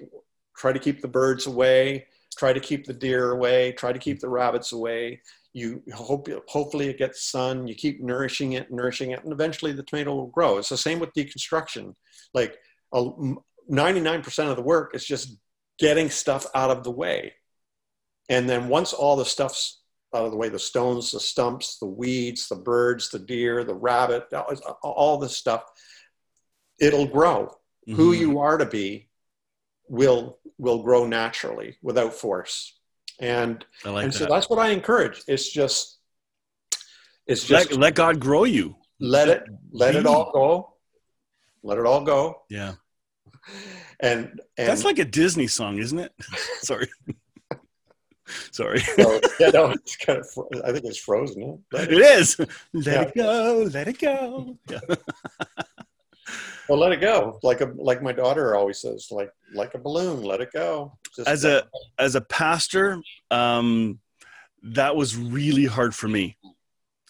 try 0.56 0.72
to 0.72 0.78
keep 0.78 1.00
the 1.00 1.08
birds 1.08 1.46
away, 1.46 2.06
try 2.36 2.52
to 2.52 2.60
keep 2.60 2.84
the 2.84 2.92
deer 2.92 3.30
away, 3.30 3.72
try 3.72 3.92
to 3.92 3.98
keep 3.98 4.20
the 4.20 4.28
rabbits 4.28 4.72
away. 4.72 5.20
You 5.52 5.82
hope 5.92 6.28
hopefully 6.46 6.88
it 6.88 6.98
gets 6.98 7.24
sun. 7.24 7.66
You 7.66 7.74
keep 7.74 8.00
nourishing 8.02 8.52
it, 8.52 8.70
nourishing 8.70 9.10
it, 9.10 9.24
and 9.24 9.32
eventually 9.32 9.72
the 9.72 9.82
tomato 9.82 10.14
will 10.14 10.28
grow. 10.28 10.58
It's 10.58 10.68
the 10.68 10.76
same 10.76 11.00
with 11.00 11.12
deconstruction. 11.14 11.94
Like 12.34 12.56
99% 12.94 14.50
of 14.50 14.56
the 14.56 14.62
work 14.62 14.94
is 14.94 15.04
just 15.04 15.36
getting 15.78 16.10
stuff 16.10 16.46
out 16.54 16.70
of 16.70 16.84
the 16.84 16.90
way. 16.90 17.34
And 18.28 18.48
then 18.48 18.68
once 18.68 18.92
all 18.92 19.16
the 19.16 19.24
stuff's 19.24 19.80
out 20.14 20.24
of 20.24 20.30
the 20.30 20.36
way 20.36 20.48
the 20.48 20.58
stones, 20.58 21.12
the 21.12 21.20
stumps, 21.20 21.78
the 21.78 21.86
weeds, 21.86 22.48
the 22.48 22.56
birds, 22.56 23.10
the 23.10 23.18
deer, 23.18 23.64
the 23.64 23.74
rabbit, 23.74 24.24
all 24.82 25.18
this 25.18 25.36
stuff. 25.36 25.62
It'll 26.80 27.06
grow. 27.06 27.46
Mm-hmm. 27.88 27.94
Who 27.94 28.12
you 28.12 28.40
are 28.40 28.58
to 28.58 28.66
be 28.66 29.08
will 29.88 30.38
will 30.58 30.82
grow 30.82 31.06
naturally 31.06 31.76
without 31.82 32.12
force. 32.14 32.78
And 33.20 33.64
like 33.84 34.04
and 34.04 34.12
that. 34.12 34.18
so 34.18 34.26
that's 34.26 34.48
what 34.48 34.58
I 34.58 34.70
encourage. 34.70 35.22
It's 35.28 35.50
just 35.50 35.98
it's 37.26 37.46
just 37.46 37.70
let, 37.70 37.78
let 37.78 37.94
God 37.94 38.18
grow 38.18 38.44
you. 38.44 38.76
Let 38.98 39.28
it 39.28 39.44
let 39.72 39.94
it 39.94 40.06
all 40.06 40.30
go. 40.32 40.74
Let 41.62 41.78
it 41.78 41.86
all 41.86 42.02
go. 42.02 42.42
Yeah. 42.48 42.74
And, 44.02 44.40
and 44.56 44.66
that's 44.66 44.84
like 44.84 44.98
a 44.98 45.04
Disney 45.04 45.46
song, 45.46 45.76
isn't 45.76 45.98
it? 45.98 46.12
Sorry. 46.62 46.88
Sorry. 48.50 48.80
so, 48.80 49.20
yeah, 49.38 49.50
no, 49.50 49.72
it's 49.72 49.96
kind 49.96 50.20
of. 50.20 50.64
I 50.64 50.72
think 50.72 50.86
it's 50.86 50.96
frozen. 50.96 51.62
It, 51.74 51.92
it 51.92 52.00
is. 52.00 52.38
Let 52.72 52.86
yeah. 52.86 53.02
it 53.02 53.14
go. 53.14 53.68
Let 53.70 53.88
it 53.88 53.98
go. 53.98 54.56
Yeah. 54.70 54.80
Well, 56.70 56.78
let 56.78 56.92
it 56.92 57.00
go. 57.00 57.36
Like 57.42 57.60
a 57.62 57.72
like 57.76 58.00
my 58.00 58.12
daughter 58.12 58.54
always 58.54 58.80
says, 58.80 59.08
like 59.10 59.32
like 59.52 59.74
a 59.74 59.78
balloon. 59.78 60.22
Let 60.22 60.40
it 60.40 60.52
go. 60.52 60.96
Just 61.16 61.28
as 61.28 61.44
a 61.44 61.64
as 61.98 62.14
a 62.14 62.20
pastor, 62.20 63.02
um, 63.32 63.98
that 64.62 64.94
was 64.94 65.16
really 65.16 65.66
hard 65.66 65.96
for 65.96 66.06
me. 66.06 66.36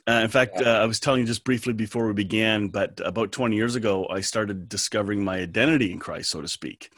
Uh, 0.08 0.22
in 0.24 0.28
fact, 0.28 0.62
uh, 0.62 0.64
I 0.64 0.86
was 0.86 0.98
telling 0.98 1.20
you 1.20 1.26
just 1.26 1.44
briefly 1.44 1.74
before 1.74 2.06
we 2.06 2.14
began, 2.14 2.68
but 2.68 3.02
about 3.04 3.32
20 3.32 3.54
years 3.54 3.74
ago, 3.74 4.08
I 4.08 4.22
started 4.22 4.66
discovering 4.66 5.22
my 5.22 5.36
identity 5.36 5.92
in 5.92 5.98
Christ, 5.98 6.30
so 6.30 6.40
to 6.40 6.48
speak. 6.48 6.90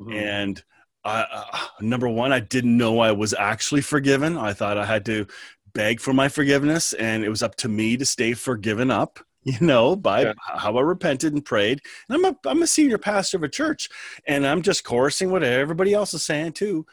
Mm-hmm. 0.00 0.12
And 0.12 0.64
uh, 1.04 1.44
number 1.82 2.08
one, 2.08 2.32
I 2.32 2.40
didn't 2.40 2.78
know 2.78 3.00
I 3.00 3.12
was 3.12 3.34
actually 3.34 3.82
forgiven. 3.82 4.38
I 4.38 4.54
thought 4.54 4.78
I 4.78 4.86
had 4.86 5.04
to 5.04 5.26
beg 5.74 6.00
for 6.00 6.14
my 6.14 6.28
forgiveness, 6.28 6.94
and 6.94 7.24
it 7.24 7.28
was 7.28 7.42
up 7.42 7.56
to 7.56 7.68
me 7.68 7.98
to 7.98 8.06
stay 8.06 8.32
forgiven 8.32 8.90
up. 8.90 9.20
You 9.60 9.64
know, 9.64 9.94
by 9.94 10.22
yeah. 10.22 10.32
how 10.40 10.76
I 10.76 10.80
repented 10.80 11.32
and 11.32 11.44
prayed. 11.44 11.80
And 12.08 12.16
I'm 12.16 12.24
a 12.24 12.36
I'm 12.46 12.62
a 12.62 12.66
senior 12.66 12.98
pastor 12.98 13.36
of 13.36 13.44
a 13.44 13.48
church, 13.48 13.88
and 14.26 14.44
I'm 14.44 14.60
just 14.60 14.82
chorusing 14.84 15.30
what 15.30 15.44
everybody 15.44 15.94
else 15.94 16.12
is 16.14 16.24
saying 16.24 16.54
too. 16.54 16.84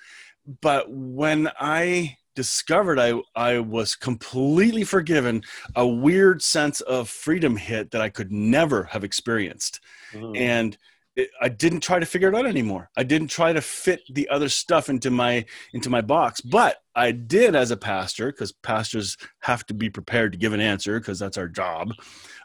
But 0.61 0.85
when 0.91 1.49
I 1.59 2.17
discovered 2.35 2.99
I 2.99 3.19
I 3.35 3.57
was 3.57 3.95
completely 3.95 4.83
forgiven, 4.83 5.41
a 5.75 5.87
weird 5.87 6.43
sense 6.43 6.79
of 6.81 7.09
freedom 7.09 7.57
hit 7.57 7.89
that 7.89 8.01
I 8.01 8.09
could 8.09 8.31
never 8.31 8.83
have 8.83 9.03
experienced, 9.03 9.79
mm. 10.11 10.37
and 10.37 10.77
it, 11.15 11.29
I 11.41 11.49
didn't 11.49 11.81
try 11.81 11.99
to 11.99 12.05
figure 12.05 12.29
it 12.29 12.35
out 12.35 12.45
anymore. 12.45 12.89
I 12.97 13.03
didn't 13.03 13.27
try 13.27 13.53
to 13.53 13.61
fit 13.61 14.01
the 14.09 14.27
other 14.29 14.49
stuff 14.49 14.89
into 14.89 15.11
my 15.11 15.45
into 15.73 15.89
my 15.89 16.01
box, 16.01 16.41
but 16.41 16.77
I 16.95 17.11
did 17.11 17.55
as 17.55 17.71
a 17.71 17.77
pastor 17.77 18.31
because 18.31 18.51
pastors 18.51 19.17
have 19.39 19.65
to 19.67 19.73
be 19.73 19.89
prepared 19.89 20.31
to 20.31 20.37
give 20.37 20.53
an 20.53 20.61
answer 20.61 20.99
because 20.99 21.19
that's 21.19 21.37
our 21.37 21.47
job. 21.47 21.93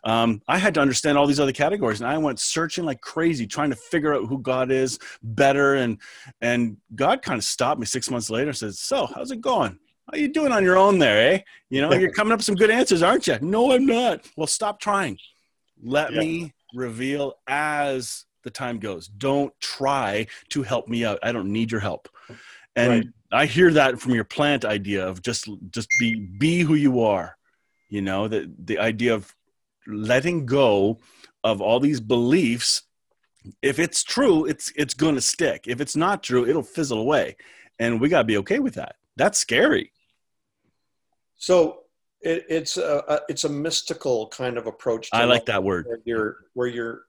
Um, 0.05 0.43
I 0.49 0.59
had 0.59 0.75
to 0.75 0.81
understand 0.81 1.17
all 1.17 1.27
these 1.27 1.41
other 1.41 1.53
categories, 1.53 2.01
and 2.01 2.11
I 2.11 2.19
went 2.19 2.41
searching 2.41 2.85
like 2.85 3.01
crazy, 3.01 3.47
trying 3.47 3.71
to 3.71 3.77
figure 3.77 4.15
out 4.15 4.27
who 4.27 4.39
God 4.39 4.71
is 4.71 4.99
better. 5.23 5.75
And 5.75 5.99
and 6.41 6.77
God 6.95 7.23
kind 7.23 7.39
of 7.39 7.45
stopped 7.45 7.81
me 7.81 7.87
six 7.87 8.11
months 8.11 8.31
later. 8.31 8.49
and 8.49 8.57
Said, 8.57 8.75
"So, 8.75 9.07
how's 9.07 9.31
it 9.31 9.41
going?" 9.41 9.79
How 10.07 10.17
are 10.17 10.21
you 10.21 10.29
doing 10.29 10.53
on 10.53 10.65
your 10.65 10.79
own 10.79 10.99
there, 10.99 11.35
eh? 11.35 11.41
You 11.69 11.83
know, 11.83 11.93
you're 11.93 12.11
coming 12.11 12.33
up 12.33 12.39
with 12.39 12.47
some 12.47 12.55
good 12.55 12.71
answers, 12.71 13.03
aren't 13.03 13.27
you? 13.27 13.39
No, 13.43 13.73
I'm 13.73 13.85
not. 13.85 14.27
Well, 14.39 14.47
stop 14.47 14.81
trying. 14.81 15.19
Let 15.83 16.13
yeah. 16.13 16.21
me 16.21 16.55
reveal 16.75 17.35
as 17.47 18.25
the 18.49 18.59
time 18.59 18.79
goes. 18.79 19.09
Don't 19.09 19.53
try 19.61 20.27
to 20.49 20.63
help 20.63 20.89
me 20.89 21.05
out. 21.05 21.19
I 21.23 21.33
don't 21.33 21.53
need 21.53 21.71
your 21.71 21.81
help. 21.81 22.09
And 22.75 22.91
right. 22.91 23.07
I 23.31 23.47
hear 23.47 23.73
that 23.73 24.01
from 24.01 24.15
your 24.15 24.25
plant 24.25 24.65
idea 24.65 25.07
of 25.07 25.23
just 25.23 25.49
just 25.71 25.89
be 26.01 26.15
be 26.15 26.61
who 26.61 26.75
you 26.75 27.01
are. 27.01 27.37
You 27.91 28.03
know, 28.03 28.29
the 28.29 28.51
the 28.65 28.79
idea 28.79 29.15
of 29.15 29.35
letting 29.87 30.47
go 30.47 30.99
of 31.45 31.61
all 31.61 31.81
these 31.81 32.01
beliefs 32.01 32.83
if 33.63 33.79
it's 33.79 34.03
true 34.03 34.45
it's 34.45 34.73
it's 34.77 34.95
going 34.95 35.15
to 35.15 35.21
stick 35.21 35.65
if 35.67 35.81
it's 35.81 35.97
not 35.97 36.23
true 36.23 36.47
it'll 36.47 36.63
fizzle 36.63 36.99
away 36.99 37.37
and 37.79 38.01
we 38.01 38.09
got 38.09 38.19
to 38.19 38.25
be 38.25 38.37
okay 38.37 38.59
with 38.59 38.75
that 38.75 38.97
that's 39.17 39.39
scary 39.39 39.93
so 41.37 41.81
it, 42.21 42.45
it's 42.49 42.77
a, 42.77 43.21
it's 43.29 43.45
a 43.45 43.49
mystical 43.49 44.29
kind 44.29 44.59
of 44.59 44.67
approach 44.67 45.09
i 45.13 45.25
like 45.25 45.47
that 45.47 45.63
word 45.63 45.87
where 45.87 46.01
you're 46.05 46.37
where 46.55 46.67
you're 46.67 47.03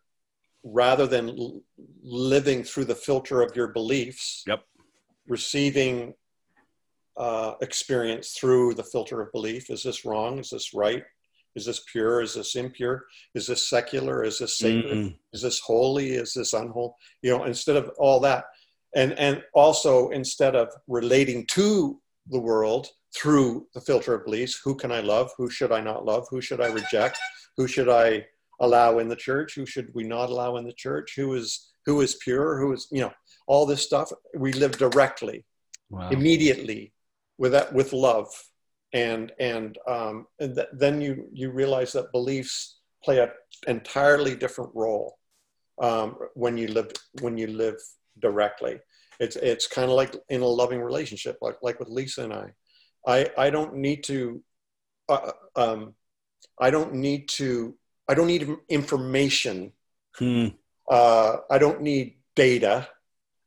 rather 0.64 1.08
than 1.08 1.30
l- 1.30 1.62
living 2.04 2.64
through 2.64 2.86
the 2.86 2.96
filter 2.96 3.42
of 3.42 3.56
your 3.56 3.68
beliefs 3.68 4.44
yep 4.48 4.64
receiving 5.28 6.14
uh, 7.18 7.54
experience 7.62 8.32
through 8.32 8.74
the 8.74 8.84
filter 8.84 9.22
of 9.22 9.32
belief 9.32 9.70
is 9.70 9.84
this 9.84 10.06
wrong 10.06 10.40
is 10.40 10.50
this 10.50 10.74
right 10.74 11.04
is 11.56 11.66
this 11.66 11.82
pure? 11.92 12.22
Is 12.22 12.36
this 12.36 12.56
impure? 12.56 13.06
Is 13.34 13.48
this 13.48 13.68
secular? 13.70 14.24
Is 14.24 14.40
this 14.40 14.58
sacred? 14.58 14.98
mm 14.98 15.16
Is 15.34 15.42
this 15.42 15.60
holy? 15.60 16.12
Is 16.12 16.34
this 16.34 16.54
unholy? 16.54 16.94
You 17.22 17.38
know, 17.38 17.44
instead 17.46 17.76
of 17.76 17.92
all 17.98 18.20
that, 18.22 18.46
and 18.96 19.14
and 19.20 19.44
also 19.54 20.10
instead 20.10 20.56
of 20.56 20.70
relating 20.88 21.46
to 21.48 22.00
the 22.28 22.40
world 22.40 22.88
through 23.16 23.68
the 23.74 23.82
filter 23.82 24.14
of 24.14 24.26
beliefs, 24.26 24.60
who 24.64 24.76
can 24.76 24.92
I 24.92 25.02
love? 25.02 25.32
Who 25.38 25.50
should 25.50 25.72
I 25.72 25.82
not 25.82 26.06
love? 26.06 26.28
Who 26.30 26.42
should 26.42 26.62
I 26.62 26.68
reject? 26.68 27.18
Who 27.58 27.68
should 27.68 27.90
I 27.90 28.26
allow 28.60 29.00
in 29.00 29.08
the 29.08 29.16
church? 29.16 29.56
Who 29.56 29.66
should 29.66 29.90
we 29.94 30.04
not 30.04 30.30
allow 30.30 30.58
in 30.58 30.66
the 30.66 30.74
church? 30.74 31.14
Who 31.16 31.34
is 31.34 31.72
who 31.86 32.02
is 32.02 32.16
pure? 32.16 32.60
Who 32.60 32.74
is 32.74 32.88
you 32.92 33.02
know 33.02 33.14
all 33.48 33.66
this 33.66 33.84
stuff? 33.84 34.12
We 34.36 34.54
live 34.54 34.78
directly, 34.78 35.46
wow. 35.90 36.10
immediately, 36.10 36.94
with 37.38 37.52
that 37.54 37.74
with 37.74 37.94
love 37.94 38.28
and 38.94 39.32
and, 39.40 39.78
um, 39.88 40.26
and 40.40 40.56
th- 40.56 40.68
then 40.74 41.02
you 41.02 41.28
you 41.32 41.52
realize 41.52 41.92
that 41.94 42.12
beliefs 42.12 42.80
play 43.04 43.20
an 43.20 43.30
entirely 43.68 44.36
different 44.36 44.72
role 44.74 45.18
um, 45.82 46.16
when 46.34 46.58
you 46.58 46.68
live 46.68 46.92
when 47.22 47.38
you 47.38 47.48
live 47.48 47.76
directly. 48.20 48.80
It's 49.20 49.36
it's 49.36 49.68
kind 49.68 49.90
of 49.90 49.96
like 49.96 50.16
in 50.30 50.42
a 50.42 50.48
loving 50.48 50.82
relationship, 50.82 51.38
like 51.42 51.58
like 51.62 51.80
with 51.80 51.90
Lisa 51.90 52.24
and 52.24 52.34
I. 52.34 52.52
I 53.08 53.30
I 53.38 53.50
don't 53.50 53.76
need 53.76 54.04
to. 54.06 54.44
Uh, 55.08 55.32
um, 55.56 55.94
I 56.60 56.70
don't 56.70 56.94
need 56.96 57.30
to. 57.30 57.76
I 58.10 58.16
don't 58.16 58.28
need 58.28 58.50
information. 58.70 59.72
Hmm. 60.16 60.48
Uh, 60.90 61.38
I 61.50 61.60
don't 61.60 61.82
need 61.82 62.16
data. 62.36 62.88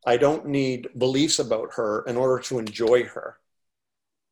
I 0.06 0.16
don't 0.16 0.46
need 0.46 0.88
beliefs 0.96 1.40
about 1.40 1.74
her 1.74 2.04
in 2.06 2.16
order 2.16 2.40
to 2.44 2.60
enjoy 2.60 3.04
her 3.04 3.38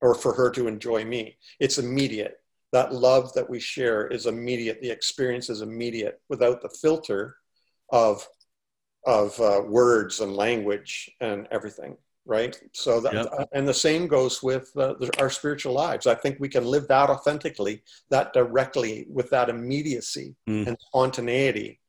or 0.01 0.15
for 0.15 0.33
her 0.35 0.51
to 0.53 0.69
enjoy 0.69 1.05
me. 1.05 1.37
It's 1.59 1.79
immediate. 1.79 2.37
That 2.73 2.95
love 2.95 3.33
that 3.35 3.51
we 3.51 3.59
share 3.59 4.07
is 4.07 4.27
immediate. 4.27 4.81
The 4.81 4.91
experience 4.91 5.51
is 5.51 5.63
immediate 5.63 6.21
without 6.29 6.63
the 6.63 6.71
filter 6.81 7.37
of 7.91 8.27
of 9.07 9.39
uh, 9.41 9.63
words 9.67 10.21
and 10.21 10.37
language 10.37 11.11
and 11.21 11.49
everything 11.51 11.97
right? 12.27 12.61
So 12.73 13.01
that 13.01 13.13
yep. 13.15 13.49
and 13.53 13.67
the 13.67 13.75
same 13.75 14.07
goes 14.07 14.43
with 14.43 14.71
uh, 14.77 14.95
our 15.19 15.31
spiritual 15.31 15.75
lives. 15.75 16.07
I 16.07 16.15
think 16.15 16.39
we 16.39 16.49
can 16.49 16.65
live 16.65 16.87
that 16.89 17.11
authentically 17.11 17.83
that 18.11 18.33
directly 18.33 19.07
with 19.09 19.31
that 19.31 19.49
immediacy 19.49 20.37
mm. 20.49 20.67
and 20.67 20.77
spontaneity. 20.81 21.81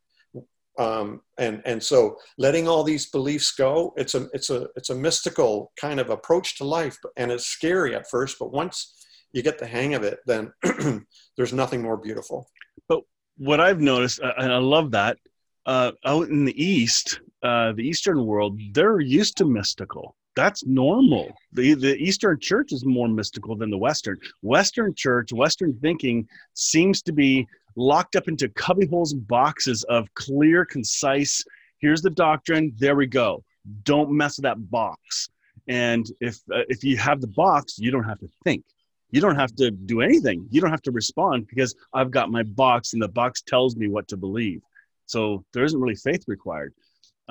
Um, 0.79 1.21
and 1.38 1.61
and 1.65 1.84
so 1.84 2.17
letting 2.38 2.67
all 2.67 2.84
these 2.84 3.09
beliefs 3.09 3.51
go 3.51 3.93
it's 3.97 4.15
a 4.15 4.29
it's 4.34 4.49
a 4.49 4.69
it's 4.77 4.89
a 4.89 4.95
mystical 4.95 5.73
kind 5.75 5.99
of 5.99 6.09
approach 6.09 6.57
to 6.57 6.63
life 6.63 6.97
and 7.17 7.29
it's 7.29 7.45
scary 7.45 7.93
at 7.93 8.09
first 8.09 8.39
but 8.39 8.53
once 8.53 9.05
you 9.34 9.43
get 9.43 9.59
the 9.59 9.67
hang 9.67 9.95
of 9.95 10.03
it 10.03 10.19
then 10.25 10.53
there's 11.36 11.51
nothing 11.51 11.82
more 11.82 11.97
beautiful. 11.97 12.47
But 12.88 13.01
what 13.38 13.59
i've 13.59 13.82
noticed 13.82 14.21
uh, 14.21 14.34
and 14.38 14.53
i 14.53 14.57
love 14.57 14.91
that 14.91 15.17
uh, 15.65 15.91
out 16.05 16.29
in 16.29 16.45
the 16.45 16.63
east 16.63 17.19
uh, 17.43 17.71
the 17.73 17.84
eastern 17.84 18.25
world 18.25 18.59
they're 18.73 18.99
used 18.99 19.38
to 19.38 19.45
mystical 19.45 20.15
that's 20.36 20.65
normal. 20.65 21.34
The 21.53 21.73
the 21.73 21.95
Eastern 21.97 22.39
church 22.39 22.71
is 22.71 22.86
more 22.86 23.07
mystical 23.07 23.55
than 23.55 23.69
the 23.69 23.77
Western. 23.77 24.17
Western 24.41 24.93
church, 24.95 25.34
Western 25.34 25.73
thinking 25.82 26.27
seems 26.53 27.01
to 27.03 27.11
be 27.11 27.47
locked 27.75 28.15
up 28.15 28.27
into 28.27 28.49
cubbyholes 28.49 29.13
and 29.13 29.27
boxes 29.27 29.84
of 29.84 30.13
clear, 30.13 30.65
concise, 30.65 31.43
here's 31.79 32.01
the 32.01 32.09
doctrine, 32.09 32.73
there 32.77 32.95
we 32.95 33.07
go. 33.07 33.43
Don't 33.84 34.11
mess 34.11 34.38
with 34.38 34.43
that 34.43 34.69
box. 34.69 35.29
And 35.67 36.05
if 36.19 36.38
uh, 36.53 36.63
if 36.69 36.84
you 36.84 36.97
have 36.97 37.21
the 37.21 37.27
box, 37.27 37.77
you 37.77 37.91
don't 37.91 38.03
have 38.03 38.19
to 38.19 38.29
think. 38.43 38.63
You 39.11 39.19
don't 39.19 39.36
have 39.36 39.53
to 39.57 39.71
do 39.71 40.01
anything. 40.01 40.47
You 40.49 40.61
don't 40.61 40.71
have 40.71 40.82
to 40.84 40.91
respond 40.91 41.47
because 41.47 41.75
I've 41.93 42.11
got 42.11 42.32
my 42.32 42.43
box 42.43 42.93
and 42.93 43.01
the 43.01 43.09
box 43.09 43.41
tells 43.41 43.75
me 43.75 43.89
what 43.89 44.07
to 44.07 44.17
believe. 44.17 44.61
So 45.05 45.43
there 45.53 45.65
isn't 45.65 45.79
really 45.79 45.95
faith 45.95 46.23
required. 46.27 46.73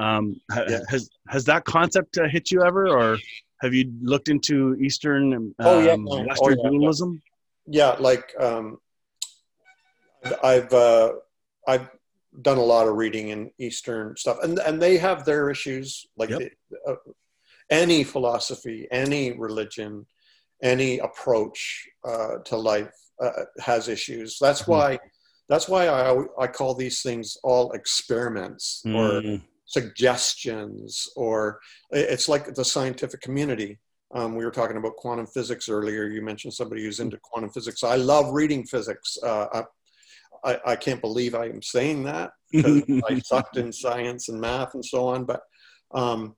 Um, 0.01 0.41
yeah. 0.69 0.81
Has 0.89 1.11
has 1.29 1.45
that 1.45 1.65
concept 1.65 2.17
uh, 2.19 2.29
hit 2.29 2.51
you 2.51 2.63
ever, 2.63 2.89
or 2.89 3.19
have 3.61 3.75
you 3.75 3.93
looked 4.01 4.29
into 4.29 4.75
Eastern 4.77 5.35
um, 5.35 5.55
oh, 5.59 5.81
yeah. 5.81 5.97
Oh, 5.99 6.25
Western 6.25 6.59
oh, 6.59 6.63
yeah. 6.63 6.71
dualism? 6.71 7.23
Yeah, 7.67 7.97
like 8.01 8.33
um, 8.41 8.79
I've 10.43 10.73
uh, 10.73 11.13
I've 11.69 11.89
done 12.41 12.59
a 12.59 12.63
lot 12.63 12.89
of 12.89 12.97
reading 12.97 13.29
in 13.29 13.51
Eastern 13.59 14.17
stuff, 14.17 14.39
and 14.43 14.59
and 14.61 14.81
they 14.81 14.97
have 14.97 15.25
their 15.25 15.51
issues. 15.51 16.07
Like 16.17 16.31
yep. 16.31 16.39
the, 16.39 16.93
uh, 16.93 16.97
any 17.71 18.03
philosophy, 18.03 18.89
any 18.91 19.33
religion, 19.33 20.07
any 20.63 20.99
approach 20.99 21.87
uh, 22.05 22.39
to 22.47 22.57
life 22.57 22.93
uh, 23.23 23.45
has 23.61 23.89
issues. 23.89 24.39
That's 24.41 24.63
mm-hmm. 24.63 24.73
why 24.73 24.99
that's 25.51 25.69
why 25.69 25.89
I 25.89 26.25
I 26.39 26.47
call 26.47 26.75
these 26.75 27.03
things 27.03 27.37
all 27.45 27.73
experiments 27.73 28.83
mm. 28.87 28.97
or 28.97 29.43
suggestions, 29.71 31.09
or 31.15 31.61
it's 31.91 32.29
like 32.29 32.55
the 32.55 32.65
scientific 32.65 33.21
community. 33.21 33.79
Um, 34.13 34.35
we 34.35 34.45
were 34.45 34.51
talking 34.51 34.77
about 34.77 34.97
quantum 34.97 35.29
physics 35.29 35.69
earlier. 35.69 36.09
You 36.09 36.23
mentioned 36.23 36.55
somebody 36.55 36.83
who's 36.83 36.99
into 36.99 37.19
quantum 37.23 37.51
physics. 37.51 37.85
I 37.85 37.95
love 37.95 38.33
reading 38.33 38.65
physics. 38.67 39.17
Uh, 39.23 39.63
I, 40.45 40.59
I, 40.67 40.77
can't 40.77 41.01
believe 41.01 41.37
I 41.37 41.47
am 41.47 41.63
saying 41.63 42.03
that 42.05 42.33
because 42.51 42.83
I 43.09 43.21
sucked 43.21 43.59
in 43.59 43.73
science 43.73 44.29
and 44.29 44.41
math 44.41 44.75
and 44.75 44.85
so 44.85 45.07
on. 45.07 45.25
But 45.25 45.43
um, 45.93 46.35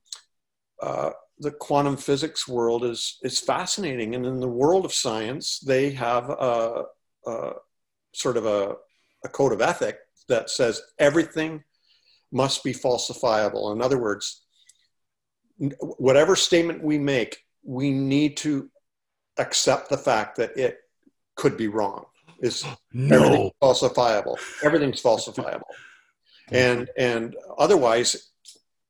uh, 0.82 1.12
the 1.38 1.52
quantum 1.52 1.96
physics 1.96 2.46
world 2.46 2.84
is 2.84 3.18
is 3.22 3.40
fascinating, 3.40 4.14
and 4.14 4.26
in 4.26 4.40
the 4.40 4.48
world 4.48 4.84
of 4.84 4.92
science, 4.92 5.58
they 5.60 5.90
have 5.92 6.28
a, 6.28 6.84
a 7.26 7.52
sort 8.12 8.36
of 8.36 8.44
a, 8.44 8.74
a 9.24 9.28
code 9.30 9.52
of 9.52 9.62
ethic 9.62 9.96
that 10.28 10.50
says 10.50 10.82
everything 10.98 11.64
must 12.32 12.64
be 12.64 12.72
falsifiable. 12.72 13.72
In 13.72 13.82
other 13.82 13.98
words, 13.98 14.42
whatever 15.98 16.34
statement 16.34 16.82
we 16.82 16.98
make, 16.98 17.38
we 17.62 17.90
need 17.90 18.36
to 18.38 18.70
accept 19.38 19.88
the 19.88 19.98
fact 19.98 20.36
that 20.36 20.56
it 20.56 20.78
could 21.36 21.56
be 21.56 21.68
wrong. 21.68 22.04
Is 22.40 22.64
oh, 22.66 22.76
no. 22.92 23.16
everything 23.16 23.50
falsifiable? 23.62 24.36
Everything's 24.64 25.00
falsifiable, 25.00 25.62
and 26.50 26.90
and 26.98 27.36
otherwise, 27.56 28.32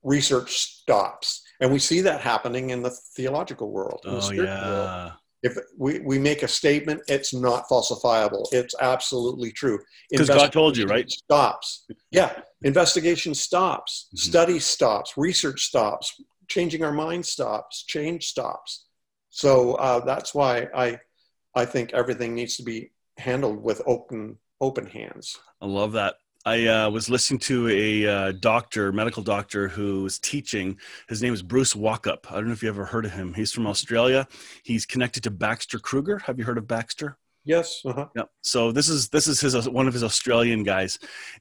research 0.03 0.57
stops. 0.57 1.43
And 1.61 1.71
we 1.71 1.79
see 1.79 2.01
that 2.01 2.23
happening 2.23 2.71
in 2.71 2.83
the 2.83 2.91
theological 3.15 3.71
world. 3.71 4.01
oh 4.07 4.33
yeah. 4.33 4.69
World 4.69 5.13
if 5.43 5.57
we, 5.77 6.01
we 6.01 6.19
make 6.19 6.43
a 6.43 6.49
statement, 6.49 7.03
it's 7.09 7.35
not 7.35 7.69
falsifiable. 7.69 8.47
It's 8.53 8.75
absolutely 8.81 9.51
true. 9.51 9.79
Because 10.11 10.29
God 10.29 10.53
told 10.53 10.77
you, 10.77 10.87
right? 10.87 11.11
Stops. 11.11 11.87
Yeah. 12.11 12.33
Investigation 12.63 13.35
stops. 13.35 14.09
Mm-hmm. 14.09 14.31
Study 14.31 14.59
stops. 14.59 15.15
Research 15.17 15.63
stops. 15.63 16.21
Changing 16.49 16.85
our 16.85 16.93
mind 16.93 17.27
stops. 17.27 17.85
Change 17.85 18.27
stops. 18.27 18.87
So 19.31 19.75
uh, 19.75 20.05
that's 20.05 20.35
why 20.35 20.69
I, 20.75 21.01
I 21.55 21.65
think 21.65 21.93
everything 21.93 22.35
needs 22.35 22.57
to 22.59 22.63
be 22.63 22.93
handled 23.19 23.63
with 23.63 23.83
open 23.87 24.39
open 24.61 24.87
hands. 24.87 25.37
I 25.61 25.67
love 25.67 25.93
that. 25.93 26.15
I 26.45 26.67
uh, 26.67 26.91
was 26.91 27.09
listening 27.09 27.39
to 27.41 27.69
a 27.69 28.07
uh, 28.07 28.33
doctor, 28.33 28.93
medical 28.93 29.23
doctor, 29.23 29.69
who 29.69 30.03
was 30.03 30.19
teaching. 30.19 30.77
His 31.09 31.23
name 31.23 31.33
is 31.33 31.43
Bruce 31.43 31.75
Wauchope. 31.75 32.31
I 32.31 32.35
don't 32.35 32.47
know 32.47 32.53
if 32.53 32.63
you 32.63 32.69
ever 32.69 32.85
heard 32.85 33.05
of 33.05 33.13
him. 33.13 33.33
He's 33.35 33.53
from 33.53 33.67
Australia. 33.67 34.27
He's 34.65 34.85
connected 34.85 35.23
to 35.25 35.31
Baxter 35.31 35.79
Kruger. 35.79 36.19
Have 36.19 36.39
you 36.39 36.45
heard 36.45 36.59
of 36.59 36.67
Baxter? 36.67 37.17
Yes. 37.45 37.83
Uh-huh. 37.85 38.07
Yeah. 38.17 38.25
So 38.43 38.73
this 38.73 38.89
is 38.89 39.09
this 39.09 39.27
is 39.27 39.41
his 39.41 39.69
one 39.69 39.87
of 39.87 39.95
his 39.95 40.05
Australian 40.05 40.63
guys, 40.63 40.99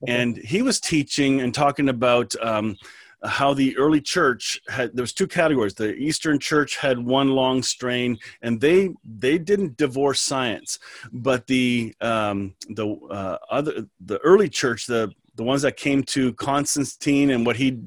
and 0.07 0.37
he 0.37 0.61
was 0.61 0.79
teaching 0.79 1.41
and 1.41 1.53
talking 1.53 1.89
about 1.89 2.33
um, 2.41 2.75
how 3.23 3.53
the 3.53 3.77
early 3.77 4.01
church 4.01 4.59
had 4.67 4.95
there 4.95 5.03
was 5.03 5.13
two 5.13 5.27
categories. 5.27 5.73
The 5.73 5.93
eastern 5.93 6.39
church 6.39 6.77
had 6.77 6.97
one 6.97 7.29
long 7.29 7.61
strain 7.61 8.17
and 8.41 8.59
they 8.59 8.89
they 9.05 9.37
didn't 9.37 9.77
divorce 9.77 10.19
science. 10.19 10.79
But 11.11 11.47
the 11.47 11.93
um, 12.01 12.55
the 12.69 12.95
uh, 13.09 13.37
other 13.49 13.85
the 13.99 14.17
early 14.19 14.49
church 14.49 14.87
the 14.87 15.11
the 15.35 15.43
ones 15.43 15.61
that 15.61 15.77
came 15.77 16.03
to 16.03 16.33
Constantine 16.33 17.31
and 17.31 17.45
what 17.45 17.55
he 17.55 17.79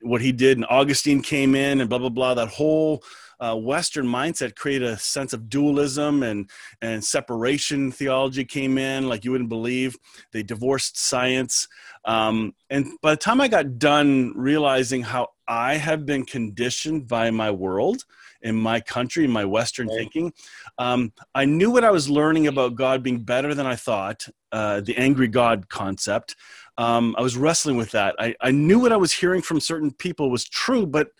what 0.00 0.20
he 0.20 0.32
did 0.32 0.56
and 0.56 0.66
Augustine 0.70 1.22
came 1.22 1.54
in 1.54 1.80
and 1.80 1.90
blah 1.90 1.98
blah 1.98 2.08
blah 2.08 2.34
that 2.34 2.48
whole 2.48 3.02
uh, 3.40 3.54
Western 3.54 4.06
mindset 4.06 4.56
created 4.56 4.88
a 4.88 4.98
sense 4.98 5.32
of 5.32 5.48
dualism 5.48 6.22
and 6.22 6.50
and 6.82 7.04
separation 7.04 7.92
theology 7.92 8.44
came 8.44 8.78
in 8.78 9.08
like 9.08 9.24
you 9.24 9.32
wouldn't 9.32 9.48
believe. 9.48 9.96
They 10.32 10.42
divorced 10.42 10.98
science, 10.98 11.68
um, 12.04 12.54
and 12.70 12.86
by 13.02 13.12
the 13.12 13.16
time 13.16 13.40
I 13.40 13.48
got 13.48 13.78
done 13.78 14.32
realizing 14.36 15.02
how 15.02 15.28
I 15.46 15.74
have 15.74 16.04
been 16.04 16.24
conditioned 16.24 17.08
by 17.08 17.30
my 17.30 17.50
world 17.50 18.04
in 18.42 18.54
my 18.54 18.80
country, 18.80 19.24
in 19.24 19.30
my 19.30 19.44
Western 19.44 19.88
thinking, 19.88 20.32
um, 20.78 21.12
I 21.34 21.44
knew 21.44 21.70
what 21.70 21.84
I 21.84 21.90
was 21.90 22.08
learning 22.08 22.46
about 22.46 22.76
God 22.76 23.02
being 23.02 23.20
better 23.20 23.54
than 23.54 23.66
I 23.66 23.74
thought. 23.74 24.28
Uh, 24.52 24.80
the 24.80 24.96
angry 24.96 25.28
God 25.28 25.68
concept. 25.68 26.34
Um, 26.78 27.14
I 27.18 27.22
was 27.22 27.36
wrestling 27.36 27.76
with 27.76 27.90
that. 27.90 28.14
I, 28.18 28.34
I 28.40 28.50
knew 28.50 28.78
what 28.78 28.92
I 28.92 28.96
was 28.96 29.12
hearing 29.12 29.42
from 29.42 29.60
certain 29.60 29.90
people 29.90 30.30
was 30.30 30.48
true, 30.48 30.86
but 30.86 31.10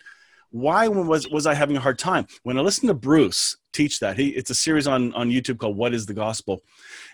why 0.51 0.87
was 0.87 1.27
was 1.29 1.45
I 1.45 1.53
having 1.53 1.77
a 1.77 1.81
hard 1.81 1.99
time? 1.99 2.27
When 2.43 2.57
I 2.57 2.61
listened 2.61 2.89
to 2.89 2.93
Bruce 2.93 3.57
teach 3.73 3.99
that, 3.99 4.17
he 4.17 4.29
it's 4.29 4.49
a 4.49 4.55
series 4.55 4.87
on 4.87 5.13
on 5.13 5.29
YouTube 5.29 5.59
called 5.59 5.77
"What 5.77 5.93
Is 5.93 6.05
the 6.05 6.13
Gospel," 6.13 6.61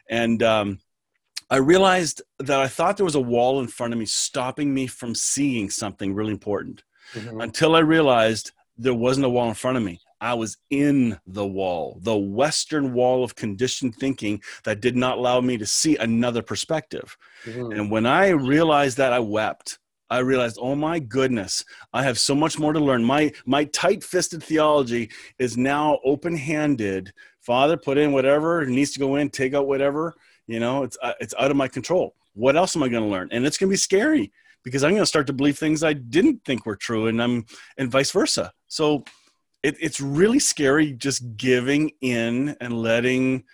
and 0.09 0.41
um, 0.43 0.79
I 1.49 1.57
realized 1.57 2.21
that 2.39 2.59
I 2.59 2.67
thought 2.67 2.97
there 2.97 3.05
was 3.05 3.15
a 3.15 3.21
wall 3.21 3.59
in 3.59 3.67
front 3.67 3.93
of 3.93 3.99
me 3.99 4.05
stopping 4.05 4.73
me 4.73 4.87
from 4.87 5.13
seeing 5.13 5.69
something 5.69 6.13
really 6.13 6.31
important. 6.31 6.83
Mm-hmm. 7.13 7.41
Until 7.41 7.75
I 7.75 7.79
realized 7.79 8.51
there 8.77 8.93
wasn't 8.93 9.25
a 9.25 9.29
wall 9.29 9.47
in 9.47 9.53
front 9.53 9.77
of 9.77 9.83
me. 9.83 9.99
I 10.21 10.33
was 10.33 10.57
in 10.69 11.19
the 11.27 11.45
wall, 11.45 11.99
the 12.01 12.15
Western 12.15 12.93
wall 12.93 13.23
of 13.23 13.35
conditioned 13.35 13.95
thinking 13.95 14.41
that 14.63 14.81
did 14.81 14.95
not 14.95 15.17
allow 15.17 15.41
me 15.41 15.57
to 15.57 15.65
see 15.65 15.97
another 15.97 16.41
perspective. 16.41 17.15
Mm-hmm. 17.45 17.71
And 17.73 17.91
when 17.91 18.05
I 18.05 18.29
realized 18.29 18.97
that, 18.97 19.13
I 19.13 19.19
wept. 19.19 19.77
I 20.09 20.19
realized, 20.19 20.57
oh 20.61 20.75
my 20.75 20.99
goodness, 20.99 21.65
I 21.91 22.03
have 22.03 22.19
so 22.19 22.35
much 22.35 22.59
more 22.59 22.73
to 22.73 22.79
learn. 22.79 23.03
My 23.03 23.31
my 23.45 23.65
tight-fisted 23.65 24.43
theology 24.43 25.09
is 25.39 25.57
now 25.57 25.99
open-handed. 26.03 27.11
Father, 27.41 27.77
put 27.77 27.97
in 27.97 28.11
whatever 28.11 28.65
needs 28.65 28.91
to 28.93 28.99
go 28.99 29.15
in, 29.15 29.29
take 29.29 29.53
out 29.53 29.67
whatever. 29.67 30.13
You 30.47 30.59
know, 30.59 30.83
it's 30.83 30.97
uh, 31.01 31.13
it's 31.19 31.33
out 31.39 31.51
of 31.51 31.57
my 31.57 31.67
control. 31.67 32.15
What 32.33 32.55
else 32.55 32.75
am 32.75 32.83
I 32.83 32.89
going 32.89 33.03
to 33.03 33.09
learn? 33.09 33.29
And 33.31 33.45
it's 33.45 33.57
going 33.57 33.69
to 33.69 33.73
be 33.73 33.77
scary 33.77 34.31
because 34.63 34.83
I'm 34.83 34.91
going 34.91 35.01
to 35.01 35.07
start 35.07 35.27
to 35.27 35.33
believe 35.33 35.57
things 35.57 35.83
I 35.83 35.93
didn't 35.93 36.43
think 36.45 36.65
were 36.65 36.75
true, 36.75 37.07
and 37.07 37.21
I'm 37.21 37.45
and 37.77 37.89
vice 37.89 38.11
versa. 38.11 38.51
So 38.67 39.05
it, 39.63 39.75
it's 39.79 39.99
really 39.99 40.39
scary 40.39 40.93
just 40.93 41.37
giving 41.37 41.91
in 42.01 42.55
and 42.61 42.73
letting 42.73 43.45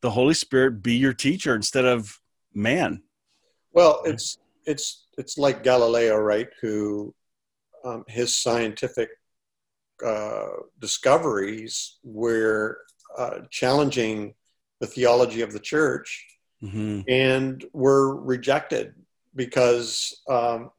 the 0.00 0.10
Holy 0.10 0.34
Spirit 0.34 0.82
be 0.82 0.94
your 0.94 1.12
teacher 1.12 1.54
instead 1.54 1.84
of 1.84 2.20
man. 2.54 3.02
Well, 3.72 4.02
it's 4.04 4.38
it's 4.66 5.06
it's 5.18 5.38
like 5.38 5.62
Galileo, 5.62 6.16
right? 6.16 6.48
Who 6.60 7.14
um, 7.84 8.04
his 8.08 8.34
scientific 8.34 9.10
uh, 10.04 10.48
discoveries 10.80 11.98
were 12.02 12.78
uh, 13.16 13.40
challenging 13.50 14.34
the 14.80 14.86
theology 14.86 15.40
of 15.42 15.52
the 15.52 15.60
church 15.60 16.26
mm-hmm. 16.62 17.02
and 17.08 17.64
were 17.72 18.16
rejected 18.16 18.94
because 19.36 20.20
um, 20.28 20.70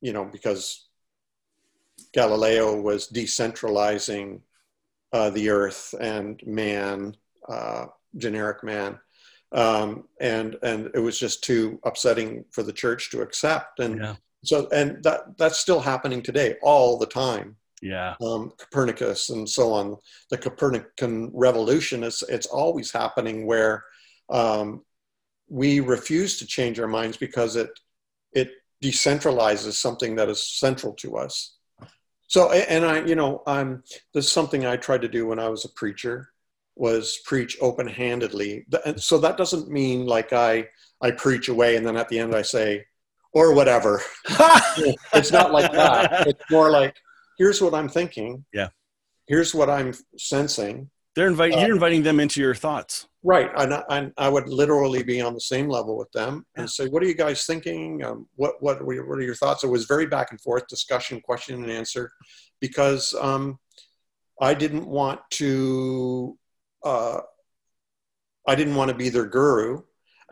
you 0.00 0.12
know 0.12 0.24
because 0.24 0.86
Galileo 2.12 2.80
was 2.80 3.08
decentralizing 3.08 4.40
uh, 5.12 5.30
the 5.30 5.50
earth 5.50 5.94
and 6.00 6.40
man, 6.46 7.16
uh, 7.48 7.86
generic 8.16 8.62
man, 8.62 8.98
um, 9.54 10.04
and 10.20 10.56
and 10.62 10.90
it 10.94 10.98
was 10.98 11.18
just 11.18 11.44
too 11.44 11.80
upsetting 11.84 12.44
for 12.50 12.62
the 12.62 12.72
church 12.72 13.10
to 13.10 13.22
accept. 13.22 13.80
And 13.80 13.98
yeah. 13.98 14.16
so, 14.44 14.68
and 14.70 15.02
that 15.04 15.38
that's 15.38 15.58
still 15.58 15.80
happening 15.80 16.22
today, 16.22 16.56
all 16.62 16.98
the 16.98 17.06
time. 17.06 17.56
Yeah, 17.80 18.14
um, 18.22 18.52
Copernicus 18.58 19.30
and 19.30 19.48
so 19.48 19.72
on. 19.72 19.96
The 20.30 20.38
Copernican 20.38 21.30
revolution 21.32 22.02
is 22.02 22.22
it's 22.28 22.46
always 22.46 22.90
happening 22.90 23.46
where 23.46 23.84
um, 24.30 24.82
we 25.48 25.80
refuse 25.80 26.38
to 26.38 26.46
change 26.46 26.80
our 26.80 26.88
minds 26.88 27.16
because 27.16 27.56
it 27.56 27.70
it 28.32 28.50
decentralizes 28.82 29.74
something 29.74 30.16
that 30.16 30.28
is 30.28 30.58
central 30.58 30.92
to 30.94 31.16
us. 31.16 31.56
So, 32.26 32.50
and 32.50 32.84
I, 32.84 33.04
you 33.04 33.14
know, 33.14 33.42
I'm, 33.46 33.84
this 34.12 34.26
is 34.26 34.32
something 34.32 34.66
I 34.66 34.76
tried 34.76 35.02
to 35.02 35.08
do 35.08 35.26
when 35.26 35.38
I 35.38 35.48
was 35.48 35.64
a 35.64 35.68
preacher 35.68 36.30
was 36.76 37.20
preach 37.24 37.56
open-handedly. 37.60 38.66
So 38.96 39.18
that 39.18 39.36
doesn't 39.36 39.70
mean 39.70 40.06
like 40.06 40.32
I, 40.32 40.68
I 41.00 41.12
preach 41.12 41.48
away 41.48 41.76
and 41.76 41.86
then 41.86 41.96
at 41.96 42.08
the 42.08 42.18
end 42.18 42.34
I 42.34 42.42
say, 42.42 42.84
or 43.32 43.54
whatever. 43.54 44.00
it's 45.12 45.32
not 45.32 45.52
like 45.52 45.72
that. 45.72 46.26
It's 46.26 46.50
more 46.50 46.70
like, 46.70 46.96
here's 47.38 47.60
what 47.60 47.74
I'm 47.74 47.88
thinking. 47.88 48.44
Yeah. 48.52 48.68
Here's 49.26 49.54
what 49.54 49.68
I'm 49.68 49.92
sensing. 50.16 50.90
They're 51.16 51.28
inviting, 51.28 51.58
uh, 51.58 51.62
you're 51.62 51.74
inviting 51.74 52.02
them 52.02 52.20
into 52.20 52.40
your 52.40 52.54
thoughts. 52.54 53.06
Right. 53.22 53.50
And 53.56 53.74
I, 53.74 54.10
I, 54.18 54.28
would 54.28 54.48
literally 54.48 55.02
be 55.02 55.20
on 55.20 55.32
the 55.32 55.40
same 55.40 55.68
level 55.68 55.96
with 55.96 56.10
them 56.12 56.44
and 56.56 56.68
say, 56.68 56.88
what 56.88 57.02
are 57.02 57.06
you 57.06 57.14
guys 57.14 57.46
thinking? 57.46 58.04
Um, 58.04 58.28
what, 58.34 58.56
what, 58.60 58.84
what 58.84 58.96
are 58.96 59.22
your 59.22 59.34
thoughts? 59.34 59.64
It 59.64 59.68
was 59.68 59.86
very 59.86 60.06
back 60.06 60.30
and 60.30 60.40
forth 60.40 60.66
discussion, 60.66 61.20
question 61.20 61.62
and 61.62 61.70
answer, 61.70 62.12
because 62.60 63.14
um, 63.20 63.58
I 64.40 64.54
didn't 64.54 64.86
want 64.86 65.20
to, 65.32 66.36
uh, 66.84 67.20
I 68.46 68.54
didn't 68.54 68.74
want 68.74 68.90
to 68.90 68.96
be 68.96 69.08
their 69.08 69.26
guru. 69.26 69.82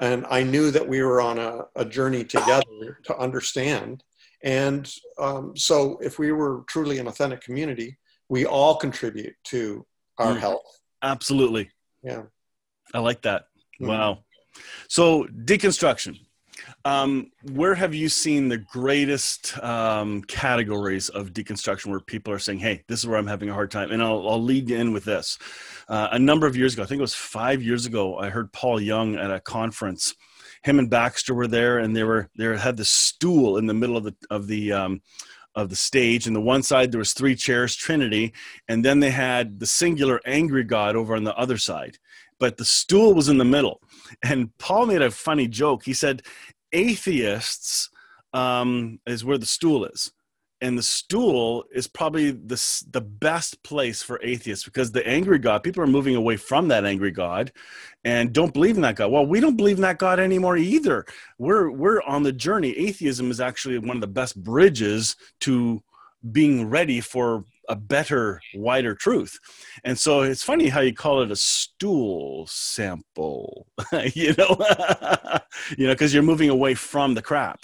And 0.00 0.26
I 0.30 0.42
knew 0.42 0.70
that 0.70 0.88
we 0.88 1.02
were 1.02 1.20
on 1.20 1.38
a, 1.38 1.64
a 1.76 1.84
journey 1.84 2.24
together 2.24 2.98
to 3.04 3.16
understand. 3.16 4.02
And 4.42 4.92
um, 5.18 5.56
so 5.56 5.98
if 6.02 6.18
we 6.18 6.32
were 6.32 6.64
truly 6.66 6.98
an 6.98 7.06
authentic 7.06 7.42
community, 7.42 7.98
we 8.28 8.46
all 8.46 8.76
contribute 8.76 9.34
to 9.44 9.86
our 10.18 10.34
mm, 10.34 10.40
health. 10.40 10.80
Absolutely. 11.02 11.70
Yeah. 12.02 12.22
I 12.94 12.98
like 12.98 13.22
that. 13.22 13.42
Mm-hmm. 13.80 13.88
Wow. 13.88 14.18
So 14.88 15.24
deconstruction. 15.24 16.18
Um, 16.84 17.30
where 17.52 17.74
have 17.74 17.94
you 17.94 18.08
seen 18.08 18.48
the 18.48 18.58
greatest 18.58 19.58
um, 19.62 20.22
categories 20.22 21.08
of 21.08 21.32
deconstruction 21.32 21.86
where 21.86 22.00
people 22.00 22.32
are 22.32 22.38
saying, 22.38 22.58
"Hey, 22.58 22.84
this 22.88 23.00
is 23.00 23.06
where 23.06 23.18
I'm 23.18 23.26
having 23.26 23.50
a 23.50 23.54
hard 23.54 23.70
time," 23.70 23.90
and 23.90 24.02
I'll, 24.02 24.28
I'll 24.28 24.42
lead 24.42 24.70
in 24.70 24.92
with 24.92 25.04
this. 25.04 25.38
Uh, 25.88 26.08
a 26.12 26.18
number 26.18 26.46
of 26.46 26.56
years 26.56 26.74
ago, 26.74 26.82
I 26.82 26.86
think 26.86 26.98
it 26.98 27.02
was 27.02 27.14
five 27.14 27.62
years 27.62 27.86
ago, 27.86 28.18
I 28.18 28.30
heard 28.30 28.52
Paul 28.52 28.80
Young 28.80 29.16
at 29.16 29.30
a 29.30 29.40
conference. 29.40 30.14
Him 30.62 30.78
and 30.78 30.90
Baxter 30.90 31.34
were 31.34 31.48
there, 31.48 31.78
and 31.78 31.96
they 31.96 32.04
were 32.04 32.28
they 32.36 32.44
had 32.56 32.76
the 32.76 32.84
stool 32.84 33.56
in 33.56 33.66
the 33.66 33.74
middle 33.74 33.96
of 33.96 34.04
the 34.04 34.14
of 34.30 34.46
the 34.46 34.72
um, 34.72 35.02
of 35.54 35.68
the 35.68 35.76
stage 35.76 36.26
and 36.26 36.34
the 36.34 36.40
one 36.40 36.62
side 36.62 36.90
there 36.90 36.98
was 36.98 37.12
three 37.12 37.36
chairs 37.36 37.76
trinity 37.76 38.32
and 38.68 38.82
then 38.82 39.00
they 39.00 39.10
had 39.10 39.60
the 39.60 39.66
singular 39.66 40.18
angry 40.24 40.64
god 40.64 40.96
over 40.96 41.14
on 41.14 41.24
the 41.24 41.36
other 41.36 41.58
side 41.58 41.98
but 42.42 42.56
the 42.56 42.64
stool 42.64 43.14
was 43.14 43.28
in 43.28 43.38
the 43.38 43.44
middle. 43.44 43.80
And 44.22 44.56
Paul 44.58 44.86
made 44.86 45.02
a 45.02 45.10
funny 45.10 45.48
joke. 45.48 45.84
He 45.84 45.94
said, 45.94 46.22
atheists 46.72 47.90
um, 48.32 49.00
is 49.06 49.24
where 49.24 49.38
the 49.38 49.46
stool 49.46 49.84
is. 49.84 50.12
And 50.60 50.78
the 50.78 50.82
stool 50.82 51.64
is 51.74 51.88
probably 51.88 52.30
the, 52.30 52.84
the 52.92 53.00
best 53.00 53.60
place 53.64 54.00
for 54.00 54.20
atheists 54.22 54.64
because 54.64 54.92
the 54.92 55.04
angry 55.04 55.40
God, 55.40 55.64
people 55.64 55.82
are 55.82 55.88
moving 55.88 56.14
away 56.14 56.36
from 56.36 56.68
that 56.68 56.84
angry 56.84 57.10
God 57.10 57.50
and 58.04 58.32
don't 58.32 58.54
believe 58.54 58.76
in 58.76 58.82
that 58.82 58.94
God. 58.94 59.10
Well, 59.10 59.26
we 59.26 59.40
don't 59.40 59.56
believe 59.56 59.78
in 59.78 59.82
that 59.82 59.98
God 59.98 60.20
anymore 60.20 60.56
either. 60.56 61.04
We're, 61.36 61.68
we're 61.68 62.00
on 62.02 62.22
the 62.22 62.32
journey. 62.32 62.78
Atheism 62.78 63.28
is 63.32 63.40
actually 63.40 63.78
one 63.78 63.96
of 63.96 64.00
the 64.00 64.06
best 64.06 64.40
bridges 64.40 65.16
to 65.40 65.82
being 66.30 66.70
ready 66.70 67.00
for 67.00 67.44
a 67.72 67.76
better, 67.76 68.38
wider 68.54 68.94
truth. 68.94 69.40
And 69.82 69.98
so 69.98 70.20
it's 70.20 70.42
funny 70.42 70.68
how 70.68 70.80
you 70.80 70.92
call 70.92 71.22
it 71.22 71.30
a 71.30 71.36
stool 71.36 72.46
sample, 72.46 73.66
you 74.14 74.34
know, 74.36 74.56
you 75.78 75.86
know, 75.86 75.94
because 75.94 76.12
you're 76.12 76.22
moving 76.22 76.50
away 76.50 76.74
from 76.74 77.14
the 77.14 77.22
crap. 77.22 77.60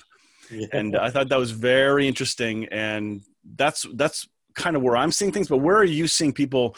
Yeah. 0.51 0.67
And 0.73 0.97
I 0.97 1.11
thought 1.11 1.29
that 1.29 1.39
was 1.39 1.51
very 1.51 2.09
interesting, 2.09 2.65
and 2.73 3.21
that's 3.57 3.87
that's 3.95 4.27
kind 4.55 4.77
of 4.77 4.83
where 4.83 4.97
I'm 4.97 5.13
seeing 5.13 5.31
things. 5.31 5.49
But 5.49 5.59
where 5.59 5.77
are 5.77 5.85
you 5.85 6.09
seeing 6.09 6.33
people 6.33 6.75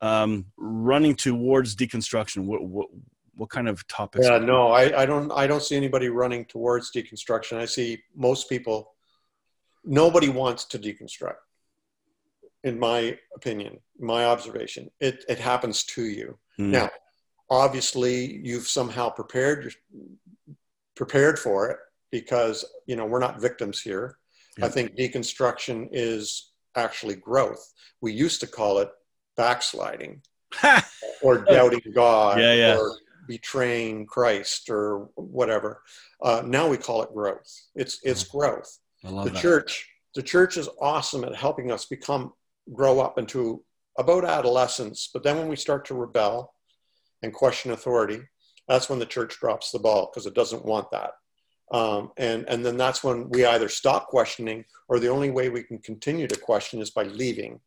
um, 0.00 0.46
running 0.56 1.14
towards 1.14 1.76
deconstruction? 1.76 2.46
What, 2.46 2.64
what 2.64 2.88
what 3.36 3.48
kind 3.48 3.68
of 3.68 3.86
topics? 3.86 4.26
Yeah, 4.26 4.38
no, 4.38 4.72
I, 4.72 5.02
I 5.02 5.06
don't 5.06 5.30
I 5.30 5.46
don't 5.46 5.62
see 5.62 5.76
anybody 5.76 6.08
running 6.08 6.46
towards 6.46 6.90
deconstruction. 6.90 7.58
I 7.58 7.66
see 7.66 8.02
most 8.16 8.48
people. 8.48 8.90
Nobody 9.84 10.28
wants 10.28 10.64
to 10.66 10.80
deconstruct 10.80 11.42
in 12.64 12.78
my 12.78 13.18
opinion, 13.34 13.78
my 13.98 14.24
observation. 14.26 14.90
It, 15.00 15.24
it 15.28 15.38
happens 15.38 15.84
to 15.84 16.04
you. 16.04 16.38
Mm. 16.58 16.70
Now, 16.70 16.90
obviously, 17.50 18.40
you've 18.42 18.68
somehow 18.68 19.10
prepared 19.10 19.74
prepared 20.94 21.38
for 21.38 21.70
it 21.70 21.78
because 22.10 22.64
you 22.86 22.96
know 22.96 23.06
we're 23.06 23.18
not 23.18 23.40
victims 23.40 23.80
here. 23.80 24.18
I 24.62 24.68
think 24.68 24.96
deconstruction 24.96 25.88
is 25.92 26.52
actually 26.76 27.16
growth. 27.16 27.72
We 28.02 28.12
used 28.12 28.40
to 28.40 28.46
call 28.46 28.78
it 28.78 28.90
backsliding 29.36 30.20
or 31.22 31.38
doubting 31.38 31.80
God 31.94 32.38
Yeah, 32.38 32.52
yeah. 32.52 32.76
or 32.76 32.98
betraying 33.26 34.04
Christ 34.04 34.68
or 34.68 35.08
whatever. 35.14 35.82
Uh, 36.22 36.42
now 36.44 36.68
we 36.68 36.76
call 36.76 37.02
it 37.02 37.14
growth. 37.14 37.50
It's 37.74 38.00
it's 38.02 38.24
growth. 38.24 38.78
The 39.02 39.30
that. 39.30 39.34
church 39.34 39.88
the 40.14 40.22
church 40.22 40.56
is 40.56 40.68
awesome 40.80 41.24
at 41.24 41.34
helping 41.34 41.70
us 41.72 41.86
become 41.86 42.32
grow 42.72 43.00
up 43.00 43.18
into 43.18 43.62
about 43.98 44.24
adolescence. 44.24 45.10
But 45.12 45.22
then 45.22 45.38
when 45.38 45.48
we 45.48 45.56
start 45.56 45.84
to 45.86 45.94
rebel 45.94 46.54
and 47.22 47.32
question 47.32 47.72
authority, 47.72 48.20
that's 48.68 48.88
when 48.88 48.98
the 48.98 49.06
church 49.06 49.38
drops 49.38 49.70
the 49.70 49.78
ball 49.78 50.10
because 50.10 50.26
it 50.26 50.34
doesn't 50.34 50.64
want 50.64 50.90
that. 50.90 51.12
Um, 51.72 52.12
and 52.18 52.44
and 52.48 52.64
then 52.64 52.76
that's 52.76 53.02
when 53.02 53.30
we 53.30 53.46
either 53.46 53.68
stop 53.68 54.08
questioning 54.08 54.64
or 54.88 54.98
the 54.98 55.08
only 55.08 55.30
way 55.30 55.48
we 55.48 55.62
can 55.62 55.78
continue 55.78 56.26
to 56.26 56.36
question 56.36 56.80
is 56.80 56.90
by 56.90 57.04
leaving. 57.04 57.60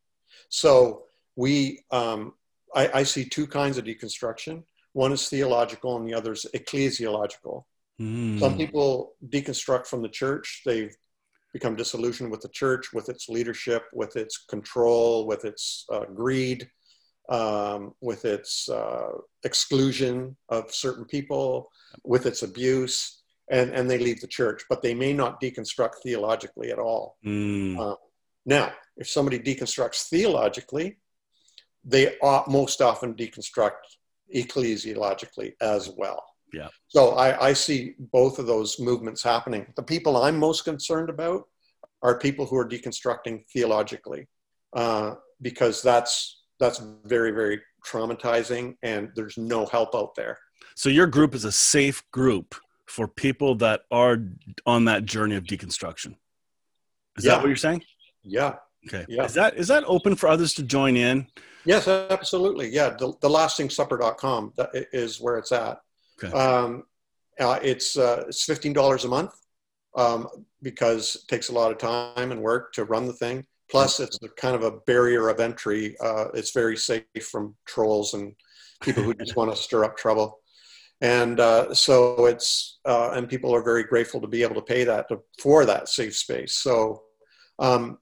So 0.50 1.06
we 1.36 1.84
um, 1.92 2.34
I, 2.76 3.00
I 3.00 3.04
see 3.04 3.26
two 3.26 3.48
kinds 3.48 3.78
of 3.78 3.86
deconstruction. 3.86 4.64
One 4.94 5.12
is 5.12 5.28
theological 5.28 5.98
and 5.98 6.08
the 6.08 6.14
other 6.14 6.34
is 6.34 6.46
ecclesiological. 6.54 7.64
Mm. 8.00 8.40
Some 8.40 8.58
people 8.58 9.14
deconstruct 9.28 9.88
from 9.88 10.02
the 10.02 10.10
church. 10.10 10.62
They've 10.66 10.96
become 11.56 11.76
disillusioned 11.78 12.30
with 12.30 12.42
the 12.42 12.50
church, 12.62 12.86
with 12.92 13.08
its 13.08 13.30
leadership, 13.30 13.84
with 13.94 14.14
its 14.24 14.36
control, 14.54 15.26
with 15.26 15.46
its 15.46 15.86
uh, 15.96 16.04
greed, 16.20 16.70
um, 17.30 17.82
with 18.02 18.26
its 18.26 18.68
uh, 18.68 19.12
exclusion 19.50 20.36
of 20.50 20.64
certain 20.86 21.06
people, 21.06 21.50
with 22.04 22.26
its 22.26 22.42
abuse, 22.50 22.98
and, 23.50 23.68
and 23.72 23.90
they 23.90 23.98
leave 23.98 24.20
the 24.20 24.36
church. 24.40 24.60
But 24.70 24.82
they 24.82 24.94
may 24.94 25.14
not 25.14 25.40
deconstruct 25.40 25.96
theologically 26.04 26.72
at 26.72 26.80
all. 26.88 27.16
Mm. 27.26 27.80
Uh, 27.80 27.96
Now, 28.46 28.66
if 28.98 29.08
somebody 29.08 29.40
deconstructs 29.40 30.10
theologically, 30.10 30.88
they 31.86 32.06
ought 32.30 32.50
most 32.60 32.82
often 32.82 33.14
deconstruct 33.14 33.84
ecclesiologically 34.42 35.54
as 35.62 35.84
well. 36.02 36.22
Yeah. 36.54 36.68
So 36.88 37.12
I, 37.12 37.48
I 37.48 37.54
see 37.54 37.96
both 38.12 38.40
of 38.40 38.48
those 38.48 38.80
movements 38.80 39.22
happening. 39.24 39.68
The 39.76 39.84
people 39.84 40.18
I'm 40.18 40.38
most 40.40 40.64
concerned 40.64 41.10
about 41.10 41.44
are 42.02 42.18
people 42.20 42.46
who 42.46 42.56
are 42.58 42.68
deconstructing 42.68 43.44
theologically, 43.52 44.28
uh, 44.76 45.16
because 45.42 45.82
that's 45.82 46.44
that's 46.60 46.82
very 47.06 47.32
very 47.32 47.62
traumatizing, 47.86 48.76
and 48.84 49.10
there's 49.16 49.38
no 49.38 49.66
help 49.66 49.96
out 49.96 50.16
there. 50.16 50.38
So 50.76 50.90
your 50.90 51.08
group 51.08 51.36
is 51.36 51.46
a 51.46 51.52
safe 51.52 52.04
group 52.12 52.56
for 52.88 53.08
people 53.08 53.56
that 53.56 53.82
are 53.92 54.18
on 54.66 54.86
that 54.86 55.06
journey 55.06 55.36
of 55.36 55.44
deconstruction. 55.46 56.16
Is 57.18 57.26
Yeah. 57.26 57.32
that 57.32 57.42
what 57.42 57.48
you're 57.48 57.56
saying? 57.58 57.84
Yeah. 58.24 58.56
Okay. 58.88 59.06
Yeah. 59.10 59.24
Is 59.26 59.34
that 59.34 59.58
is 59.58 59.68
that 59.70 59.84
open 59.88 60.16
for 60.16 60.30
others 60.30 60.54
to 60.56 60.64
join 60.64 60.96
in? 60.96 61.28
Yes, 61.66 61.88
absolutely. 61.88 62.70
Yeah, 62.70 62.90
the, 62.92 63.14
the 63.22 63.30
lasting-supper.com 63.30 64.54
that 64.58 64.70
i- 64.76 64.86
is 64.94 65.20
where 65.20 65.38
it's 65.40 65.52
at. 65.52 65.80
Okay. 66.24 66.36
Um, 66.36 66.84
uh, 67.40 67.60
it's 67.62 67.98
uh, 67.98 68.26
it's 68.28 68.44
fifteen 68.44 68.74
dollars 68.74 69.06
a 69.06 69.08
month 69.08 69.34
um, 69.96 70.28
because 70.62 71.16
it 71.16 71.28
takes 71.28 71.50
a 71.50 71.54
lot 71.54 71.72
of 71.72 71.78
time 71.78 72.32
and 72.32 72.42
work 72.42 72.74
to 72.74 72.86
run 72.86 73.06
the 73.06 73.14
thing. 73.14 73.46
Plus, 73.70 74.00
it's 74.00 74.20
a 74.24 74.30
kind 74.30 74.56
of 74.56 74.64
a 74.64 74.72
barrier 74.72 75.28
of 75.28 75.40
entry. 75.40 75.96
Uh, 76.00 76.26
it's 76.34 76.52
very 76.52 76.78
safe 76.78 77.04
from 77.32 77.56
trolls 77.66 78.14
and 78.14 78.34
people 78.82 79.04
who 79.04 79.14
just 79.16 79.36
want 79.38 79.50
to 79.50 79.58
stir 79.58 79.84
up 79.84 79.98
trouble. 79.98 80.40
And 81.02 81.40
uh, 81.40 81.74
so 81.74 82.26
it's 82.26 82.80
uh, 82.86 83.12
and 83.14 83.28
people 83.28 83.54
are 83.54 83.64
very 83.64 83.84
grateful 83.84 84.22
to 84.22 84.28
be 84.28 84.44
able 84.44 84.56
to 84.56 84.62
pay 84.62 84.84
that 84.86 85.10
to, 85.10 85.20
for 85.40 85.66
that 85.66 85.90
safe 85.90 86.16
space. 86.16 86.56
So, 86.56 87.04
um, 87.60 87.98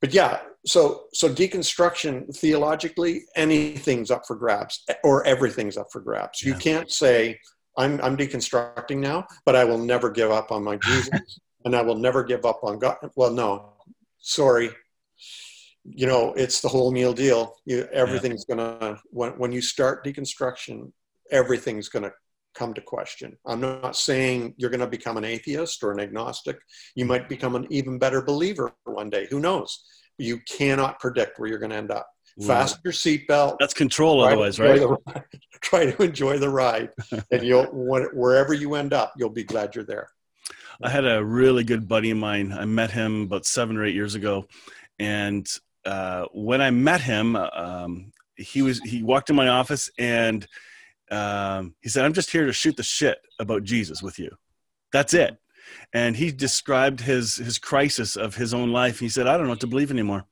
but 0.00 0.14
yeah, 0.14 0.40
so 0.64 1.04
so 1.12 1.28
deconstruction 1.28 2.34
theologically, 2.34 3.24
anything's 3.36 4.10
up 4.10 4.26
for 4.26 4.36
grabs 4.36 4.84
or 5.04 5.26
everything's 5.26 5.76
up 5.76 5.88
for 5.92 6.00
grabs. 6.00 6.42
You 6.42 6.54
can't 6.54 6.90
say 6.90 7.38
I'm 7.78 8.00
I'm 8.02 8.16
deconstructing 8.16 8.98
now, 8.98 9.26
but 9.46 9.56
I 9.56 9.64
will 9.64 9.78
never 9.78 10.10
give 10.10 10.30
up 10.30 10.52
on 10.52 10.62
my 10.62 10.76
Jesus 10.82 11.40
and 11.64 11.74
I 11.74 11.82
will 11.82 11.96
never 11.96 12.22
give 12.22 12.44
up 12.44 12.60
on 12.62 12.78
God. 12.78 12.96
Well, 13.16 13.32
no, 13.32 13.72
sorry. 14.18 14.70
You 15.84 16.06
know, 16.06 16.34
it's 16.34 16.60
the 16.60 16.68
whole 16.68 16.90
meal 16.92 17.14
deal. 17.14 17.54
You, 17.64 17.88
everything's 17.92 18.44
gonna 18.44 18.98
when 19.10 19.30
when 19.38 19.52
you 19.52 19.62
start 19.62 20.04
deconstruction, 20.04 20.92
everything's 21.30 21.88
gonna 21.88 22.12
come 22.58 22.74
to 22.74 22.80
question. 22.80 23.36
I'm 23.46 23.60
not 23.60 23.96
saying 23.96 24.54
you're 24.56 24.70
going 24.70 24.80
to 24.80 24.86
become 24.86 25.16
an 25.16 25.24
atheist 25.24 25.82
or 25.84 25.92
an 25.92 26.00
agnostic. 26.00 26.58
You 26.96 27.04
might 27.04 27.28
become 27.28 27.54
an 27.54 27.66
even 27.70 27.98
better 27.98 28.20
believer 28.20 28.72
one 28.84 29.10
day. 29.10 29.28
Who 29.30 29.38
knows? 29.38 29.84
You 30.18 30.40
cannot 30.40 30.98
predict 30.98 31.38
where 31.38 31.48
you're 31.48 31.60
going 31.60 31.70
to 31.70 31.76
end 31.76 31.92
up. 31.92 32.08
Fasten 32.46 32.80
your 32.84 32.92
seatbelt. 32.92 33.56
That's 33.58 33.74
control, 33.74 34.22
otherwise, 34.22 34.60
right? 34.60 34.78
the 34.78 35.24
try 35.60 35.90
to 35.90 36.02
enjoy 36.02 36.38
the 36.38 36.48
ride, 36.48 36.90
and 37.32 37.42
you'll 37.42 37.66
wherever 37.66 38.54
you 38.54 38.74
end 38.74 38.92
up, 38.92 39.12
you'll 39.16 39.28
be 39.30 39.44
glad 39.44 39.74
you're 39.74 39.84
there. 39.84 40.10
I 40.82 40.88
had 40.88 41.04
a 41.04 41.24
really 41.24 41.64
good 41.64 41.88
buddy 41.88 42.10
of 42.10 42.18
mine. 42.18 42.52
I 42.52 42.64
met 42.64 42.92
him 42.92 43.22
about 43.22 43.44
seven 43.44 43.76
or 43.76 43.84
eight 43.84 43.94
years 43.94 44.14
ago, 44.14 44.46
and 45.00 45.48
uh, 45.84 46.26
when 46.32 46.60
I 46.60 46.70
met 46.70 47.00
him, 47.00 47.34
um, 47.34 48.12
he 48.36 48.62
was 48.62 48.78
he 48.80 49.02
walked 49.02 49.30
in 49.30 49.36
my 49.36 49.48
office 49.48 49.90
and 49.98 50.46
um, 51.10 51.74
he 51.80 51.88
said, 51.88 52.04
"I'm 52.04 52.12
just 52.12 52.30
here 52.30 52.46
to 52.46 52.52
shoot 52.52 52.76
the 52.76 52.82
shit 52.82 53.18
about 53.38 53.64
Jesus 53.64 54.02
with 54.02 54.18
you. 54.18 54.36
That's 54.92 55.14
it." 55.14 55.38
And 55.92 56.16
he 56.16 56.30
described 56.30 57.00
his 57.00 57.36
his 57.36 57.58
crisis 57.58 58.16
of 58.16 58.36
his 58.36 58.54
own 58.54 58.70
life. 58.70 59.00
He 59.00 59.08
said, 59.08 59.26
"I 59.26 59.36
don't 59.36 59.44
know 59.44 59.50
what 59.50 59.60
to 59.60 59.66
believe 59.66 59.90
anymore. 59.90 60.26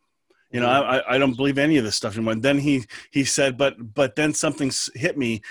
You 0.51 0.61
know, 0.61 0.69
I, 0.69 1.15
I- 1.15 1.19
don't 1.19 1.37
believe 1.37 1.59
any 1.59 1.77
of 1.77 1.85
this 1.85 1.97
stuff 1.97 2.15
anymore." 2.15 2.33
And 2.35 2.43
then 2.43 2.59
he 2.59 2.85
he 3.11 3.25
said, 3.25 3.57
"But 3.57 3.95
but 3.95 4.17
then 4.17 4.33
something 4.35 4.71
hit 4.95 5.17
me. 5.19 5.43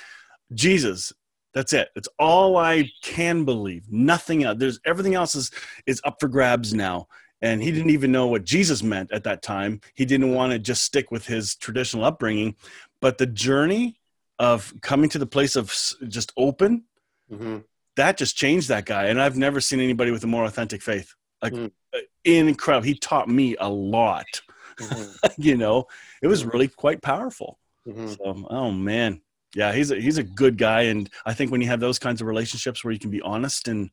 Jesus, 0.53 1.11
that's 1.53 1.73
it. 1.73 1.89
It's 1.95 2.07
all 2.19 2.57
I 2.57 2.89
can 3.01 3.45
believe. 3.45 3.91
Nothing 3.91 4.43
else. 4.43 4.57
There's 4.59 4.79
everything 4.85 5.15
else 5.15 5.35
is 5.35 5.51
is 5.85 6.01
up 6.03 6.17
for 6.19 6.27
grabs 6.27 6.73
now." 6.73 7.07
And 7.41 7.61
he 7.61 7.71
didn't 7.71 7.91
even 7.91 8.11
know 8.11 8.27
what 8.27 8.45
Jesus 8.45 8.81
meant 8.81 9.11
at 9.11 9.23
that 9.25 9.43
time. 9.43 9.81
He 9.93 10.05
didn't 10.05 10.33
want 10.33 10.53
to 10.53 10.59
just 10.59 10.83
stick 10.83 11.11
with 11.11 11.25
his 11.27 11.55
traditional 11.55 12.05
upbringing, 12.05 12.55
but 13.01 13.17
the 13.17 13.25
journey 13.27 13.99
of 14.39 14.73
coming 14.81 15.09
to 15.09 15.19
the 15.19 15.25
place 15.27 15.55
of 15.55 15.73
just 16.07 16.31
open 16.37 16.85
hmm 17.29 17.57
that 17.97 18.17
just 18.17 18.35
changed 18.35 18.67
that 18.67 18.85
guy. 18.85 19.05
And 19.05 19.21
I've 19.21 19.37
never 19.37 19.61
seen 19.61 19.79
anybody 19.79 20.11
with 20.11 20.23
a 20.25 20.27
more 20.27 20.43
authentic 20.43 20.81
faith. 20.81 21.15
Like 21.41 21.53
Mm. 21.53 21.71
uh, 21.95 21.99
incredible. 22.25 22.85
He 22.85 22.95
taught 22.95 23.29
me 23.29 23.55
a 23.57 23.69
lot. 23.69 24.41
Hmm 24.79 25.11
you 25.37 25.57
know, 25.57 25.85
it 26.21 26.27
was 26.27 26.45
really 26.45 26.67
quite 26.67 27.01
powerful. 27.01 27.59
hmm 27.85 28.07
So, 28.07 28.45
oh 28.49 28.71
man, 28.71 29.21
yeah, 29.55 29.71
he's 29.73 29.91
a, 29.91 29.95
he's 29.99 30.17
a 30.17 30.23
good 30.23 30.57
guy, 30.57 30.83
and 30.83 31.09
I 31.25 31.33
think 31.33 31.51
when 31.51 31.61
you 31.61 31.67
have 31.67 31.79
those 31.79 31.99
kinds 31.99 32.21
of 32.21 32.27
relationships 32.27 32.83
where 32.83 32.91
you 32.93 32.99
can 32.99 33.11
be 33.11 33.21
honest 33.21 33.67
and 33.67 33.89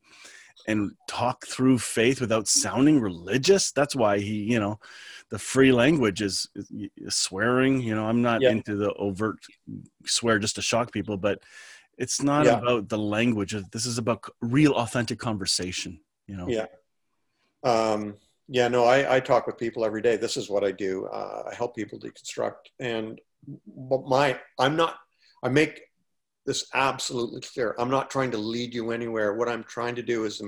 and 0.67 0.91
talk 1.07 1.45
through 1.45 1.77
faith 1.77 2.21
without 2.21 2.47
sounding 2.47 3.01
religious, 3.01 3.71
that's 3.71 3.95
why 3.95 4.19
he, 4.19 4.43
you 4.43 4.59
know, 4.59 4.79
the 5.29 5.37
free 5.37 5.73
language 5.73 6.21
is, 6.21 6.47
is 6.95 7.15
swearing. 7.15 7.81
You 7.81 7.95
know, 7.95 8.05
I'm 8.05 8.21
not 8.21 8.41
Yeah. 8.41 8.51
into 8.51 8.77
the 8.77 8.93
overt 8.93 9.39
swear 10.05 10.39
just 10.39 10.55
to 10.55 10.61
shock 10.61 10.93
people, 10.93 11.17
but 11.17 11.39
it's 11.97 12.21
not 12.21 12.45
Yeah. 12.45 12.59
about 12.59 12.87
the 12.87 12.97
language. 12.97 13.55
This 13.71 13.85
is 13.85 13.97
about 13.97 14.23
real, 14.41 14.73
authentic 14.73 15.19
conversation. 15.19 15.99
You 16.27 16.37
know, 16.37 16.47
Yeah. 16.49 16.65
Um, 17.63 18.15
yeah, 18.53 18.67
no, 18.67 18.85
I, 18.85 19.15
I 19.15 19.19
talk 19.19 19.47
with 19.47 19.57
people 19.57 19.83
every 19.83 20.03
day. 20.03 20.15
This 20.15 20.37
is 20.37 20.47
what 20.47 20.63
I 20.63 20.71
do. 20.71 21.07
Uh, 21.07 21.41
I 21.51 21.55
help 21.55 21.75
people 21.75 21.97
deconstruct. 21.97 22.69
And 22.79 23.19
but 23.89 24.05
my, 24.05 24.39
I'm 24.59 24.75
not, 24.75 24.97
I 25.41 25.49
make 25.49 25.81
this 26.45 26.67
absolutely 26.75 27.41
clear. 27.41 27.75
I'm 27.79 27.89
not 27.89 28.11
trying 28.11 28.29
to 28.29 28.37
lead 28.37 28.75
you 28.75 28.91
anywhere. 28.91 29.33
What 29.33 29.49
I'm 29.49 29.63
trying 29.63 29.95
to 29.95 30.03
do 30.03 30.25
is, 30.25 30.39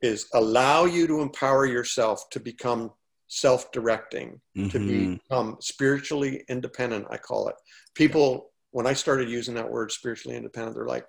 is 0.00 0.28
allow 0.32 0.84
you 0.84 1.08
to 1.08 1.20
empower 1.20 1.66
yourself 1.66 2.30
to 2.30 2.38
become 2.38 2.92
self-directing, 3.26 4.40
to 4.70 4.78
Mhm. 4.78 5.18
become 5.18 5.56
spiritually 5.58 6.44
independent. 6.48 7.04
I 7.10 7.16
call 7.16 7.48
it. 7.48 7.56
People, 7.94 8.52
when 8.70 8.86
I 8.86 8.92
started 8.92 9.28
using 9.28 9.54
that 9.56 9.68
word 9.68 9.90
spiritually 9.90 10.36
independent, 10.36 10.76
they're 10.76 10.86
like, 10.86 11.06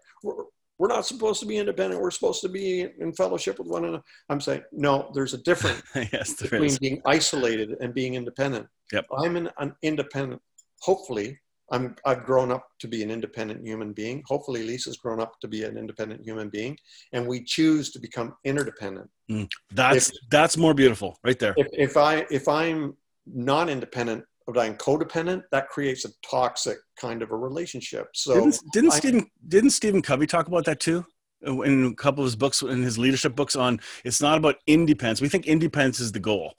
we're, 0.80 0.88
not 0.88 1.06
supposed 1.06 1.40
to 1.42 1.46
be 1.46 1.58
independent. 1.58 2.02
We're 2.02 2.12
supposed 2.12 2.42
to 2.42 2.50
be 2.50 2.88
in 3.00 3.14
fellowship 3.14 3.60
with 3.60 3.68
one 3.68 3.84
another. 3.84 4.04
I'm 4.30 4.42
saying, 4.42 4.64
no, 4.72 5.12
there's 5.14 5.34
a 5.34 5.38
difference 5.40 5.84
yes, 5.96 6.34
there 6.34 6.50
between 6.50 6.70
is. 6.70 6.80
being 6.80 7.02
isolated 7.06 7.76
and 7.82 7.94
being 7.94 8.16
independent. 8.16 8.66
Yep. 8.92 9.06
I'm 9.18 9.36
an, 9.36 9.50
an 9.60 9.76
independent. 9.84 10.42
Hopefully, 10.82 11.38
I'm, 11.72 11.96
I've 12.06 12.26
grown 12.26 12.52
up 12.52 12.66
to 12.80 12.88
be 12.88 13.04
an 13.04 13.12
independent 13.12 13.66
human 13.66 13.94
being. 13.94 14.24
Hopefully, 14.26 14.64
Lisa's 14.64 14.98
grown 14.98 15.20
up 15.20 15.40
to 15.42 15.48
be 15.48 15.64
an 15.64 15.78
independent 15.78 16.24
human 16.24 16.50
being, 16.50 16.78
and 17.14 17.28
we 17.28 17.44
choose 17.44 17.92
to 17.92 18.00
become 18.00 18.34
interdependent. 18.44 19.10
Mm, 19.30 19.48
that's 19.72 20.12
that's 20.32 20.58
more 20.58 20.74
beautiful, 20.74 21.20
right 21.24 21.38
there. 21.38 21.54
If, 21.58 21.68
if 21.74 21.98
I 21.98 22.26
if 22.32 22.48
I'm 22.48 22.96
not 23.28 23.70
independent, 23.70 24.24
but 24.52 24.60
I'm 24.60 24.76
codependent, 24.76 25.44
that 25.52 25.70
creates 25.70 26.06
a 26.06 26.10
toxic 26.28 26.78
kind 27.00 27.22
of 27.22 27.32
a 27.32 27.36
relationship. 27.36 28.08
So 28.14 28.34
didn't 28.34 28.60
didn't 28.74 28.94
I- 28.94 28.98
Stephen 28.98 29.32
didn't 29.48 29.72
Stephen 29.72 30.02
Covey 30.02 30.28
talk 30.28 30.48
about 30.48 30.66
that 30.66 30.80
too? 30.80 31.06
in 31.42 31.86
a 31.86 31.96
couple 31.96 32.22
of 32.22 32.26
his 32.26 32.36
books, 32.36 32.62
in 32.62 32.84
his 32.84 32.98
leadership 32.98 33.34
books, 33.34 33.56
on 33.56 33.80
it's 34.04 34.22
not 34.22 34.38
about 34.38 34.58
independence. 34.68 35.22
We 35.22 35.30
think 35.30 35.48
independence 35.48 36.02
is 36.02 36.12
the 36.12 36.20
goal. 36.20 36.56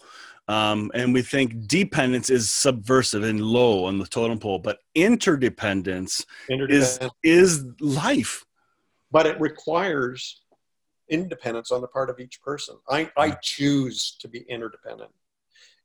Um, 0.48 0.90
and 0.94 1.12
we 1.12 1.20
think 1.20 1.68
dependence 1.68 2.30
is 2.30 2.50
subversive 2.50 3.22
and 3.22 3.42
low 3.42 3.84
on 3.84 3.98
the 3.98 4.06
totem 4.06 4.38
pole, 4.38 4.58
but 4.58 4.78
interdependence, 4.94 6.24
interdependence. 6.48 6.98
is 7.22 7.60
is 7.60 7.64
life. 7.78 8.44
But 9.12 9.26
it 9.26 9.38
requires 9.38 10.40
independence 11.10 11.70
on 11.70 11.82
the 11.82 11.88
part 11.88 12.08
of 12.08 12.18
each 12.18 12.40
person. 12.40 12.76
I, 12.88 13.10
I 13.16 13.32
choose 13.42 14.16
to 14.20 14.28
be 14.28 14.40
interdependent. 14.48 15.10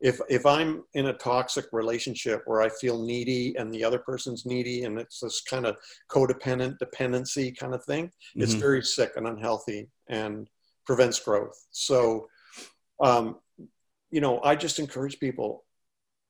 If 0.02 0.20
if 0.30 0.46
I'm 0.46 0.84
in 0.93 1.08
a 1.08 1.14
toxic 1.14 1.66
relationship 1.72 2.43
where 2.46 2.62
I 2.62 2.70
feel 2.70 3.04
needy 3.04 3.56
and 3.58 3.74
the 3.74 3.84
other 3.84 4.00
person's 4.00 4.46
needy 4.46 4.84
and 4.84 5.00
it's 5.00 5.20
this 5.22 5.41
kind 5.41 5.66
of 5.66 5.78
codependent 6.12 6.78
dependency 6.80 7.52
kind 7.52 7.74
of 7.74 7.84
thing, 7.86 8.06
mm-hmm. 8.08 8.41
it's 8.41 8.54
very 8.54 8.84
sick 8.84 9.14
and 9.16 9.28
unhealthy 9.28 9.89
and 10.10 10.48
prevents 10.86 11.20
growth. 11.20 11.58
So 11.72 12.28
um, 13.02 13.38
you 14.12 14.22
know, 14.22 14.39
I 14.43 14.56
just 14.56 14.80
encourage 14.80 15.20
people, 15.20 15.66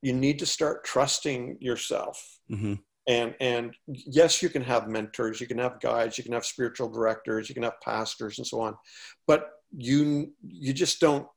you 0.02 0.14
need 0.14 0.40
to 0.40 0.46
start 0.46 0.84
trusting 0.84 1.58
yourself. 1.60 2.40
Mm-hmm. 2.52 2.76
And, 3.08 3.36
and 3.40 3.76
yes, 3.88 4.42
you 4.42 4.50
can 4.50 4.64
have 4.64 4.88
mentors, 4.88 5.40
you 5.40 5.46
can 5.46 5.60
have 5.60 5.80
guides, 5.80 6.18
you 6.18 6.24
can 6.24 6.34
have 6.34 6.46
spiritual 6.46 6.90
directors, 6.90 7.48
you 7.48 7.54
can 7.54 7.64
have 7.64 7.80
pastors 7.84 8.40
and 8.40 8.48
so 8.48 8.62
on, 8.62 8.76
but 9.28 9.50
you, 9.78 10.34
you 10.44 10.74
just 10.74 11.00
don't, 11.00 11.28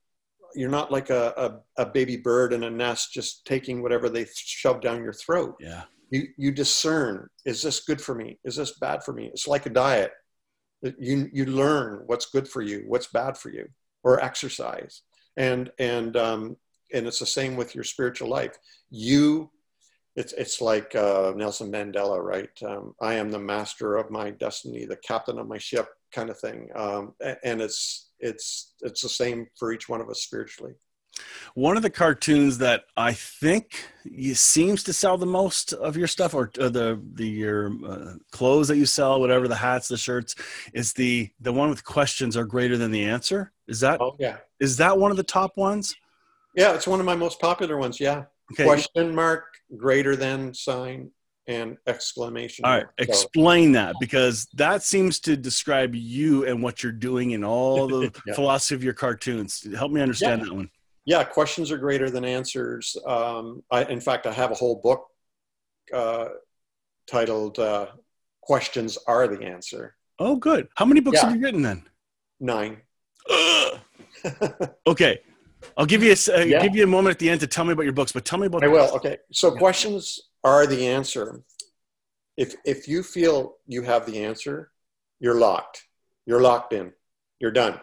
you're 0.54 0.70
not 0.70 0.90
like 0.90 1.10
a, 1.10 1.60
a, 1.76 1.82
a 1.82 1.86
baby 1.86 2.16
bird 2.16 2.52
in 2.52 2.64
a 2.64 2.70
nest, 2.70 3.12
just 3.12 3.44
taking 3.46 3.82
whatever 3.82 4.08
they 4.08 4.26
shove 4.34 4.80
down 4.80 5.02
your 5.02 5.12
throat. 5.12 5.56
Yeah. 5.60 5.82
You, 6.10 6.28
you 6.36 6.52
discern, 6.52 7.28
is 7.44 7.62
this 7.62 7.80
good 7.80 8.00
for 8.00 8.14
me? 8.14 8.38
Is 8.44 8.56
this 8.56 8.78
bad 8.78 9.04
for 9.04 9.12
me? 9.12 9.26
It's 9.26 9.46
like 9.46 9.66
a 9.66 9.70
diet. 9.70 10.12
You, 10.82 11.28
you 11.32 11.46
learn 11.46 12.02
what's 12.06 12.26
good 12.26 12.48
for 12.48 12.62
you, 12.62 12.84
what's 12.86 13.08
bad 13.08 13.36
for 13.36 13.50
you, 13.50 13.68
or 14.04 14.22
exercise 14.22 15.02
and 15.38 15.70
and 15.78 16.16
um, 16.16 16.56
and 16.92 17.06
it's 17.06 17.20
the 17.20 17.26
same 17.26 17.56
with 17.56 17.74
your 17.74 17.84
spiritual 17.84 18.28
life. 18.28 18.58
You, 18.90 19.50
it's 20.16 20.34
it's 20.34 20.60
like 20.60 20.94
uh, 20.94 21.32
Nelson 21.34 21.72
Mandela, 21.72 22.20
right? 22.22 22.50
Um, 22.66 22.94
I 23.00 23.14
am 23.14 23.30
the 23.30 23.38
master 23.38 23.96
of 23.96 24.10
my 24.10 24.30
destiny, 24.30 24.84
the 24.84 24.96
captain 24.96 25.38
of 25.38 25.48
my 25.48 25.58
ship, 25.58 25.88
kind 26.12 26.30
of 26.30 26.38
thing. 26.38 26.68
Um, 26.74 27.14
and 27.44 27.60
it's 27.60 28.10
it's 28.20 28.74
it's 28.80 29.02
the 29.02 29.08
same 29.08 29.46
for 29.58 29.72
each 29.72 29.88
one 29.88 30.00
of 30.00 30.08
us 30.08 30.22
spiritually. 30.22 30.74
One 31.54 31.76
of 31.76 31.82
the 31.82 31.90
cartoons 31.90 32.58
that 32.58 32.84
I 32.96 33.12
think 33.12 33.84
seems 34.34 34.84
to 34.84 34.92
sell 34.92 35.18
the 35.18 35.26
most 35.26 35.72
of 35.72 35.96
your 35.96 36.06
stuff, 36.06 36.34
or 36.34 36.50
uh, 36.60 36.68
the 36.68 37.02
the 37.14 37.26
your 37.26 37.72
uh, 37.86 38.14
clothes 38.30 38.68
that 38.68 38.76
you 38.76 38.86
sell, 38.86 39.20
whatever 39.20 39.48
the 39.48 39.56
hats, 39.56 39.88
the 39.88 39.96
shirts, 39.96 40.34
is 40.72 40.92
the 40.92 41.30
the 41.40 41.52
one 41.52 41.70
with 41.70 41.84
questions 41.84 42.36
are 42.36 42.44
greater 42.44 42.76
than 42.76 42.90
the 42.90 43.04
answer. 43.04 43.52
Is 43.66 43.80
that? 43.80 44.00
Oh 44.00 44.16
yeah. 44.18 44.38
Is 44.60 44.76
that 44.76 44.98
one 44.98 45.10
of 45.10 45.16
the 45.16 45.22
top 45.22 45.56
ones? 45.56 45.96
Yeah, 46.54 46.74
it's 46.74 46.86
one 46.86 47.00
of 47.00 47.06
my 47.06 47.16
most 47.16 47.40
popular 47.40 47.76
ones. 47.76 48.00
Yeah. 48.00 48.24
Okay. 48.52 48.64
Question 48.64 49.14
mark, 49.14 49.44
greater 49.76 50.16
than 50.16 50.54
sign, 50.54 51.10
and 51.48 51.76
exclamation. 51.86 52.64
All 52.64 52.76
right, 52.76 52.86
so. 52.86 53.04
explain 53.04 53.72
that 53.72 53.96
because 53.98 54.46
that 54.54 54.82
seems 54.82 55.18
to 55.20 55.36
describe 55.36 55.94
you 55.94 56.46
and 56.46 56.62
what 56.62 56.82
you're 56.82 56.92
doing 56.92 57.32
in 57.32 57.42
all 57.42 57.88
the 57.88 58.12
yeah. 58.26 58.34
philosophy 58.34 58.76
of 58.76 58.84
your 58.84 58.94
cartoons. 58.94 59.66
Help 59.76 59.90
me 59.90 60.00
understand 60.00 60.42
yeah. 60.42 60.44
that 60.44 60.54
one 60.54 60.70
yeah, 61.08 61.24
questions 61.24 61.72
are 61.72 61.78
greater 61.78 62.10
than 62.10 62.22
answers. 62.22 62.94
Um, 63.06 63.62
I, 63.70 63.84
in 63.84 63.98
fact, 63.98 64.26
I 64.26 64.32
have 64.32 64.50
a 64.50 64.54
whole 64.54 64.74
book 64.74 65.06
uh, 65.90 66.28
titled 67.10 67.58
uh, 67.58 67.86
"Questions 68.42 68.98
Are 69.06 69.26
the 69.26 69.42
Answer." 69.42 69.96
Oh, 70.18 70.36
good. 70.36 70.68
How 70.76 70.84
many 70.84 71.00
books 71.00 71.16
yeah. 71.16 71.28
have 71.28 71.34
you 71.34 71.42
written 71.42 71.62
then? 71.62 71.82
Nine. 72.40 72.82
okay, 74.86 75.20
I'll 75.78 75.86
give 75.86 76.02
you 76.02 76.12
a 76.12 76.36
uh, 76.36 76.40
yeah. 76.40 76.62
give 76.62 76.76
you 76.76 76.84
a 76.84 76.86
moment 76.86 77.14
at 77.14 77.18
the 77.18 77.30
end 77.30 77.40
to 77.40 77.46
tell 77.46 77.64
me 77.64 77.72
about 77.72 77.84
your 77.84 77.94
books, 77.94 78.12
but 78.12 78.26
tell 78.26 78.38
me 78.38 78.46
about. 78.46 78.62
I 78.62 78.68
will. 78.68 78.94
Okay, 78.96 79.16
so 79.32 79.54
yeah. 79.54 79.58
questions 79.58 80.27
are 80.44 80.66
the 80.66 80.86
answer. 80.86 81.42
If 82.36 82.54
if 82.64 82.88
you 82.88 83.02
feel 83.02 83.56
you 83.66 83.82
have 83.82 84.06
the 84.06 84.24
answer, 84.24 84.70
you're 85.20 85.38
locked. 85.38 85.84
You're 86.26 86.42
locked 86.42 86.72
in. 86.72 86.92
You're 87.40 87.50
done. 87.50 87.80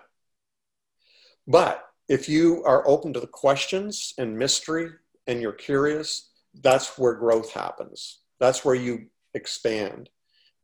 But 1.48 1.84
if 2.08 2.30
you 2.30 2.64
are 2.66 2.88
open 2.88 3.14
to 3.14 3.20
the 3.20 3.28
questions 3.28 4.14
and 4.18 4.38
mystery 4.38 4.92
and 5.28 5.42
you're 5.42 5.52
curious, 5.52 6.32
that's 6.62 6.98
where 6.98 7.16
growth 7.16 7.52
happens. 7.52 8.20
That's 8.40 8.64
where 8.64 8.76
you 8.76 9.08
expand. 9.34 10.10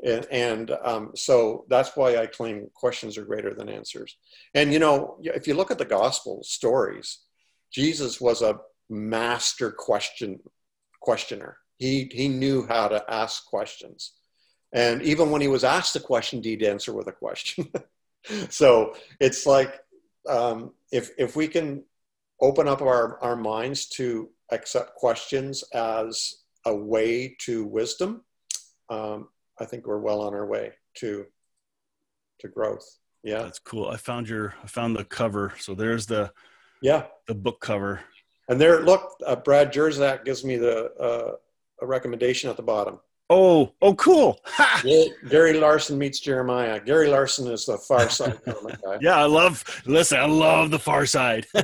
And, 0.04 0.26
and 0.32 0.72
um, 0.84 1.12
so 1.16 1.66
that's 1.70 1.96
why 1.96 2.18
I 2.18 2.26
claim 2.26 2.68
questions 2.74 3.18
are 3.18 3.26
greater 3.26 3.54
than 3.54 3.70
answers. 3.70 4.18
And 4.54 4.74
you 4.74 4.80
know, 4.80 5.18
if 5.22 5.48
you 5.48 5.54
look 5.54 5.72
at 5.72 5.78
the 5.78 5.86
gospel 5.86 6.42
stories, 6.44 7.20
Jesus 7.72 8.20
was 8.20 8.42
a 8.42 8.60
master 8.90 9.72
question 9.72 10.40
questioner. 11.02 11.58
He 11.82 12.08
he 12.14 12.28
knew 12.28 12.68
how 12.68 12.88
to 12.90 13.04
ask 13.10 13.44
questions, 13.48 14.14
and 14.72 15.02
even 15.02 15.32
when 15.32 15.42
he 15.42 15.48
was 15.48 15.64
asked 15.64 15.96
a 15.96 16.00
question, 16.00 16.44
he'd 16.44 16.62
answer 16.62 16.94
with 16.94 17.08
a 17.08 17.12
question. 17.12 17.68
so 18.50 18.94
it's 19.20 19.48
like 19.48 19.80
um, 20.30 20.74
if 20.92 21.10
if 21.18 21.36
we 21.36 21.48
can 21.48 21.84
open 22.40 22.68
up 22.68 22.84
our, 22.84 23.20
our 23.24 23.36
minds 23.36 23.88
to 23.88 24.30
accept 24.52 24.94
questions 24.94 25.64
as 25.74 26.36
a 26.68 26.76
way 26.76 27.36
to 27.40 27.66
wisdom, 27.66 28.22
um, 28.92 29.30
I 29.60 29.66
think 29.66 29.88
we're 29.88 29.98
well 29.98 30.22
on 30.22 30.36
our 30.36 30.46
way 30.46 30.74
to 30.98 31.26
to 32.42 32.48
growth. 32.48 32.86
Yeah, 33.24 33.42
that's 33.42 33.58
cool. 33.58 33.90
I 33.90 33.98
found 33.98 34.30
your 34.30 34.54
I 34.64 34.68
found 34.68 34.96
the 34.96 35.04
cover. 35.04 35.54
So 35.58 35.74
there's 35.74 36.06
the 36.06 36.32
yeah 36.80 37.06
the 37.26 37.34
book 37.34 37.60
cover. 37.60 38.02
And 38.50 38.62
there, 38.62 38.84
look, 38.84 39.16
uh, 39.26 39.38
Brad 39.38 39.74
Jersak 39.74 40.26
gives 40.26 40.44
me 40.44 40.58
the 40.58 40.92
uh, 41.00 41.36
a 41.82 41.86
recommendation 41.86 42.50
at 42.50 42.58
the 42.58 42.64
bottom. 42.64 43.00
Oh, 43.30 43.72
oh, 43.82 43.96
cool. 43.96 44.42
Gary 45.30 45.54
Larson 45.54 45.98
meets 45.98 46.20
Jeremiah. 46.20 46.82
Gary 46.82 47.08
Larson 47.08 47.50
is 47.50 47.66
the 47.66 47.78
Far 47.78 48.10
Side 48.10 48.38
guy. 48.46 48.98
Yeah, 49.00 49.16
I 49.16 49.24
love. 49.24 49.64
Listen, 49.86 50.20
I 50.20 50.26
love 50.26 50.70
the 50.70 50.80
Far 50.80 51.06
Side. 51.06 51.46
so 51.56 51.64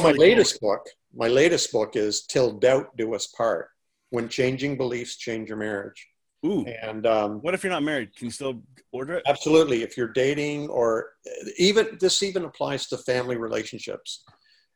my 0.00 0.12
latest 0.12 0.60
cool. 0.60 0.72
book, 0.72 0.86
my 1.14 1.28
latest 1.28 1.72
book 1.72 1.94
is 1.94 2.24
"Till 2.24 2.52
Doubt 2.52 2.96
Do 2.96 3.14
Us 3.14 3.26
Part: 3.26 3.68
When 4.08 4.30
Changing 4.30 4.78
Beliefs 4.78 5.16
Change 5.16 5.50
Your 5.50 5.58
Marriage." 5.58 6.08
Ooh. 6.46 6.64
And 6.64 7.06
um, 7.06 7.42
what 7.42 7.52
if 7.52 7.62
you're 7.62 7.72
not 7.72 7.82
married? 7.82 8.16
Can 8.16 8.26
you 8.26 8.30
still 8.30 8.62
order 8.92 9.14
it? 9.14 9.24
Absolutely. 9.26 9.82
If 9.82 9.98
you're 9.98 10.08
dating, 10.08 10.68
or 10.68 11.10
even 11.58 11.98
this 12.00 12.22
even 12.22 12.46
applies 12.46 12.86
to 12.88 12.96
family 12.96 13.36
relationships. 13.36 14.24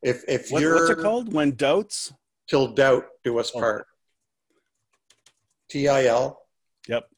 If 0.03 0.25
if 0.29 0.51
what, 0.51 0.61
you're 0.61 0.75
what's 0.75 0.91
it 0.91 0.99
called? 0.99 1.33
When 1.33 1.57
doubts. 1.57 2.13
Till 2.49 2.69
doubt 2.69 3.05
do 3.25 3.39
us 3.39 3.51
part. 3.51 3.87
T 5.69 5.89
I 5.89 6.07
L. 6.07 6.43
Yep. 6.89 7.09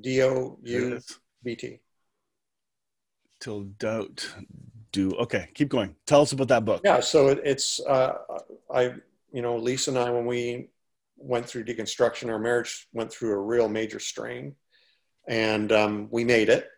D 0.00 0.22
O 0.22 0.58
U 0.62 1.00
B 1.44 1.56
T. 1.56 1.80
Till 3.40 3.64
doubt 3.78 4.34
do. 4.92 5.12
Okay, 5.12 5.48
keep 5.54 5.68
going. 5.68 5.94
Tell 6.06 6.22
us 6.22 6.32
about 6.32 6.48
that 6.48 6.64
book. 6.64 6.80
Yeah, 6.84 7.00
so 7.00 7.28
it, 7.28 7.40
it's 7.44 7.80
uh, 7.80 8.14
I 8.72 8.94
you 9.32 9.42
know 9.42 9.56
Lisa 9.56 9.90
and 9.90 9.98
I 9.98 10.10
when 10.10 10.26
we 10.26 10.70
went 11.16 11.46
through 11.46 11.64
deconstruction, 11.64 12.30
our 12.30 12.38
marriage 12.38 12.88
went 12.92 13.12
through 13.12 13.32
a 13.32 13.40
real 13.40 13.68
major 13.68 14.00
strain, 14.00 14.54
and 15.26 15.70
um, 15.72 16.08
we 16.10 16.24
made 16.24 16.48
it. 16.48 16.68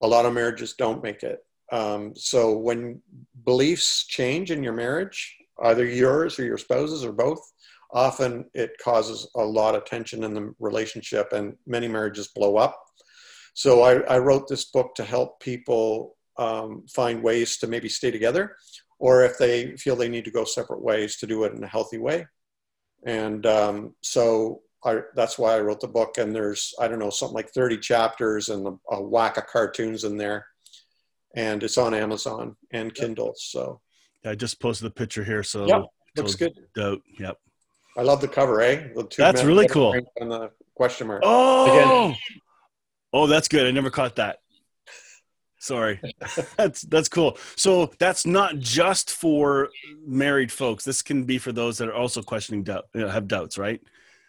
A 0.00 0.06
lot 0.06 0.26
of 0.26 0.32
marriages 0.32 0.74
don't 0.74 1.02
make 1.02 1.22
it. 1.22 1.44
Um, 1.70 2.14
so 2.16 2.56
when 2.56 3.00
beliefs 3.44 4.04
change 4.06 4.50
in 4.50 4.62
your 4.62 4.72
marriage, 4.72 5.36
either 5.62 5.84
yours 5.84 6.38
or 6.38 6.44
your 6.44 6.58
spouse's 6.58 7.04
or 7.04 7.12
both, 7.12 7.40
often 7.92 8.44
it 8.54 8.72
causes 8.82 9.28
a 9.36 9.42
lot 9.42 9.74
of 9.74 9.84
tension 9.84 10.24
in 10.24 10.34
the 10.34 10.54
relationship 10.58 11.32
and 11.32 11.54
many 11.66 11.88
marriages 11.88 12.30
blow 12.34 12.56
up. 12.56 12.78
So 13.54 13.82
I, 13.82 14.00
I 14.02 14.18
wrote 14.18 14.48
this 14.48 14.66
book 14.66 14.94
to 14.94 15.04
help 15.04 15.40
people 15.40 16.16
um, 16.38 16.84
find 16.88 17.22
ways 17.22 17.58
to 17.58 17.66
maybe 17.66 17.88
stay 17.88 18.10
together 18.10 18.56
or 18.98 19.24
if 19.24 19.36
they 19.36 19.76
feel 19.76 19.96
they 19.96 20.08
need 20.08 20.24
to 20.24 20.30
go 20.30 20.44
separate 20.44 20.82
ways 20.82 21.16
to 21.18 21.26
do 21.26 21.44
it 21.44 21.52
in 21.52 21.62
a 21.62 21.68
healthy 21.68 21.98
way. 21.98 22.26
And 23.04 23.44
um, 23.46 23.94
so 24.00 24.60
I, 24.84 25.00
that's 25.14 25.38
why 25.38 25.54
I 25.54 25.60
wrote 25.60 25.80
the 25.80 25.88
book. 25.88 26.18
And 26.18 26.34
there's, 26.34 26.72
I 26.80 26.88
don't 26.88 26.98
know, 26.98 27.10
something 27.10 27.34
like 27.34 27.50
30 27.50 27.78
chapters 27.78 28.48
and 28.48 28.66
a, 28.66 28.94
a 28.94 29.02
whack 29.02 29.36
of 29.36 29.46
cartoons 29.46 30.04
in 30.04 30.16
there. 30.16 30.46
And 31.34 31.62
it's 31.62 31.78
on 31.78 31.94
Amazon 31.94 32.56
and 32.72 32.94
Kindle. 32.94 33.34
So 33.36 33.80
I 34.24 34.34
just 34.34 34.60
posted 34.60 34.86
the 34.86 34.90
picture 34.90 35.24
here. 35.24 35.42
So 35.42 35.66
yep, 35.66 35.84
looks 36.16 36.34
good. 36.34 36.52
Dope. 36.74 37.02
Yep. 37.18 37.36
I 37.96 38.02
love 38.02 38.20
the 38.20 38.28
cover, 38.28 38.60
eh? 38.60 38.88
The 38.94 39.04
two 39.04 39.22
that's 39.22 39.44
really 39.44 39.68
cool. 39.68 39.94
And 40.16 40.30
the 40.30 40.50
question 40.74 41.06
mark. 41.06 41.22
Oh, 41.24 42.06
Again. 42.06 42.18
oh, 43.12 43.26
that's 43.26 43.48
good. 43.48 43.66
I 43.66 43.70
never 43.70 43.90
caught 43.90 44.16
that. 44.16 44.38
Sorry, 45.58 46.00
that's 46.56 46.82
that's 46.82 47.08
cool. 47.08 47.38
So 47.56 47.92
that's 47.98 48.26
not 48.26 48.58
just 48.58 49.10
for 49.12 49.68
married 50.04 50.50
folks. 50.50 50.84
This 50.84 51.02
can 51.02 51.24
be 51.24 51.38
for 51.38 51.52
those 51.52 51.78
that 51.78 51.88
are 51.88 51.94
also 51.94 52.22
questioning 52.22 52.64
doubt, 52.64 52.86
have 52.94 53.28
doubts, 53.28 53.58
right? 53.58 53.80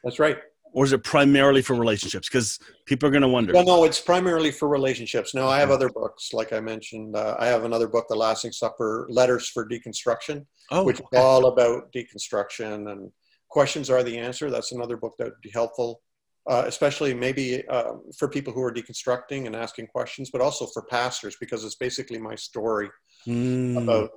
That's 0.03 0.19
right. 0.19 0.37
Or 0.73 0.83
is 0.85 0.91
it 0.91 1.03
primarily 1.03 1.61
for 1.61 1.75
relationships? 1.75 2.27
Because 2.27 2.59
people 2.85 3.07
are 3.07 3.11
going 3.11 3.21
to 3.21 3.27
wonder. 3.27 3.53
Well, 3.53 3.65
no, 3.65 3.83
it's 3.83 4.01
primarily 4.01 4.51
for 4.51 4.67
relationships. 4.67 5.33
Now, 5.33 5.47
I 5.47 5.59
have 5.59 5.71
other 5.71 5.89
books, 5.89 6.33
like 6.33 6.51
I 6.51 6.59
mentioned. 6.59 7.15
Uh, 7.15 7.35
I 7.39 7.47
have 7.47 7.63
another 7.63 7.87
book, 7.87 8.07
The 8.09 8.15
Lasting 8.15 8.51
Supper 8.51 9.07
Letters 9.09 9.47
for 9.49 9.67
Deconstruction, 9.67 10.45
oh, 10.71 10.83
which 10.83 10.99
is 10.99 11.05
all 11.13 11.45
about 11.45 11.91
deconstruction 11.93 12.91
and 12.91 13.11
questions 13.49 13.89
are 13.89 14.03
the 14.03 14.17
answer. 14.17 14.49
That's 14.49 14.71
another 14.71 14.97
book 14.97 15.13
that 15.19 15.25
would 15.25 15.41
be 15.41 15.51
helpful, 15.51 16.01
uh, 16.49 16.63
especially 16.65 17.13
maybe 17.13 17.65
uh, 17.67 17.93
for 18.17 18.27
people 18.27 18.51
who 18.51 18.63
are 18.63 18.73
deconstructing 18.73 19.45
and 19.45 19.55
asking 19.55 19.87
questions, 19.87 20.31
but 20.31 20.41
also 20.41 20.65
for 20.73 20.81
pastors, 20.83 21.35
because 21.39 21.63
it's 21.63 21.75
basically 21.75 22.19
my 22.19 22.35
story 22.35 22.89
Mm. 23.25 23.81
about 23.81 24.09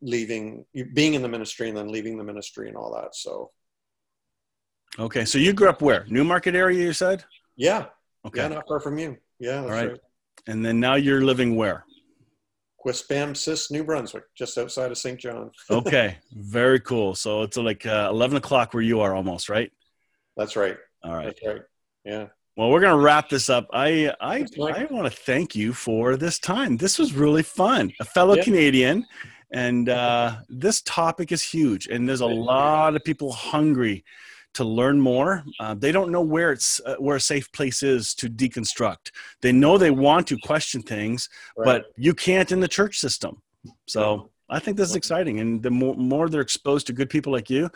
leaving, 0.00 0.64
being 0.94 1.12
in 1.12 1.20
the 1.20 1.28
ministry 1.28 1.68
and 1.68 1.76
then 1.76 1.88
leaving 1.88 2.16
the 2.16 2.24
ministry 2.24 2.68
and 2.68 2.76
all 2.78 2.94
that. 2.94 3.14
So, 3.14 3.50
Okay, 4.98 5.24
so 5.24 5.38
you 5.38 5.52
grew 5.52 5.68
up 5.68 5.82
where? 5.82 6.04
Newmarket 6.08 6.54
area, 6.54 6.84
you 6.84 6.92
said? 6.92 7.24
yeah, 7.56 7.86
Okay. 8.26 8.40
yeah, 8.42 8.48
not 8.48 8.64
far 8.68 8.80
from 8.80 8.98
you. 8.98 9.16
Yeah, 9.38 9.60
that's 9.62 9.64
All 9.64 9.70
right. 9.70 9.90
right. 9.90 10.00
And 10.46 10.64
then 10.64 10.78
now 10.80 10.94
you're 10.94 11.22
living 11.22 11.56
where? 11.56 11.84
Quispamsis, 12.84 13.70
New 13.70 13.82
Brunswick, 13.84 14.24
just 14.36 14.58
outside 14.58 14.90
of 14.90 14.98
St. 14.98 15.18
John. 15.18 15.50
Okay, 15.70 16.18
very 16.32 16.80
cool. 16.80 17.14
So 17.14 17.42
it's 17.42 17.56
like 17.56 17.86
uh, 17.86 18.08
11 18.10 18.36
o'clock 18.36 18.74
where 18.74 18.82
you 18.82 19.00
are 19.00 19.14
almost, 19.14 19.48
right? 19.48 19.70
That's 20.36 20.54
right. 20.56 20.76
All 21.02 21.14
right. 21.14 21.26
That's 21.26 21.46
right. 21.46 21.62
Yeah. 22.04 22.26
Well, 22.56 22.70
we're 22.70 22.80
gonna 22.80 22.96
wrap 23.02 23.28
this 23.28 23.50
up. 23.50 23.66
I 23.72 24.12
I 24.20 24.46
I 24.62 24.84
want 24.90 25.10
to 25.12 25.18
thank 25.22 25.56
you 25.56 25.72
for 25.72 26.16
this 26.16 26.38
time. 26.38 26.76
This 26.76 26.98
was 27.00 27.12
really 27.12 27.42
fun. 27.42 27.90
A 28.00 28.04
fellow 28.04 28.36
Yeah. 28.36 28.44
Canadian, 28.44 29.06
and 29.52 29.88
uh, 29.88 30.36
this 30.48 30.80
topic 30.82 31.32
is 31.32 31.42
huge. 31.42 31.88
And 31.88 32.08
there's 32.08 32.20
a 32.20 32.26
lot 32.26 32.94
of 32.94 33.02
people 33.02 33.32
hungry 33.32 34.04
to 34.54 34.64
learn 34.64 35.00
more. 35.00 35.44
Uh, 35.60 35.74
they 35.74 35.92
don't 35.92 36.10
know 36.10 36.22
where 36.22 36.52
it's 36.52 36.80
uh, 36.86 36.96
where 36.96 37.16
a 37.16 37.20
safe 37.20 37.50
place 37.52 37.82
is 37.82 38.14
to 38.14 38.28
deconstruct. 38.28 39.10
They 39.42 39.52
know 39.52 39.78
they 39.78 39.90
want 39.90 40.26
to 40.28 40.38
question 40.38 40.82
things, 40.82 41.28
Right. 41.56 41.64
but 41.66 41.86
you 41.96 42.14
can't 42.14 42.50
in 42.50 42.60
the 42.60 42.68
church 42.68 42.98
system. 42.98 43.42
So 43.86 44.30
I 44.48 44.58
think 44.58 44.76
this 44.76 44.90
is 44.90 44.96
exciting, 44.96 45.40
and 45.40 45.62
the 45.62 45.70
more, 45.70 45.94
more 45.94 46.28
they're 46.28 46.40
exposed 46.40 46.86
to 46.88 46.92
good 46.92 47.10
people 47.10 47.32
like 47.32 47.48
you, 47.50 47.70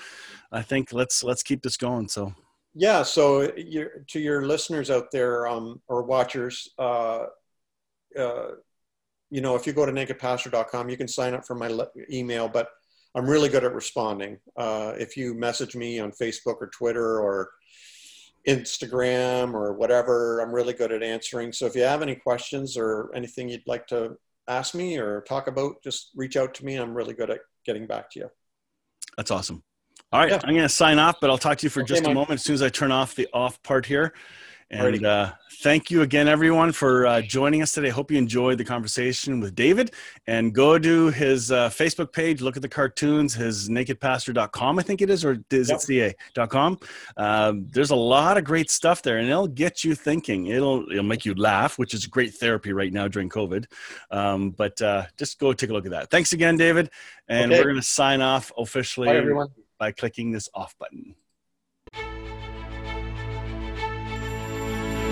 I 0.52 0.62
think 0.62 0.92
let's 0.92 1.22
let's 1.24 1.42
keep 1.42 1.62
this 1.62 1.76
going. 1.76 2.08
So 2.08 2.32
yeah. 2.74 3.02
So 3.02 3.48
to 3.48 4.20
your 4.20 4.46
listeners 4.46 4.90
out 4.90 5.10
there 5.10 5.46
um, 5.48 5.80
or 5.88 6.02
watchers, 6.02 6.68
uh, 6.78 7.24
uh, 8.18 8.48
you 9.30 9.40
know, 9.40 9.56
if 9.56 9.66
you 9.66 9.72
go 9.72 9.84
to 9.84 9.92
nakedpastor.com, 9.92 10.88
you 10.88 10.96
can 10.96 11.08
sign 11.08 11.34
up 11.34 11.44
for 11.46 11.54
my 11.54 11.68
le- 11.68 11.88
email, 12.10 12.48
but 12.48 12.68
I'm 13.18 13.28
really 13.28 13.48
good 13.48 13.64
at 13.64 13.74
responding. 13.74 14.38
Uh, 14.56 14.92
if 14.96 15.16
you 15.16 15.34
message 15.34 15.74
me 15.74 15.98
on 15.98 16.12
Facebook 16.12 16.56
or 16.60 16.68
Twitter 16.72 17.20
or 17.20 17.50
Instagram 18.46 19.54
or 19.54 19.72
whatever, 19.74 20.40
I'm 20.40 20.52
really 20.52 20.72
good 20.72 20.92
at 20.92 21.02
answering. 21.02 21.52
So 21.52 21.66
if 21.66 21.74
you 21.74 21.82
have 21.82 22.00
any 22.00 22.14
questions 22.14 22.76
or 22.76 23.10
anything 23.14 23.48
you'd 23.48 23.66
like 23.66 23.86
to 23.88 24.16
ask 24.46 24.74
me 24.74 24.98
or 24.98 25.22
talk 25.22 25.48
about, 25.48 25.82
just 25.82 26.10
reach 26.14 26.36
out 26.36 26.54
to 26.54 26.64
me. 26.64 26.76
I'm 26.76 26.94
really 26.94 27.12
good 27.12 27.28
at 27.30 27.40
getting 27.66 27.86
back 27.86 28.08
to 28.12 28.20
you. 28.20 28.30
That's 29.16 29.30
awesome. 29.32 29.62
All 30.12 30.20
right, 30.20 30.30
Yeah. 30.30 30.40
I'm 30.44 30.54
going 30.54 30.62
to 30.62 30.68
sign 30.68 30.98
off, 31.00 31.16
but 31.20 31.28
I'll 31.28 31.38
talk 31.38 31.58
to 31.58 31.66
you 31.66 31.70
for 31.70 31.80
Okay, 31.80 31.88
just 31.88 32.02
a 32.04 32.06
Mike. 32.06 32.14
moment 32.14 32.30
as 32.40 32.44
soon 32.44 32.54
as 32.54 32.62
I 32.62 32.68
turn 32.68 32.92
off 32.92 33.14
the 33.16 33.28
off 33.34 33.60
part 33.64 33.84
here. 33.84 34.14
And 34.70 35.06
uh, 35.06 35.32
thank 35.62 35.90
you 35.90 36.02
again, 36.02 36.28
everyone, 36.28 36.72
for 36.72 37.06
uh, 37.06 37.22
joining 37.22 37.62
us 37.62 37.72
today. 37.72 37.88
Hope 37.88 38.10
you 38.10 38.18
enjoyed 38.18 38.58
the 38.58 38.64
conversation 38.64 39.40
with 39.40 39.54
David. 39.54 39.92
And 40.26 40.54
go 40.54 40.78
to 40.78 41.06
his 41.08 41.50
uh, 41.50 41.70
Facebook 41.70 42.12
page, 42.12 42.42
look 42.42 42.54
at 42.54 42.60
the 42.60 42.68
cartoons, 42.68 43.32
his 43.32 43.70
nakedpastor.com, 43.70 44.78
I 44.78 44.82
think 44.82 45.00
it 45.00 45.08
is, 45.08 45.24
or 45.24 45.42
is 45.50 45.70
Yep. 45.70 45.80
it 45.88 46.16
ca.com? 46.34 46.78
Um, 47.16 47.66
there's 47.72 47.90
a 47.92 47.96
lot 47.96 48.36
of 48.36 48.44
great 48.44 48.70
stuff 48.70 49.00
there, 49.00 49.16
and 49.16 49.28
it'll 49.28 49.48
get 49.48 49.84
you 49.84 49.94
thinking. 49.94 50.48
It'll, 50.48 50.84
it'll 50.90 51.02
make 51.02 51.24
you 51.24 51.34
laugh, 51.34 51.78
which 51.78 51.94
is 51.94 52.06
great 52.06 52.34
therapy 52.34 52.74
right 52.74 52.92
now 52.92 53.08
during 53.08 53.30
COVID. 53.30 53.64
Um, 54.10 54.50
but 54.50 54.80
uh, 54.82 55.06
just 55.16 55.38
go 55.38 55.54
take 55.54 55.70
a 55.70 55.72
look 55.72 55.86
at 55.86 55.92
that. 55.92 56.10
Thanks 56.10 56.34
again, 56.34 56.58
David. 56.58 56.90
And 57.26 57.50
Okay. 57.52 57.60
we're 57.60 57.68
going 57.70 57.76
to 57.76 57.82
sign 57.82 58.20
off 58.20 58.52
officially 58.58 59.06
Bye, 59.08 59.44
by 59.78 59.92
clicking 59.92 60.30
this 60.30 60.50
off 60.54 60.74
button. 60.78 61.14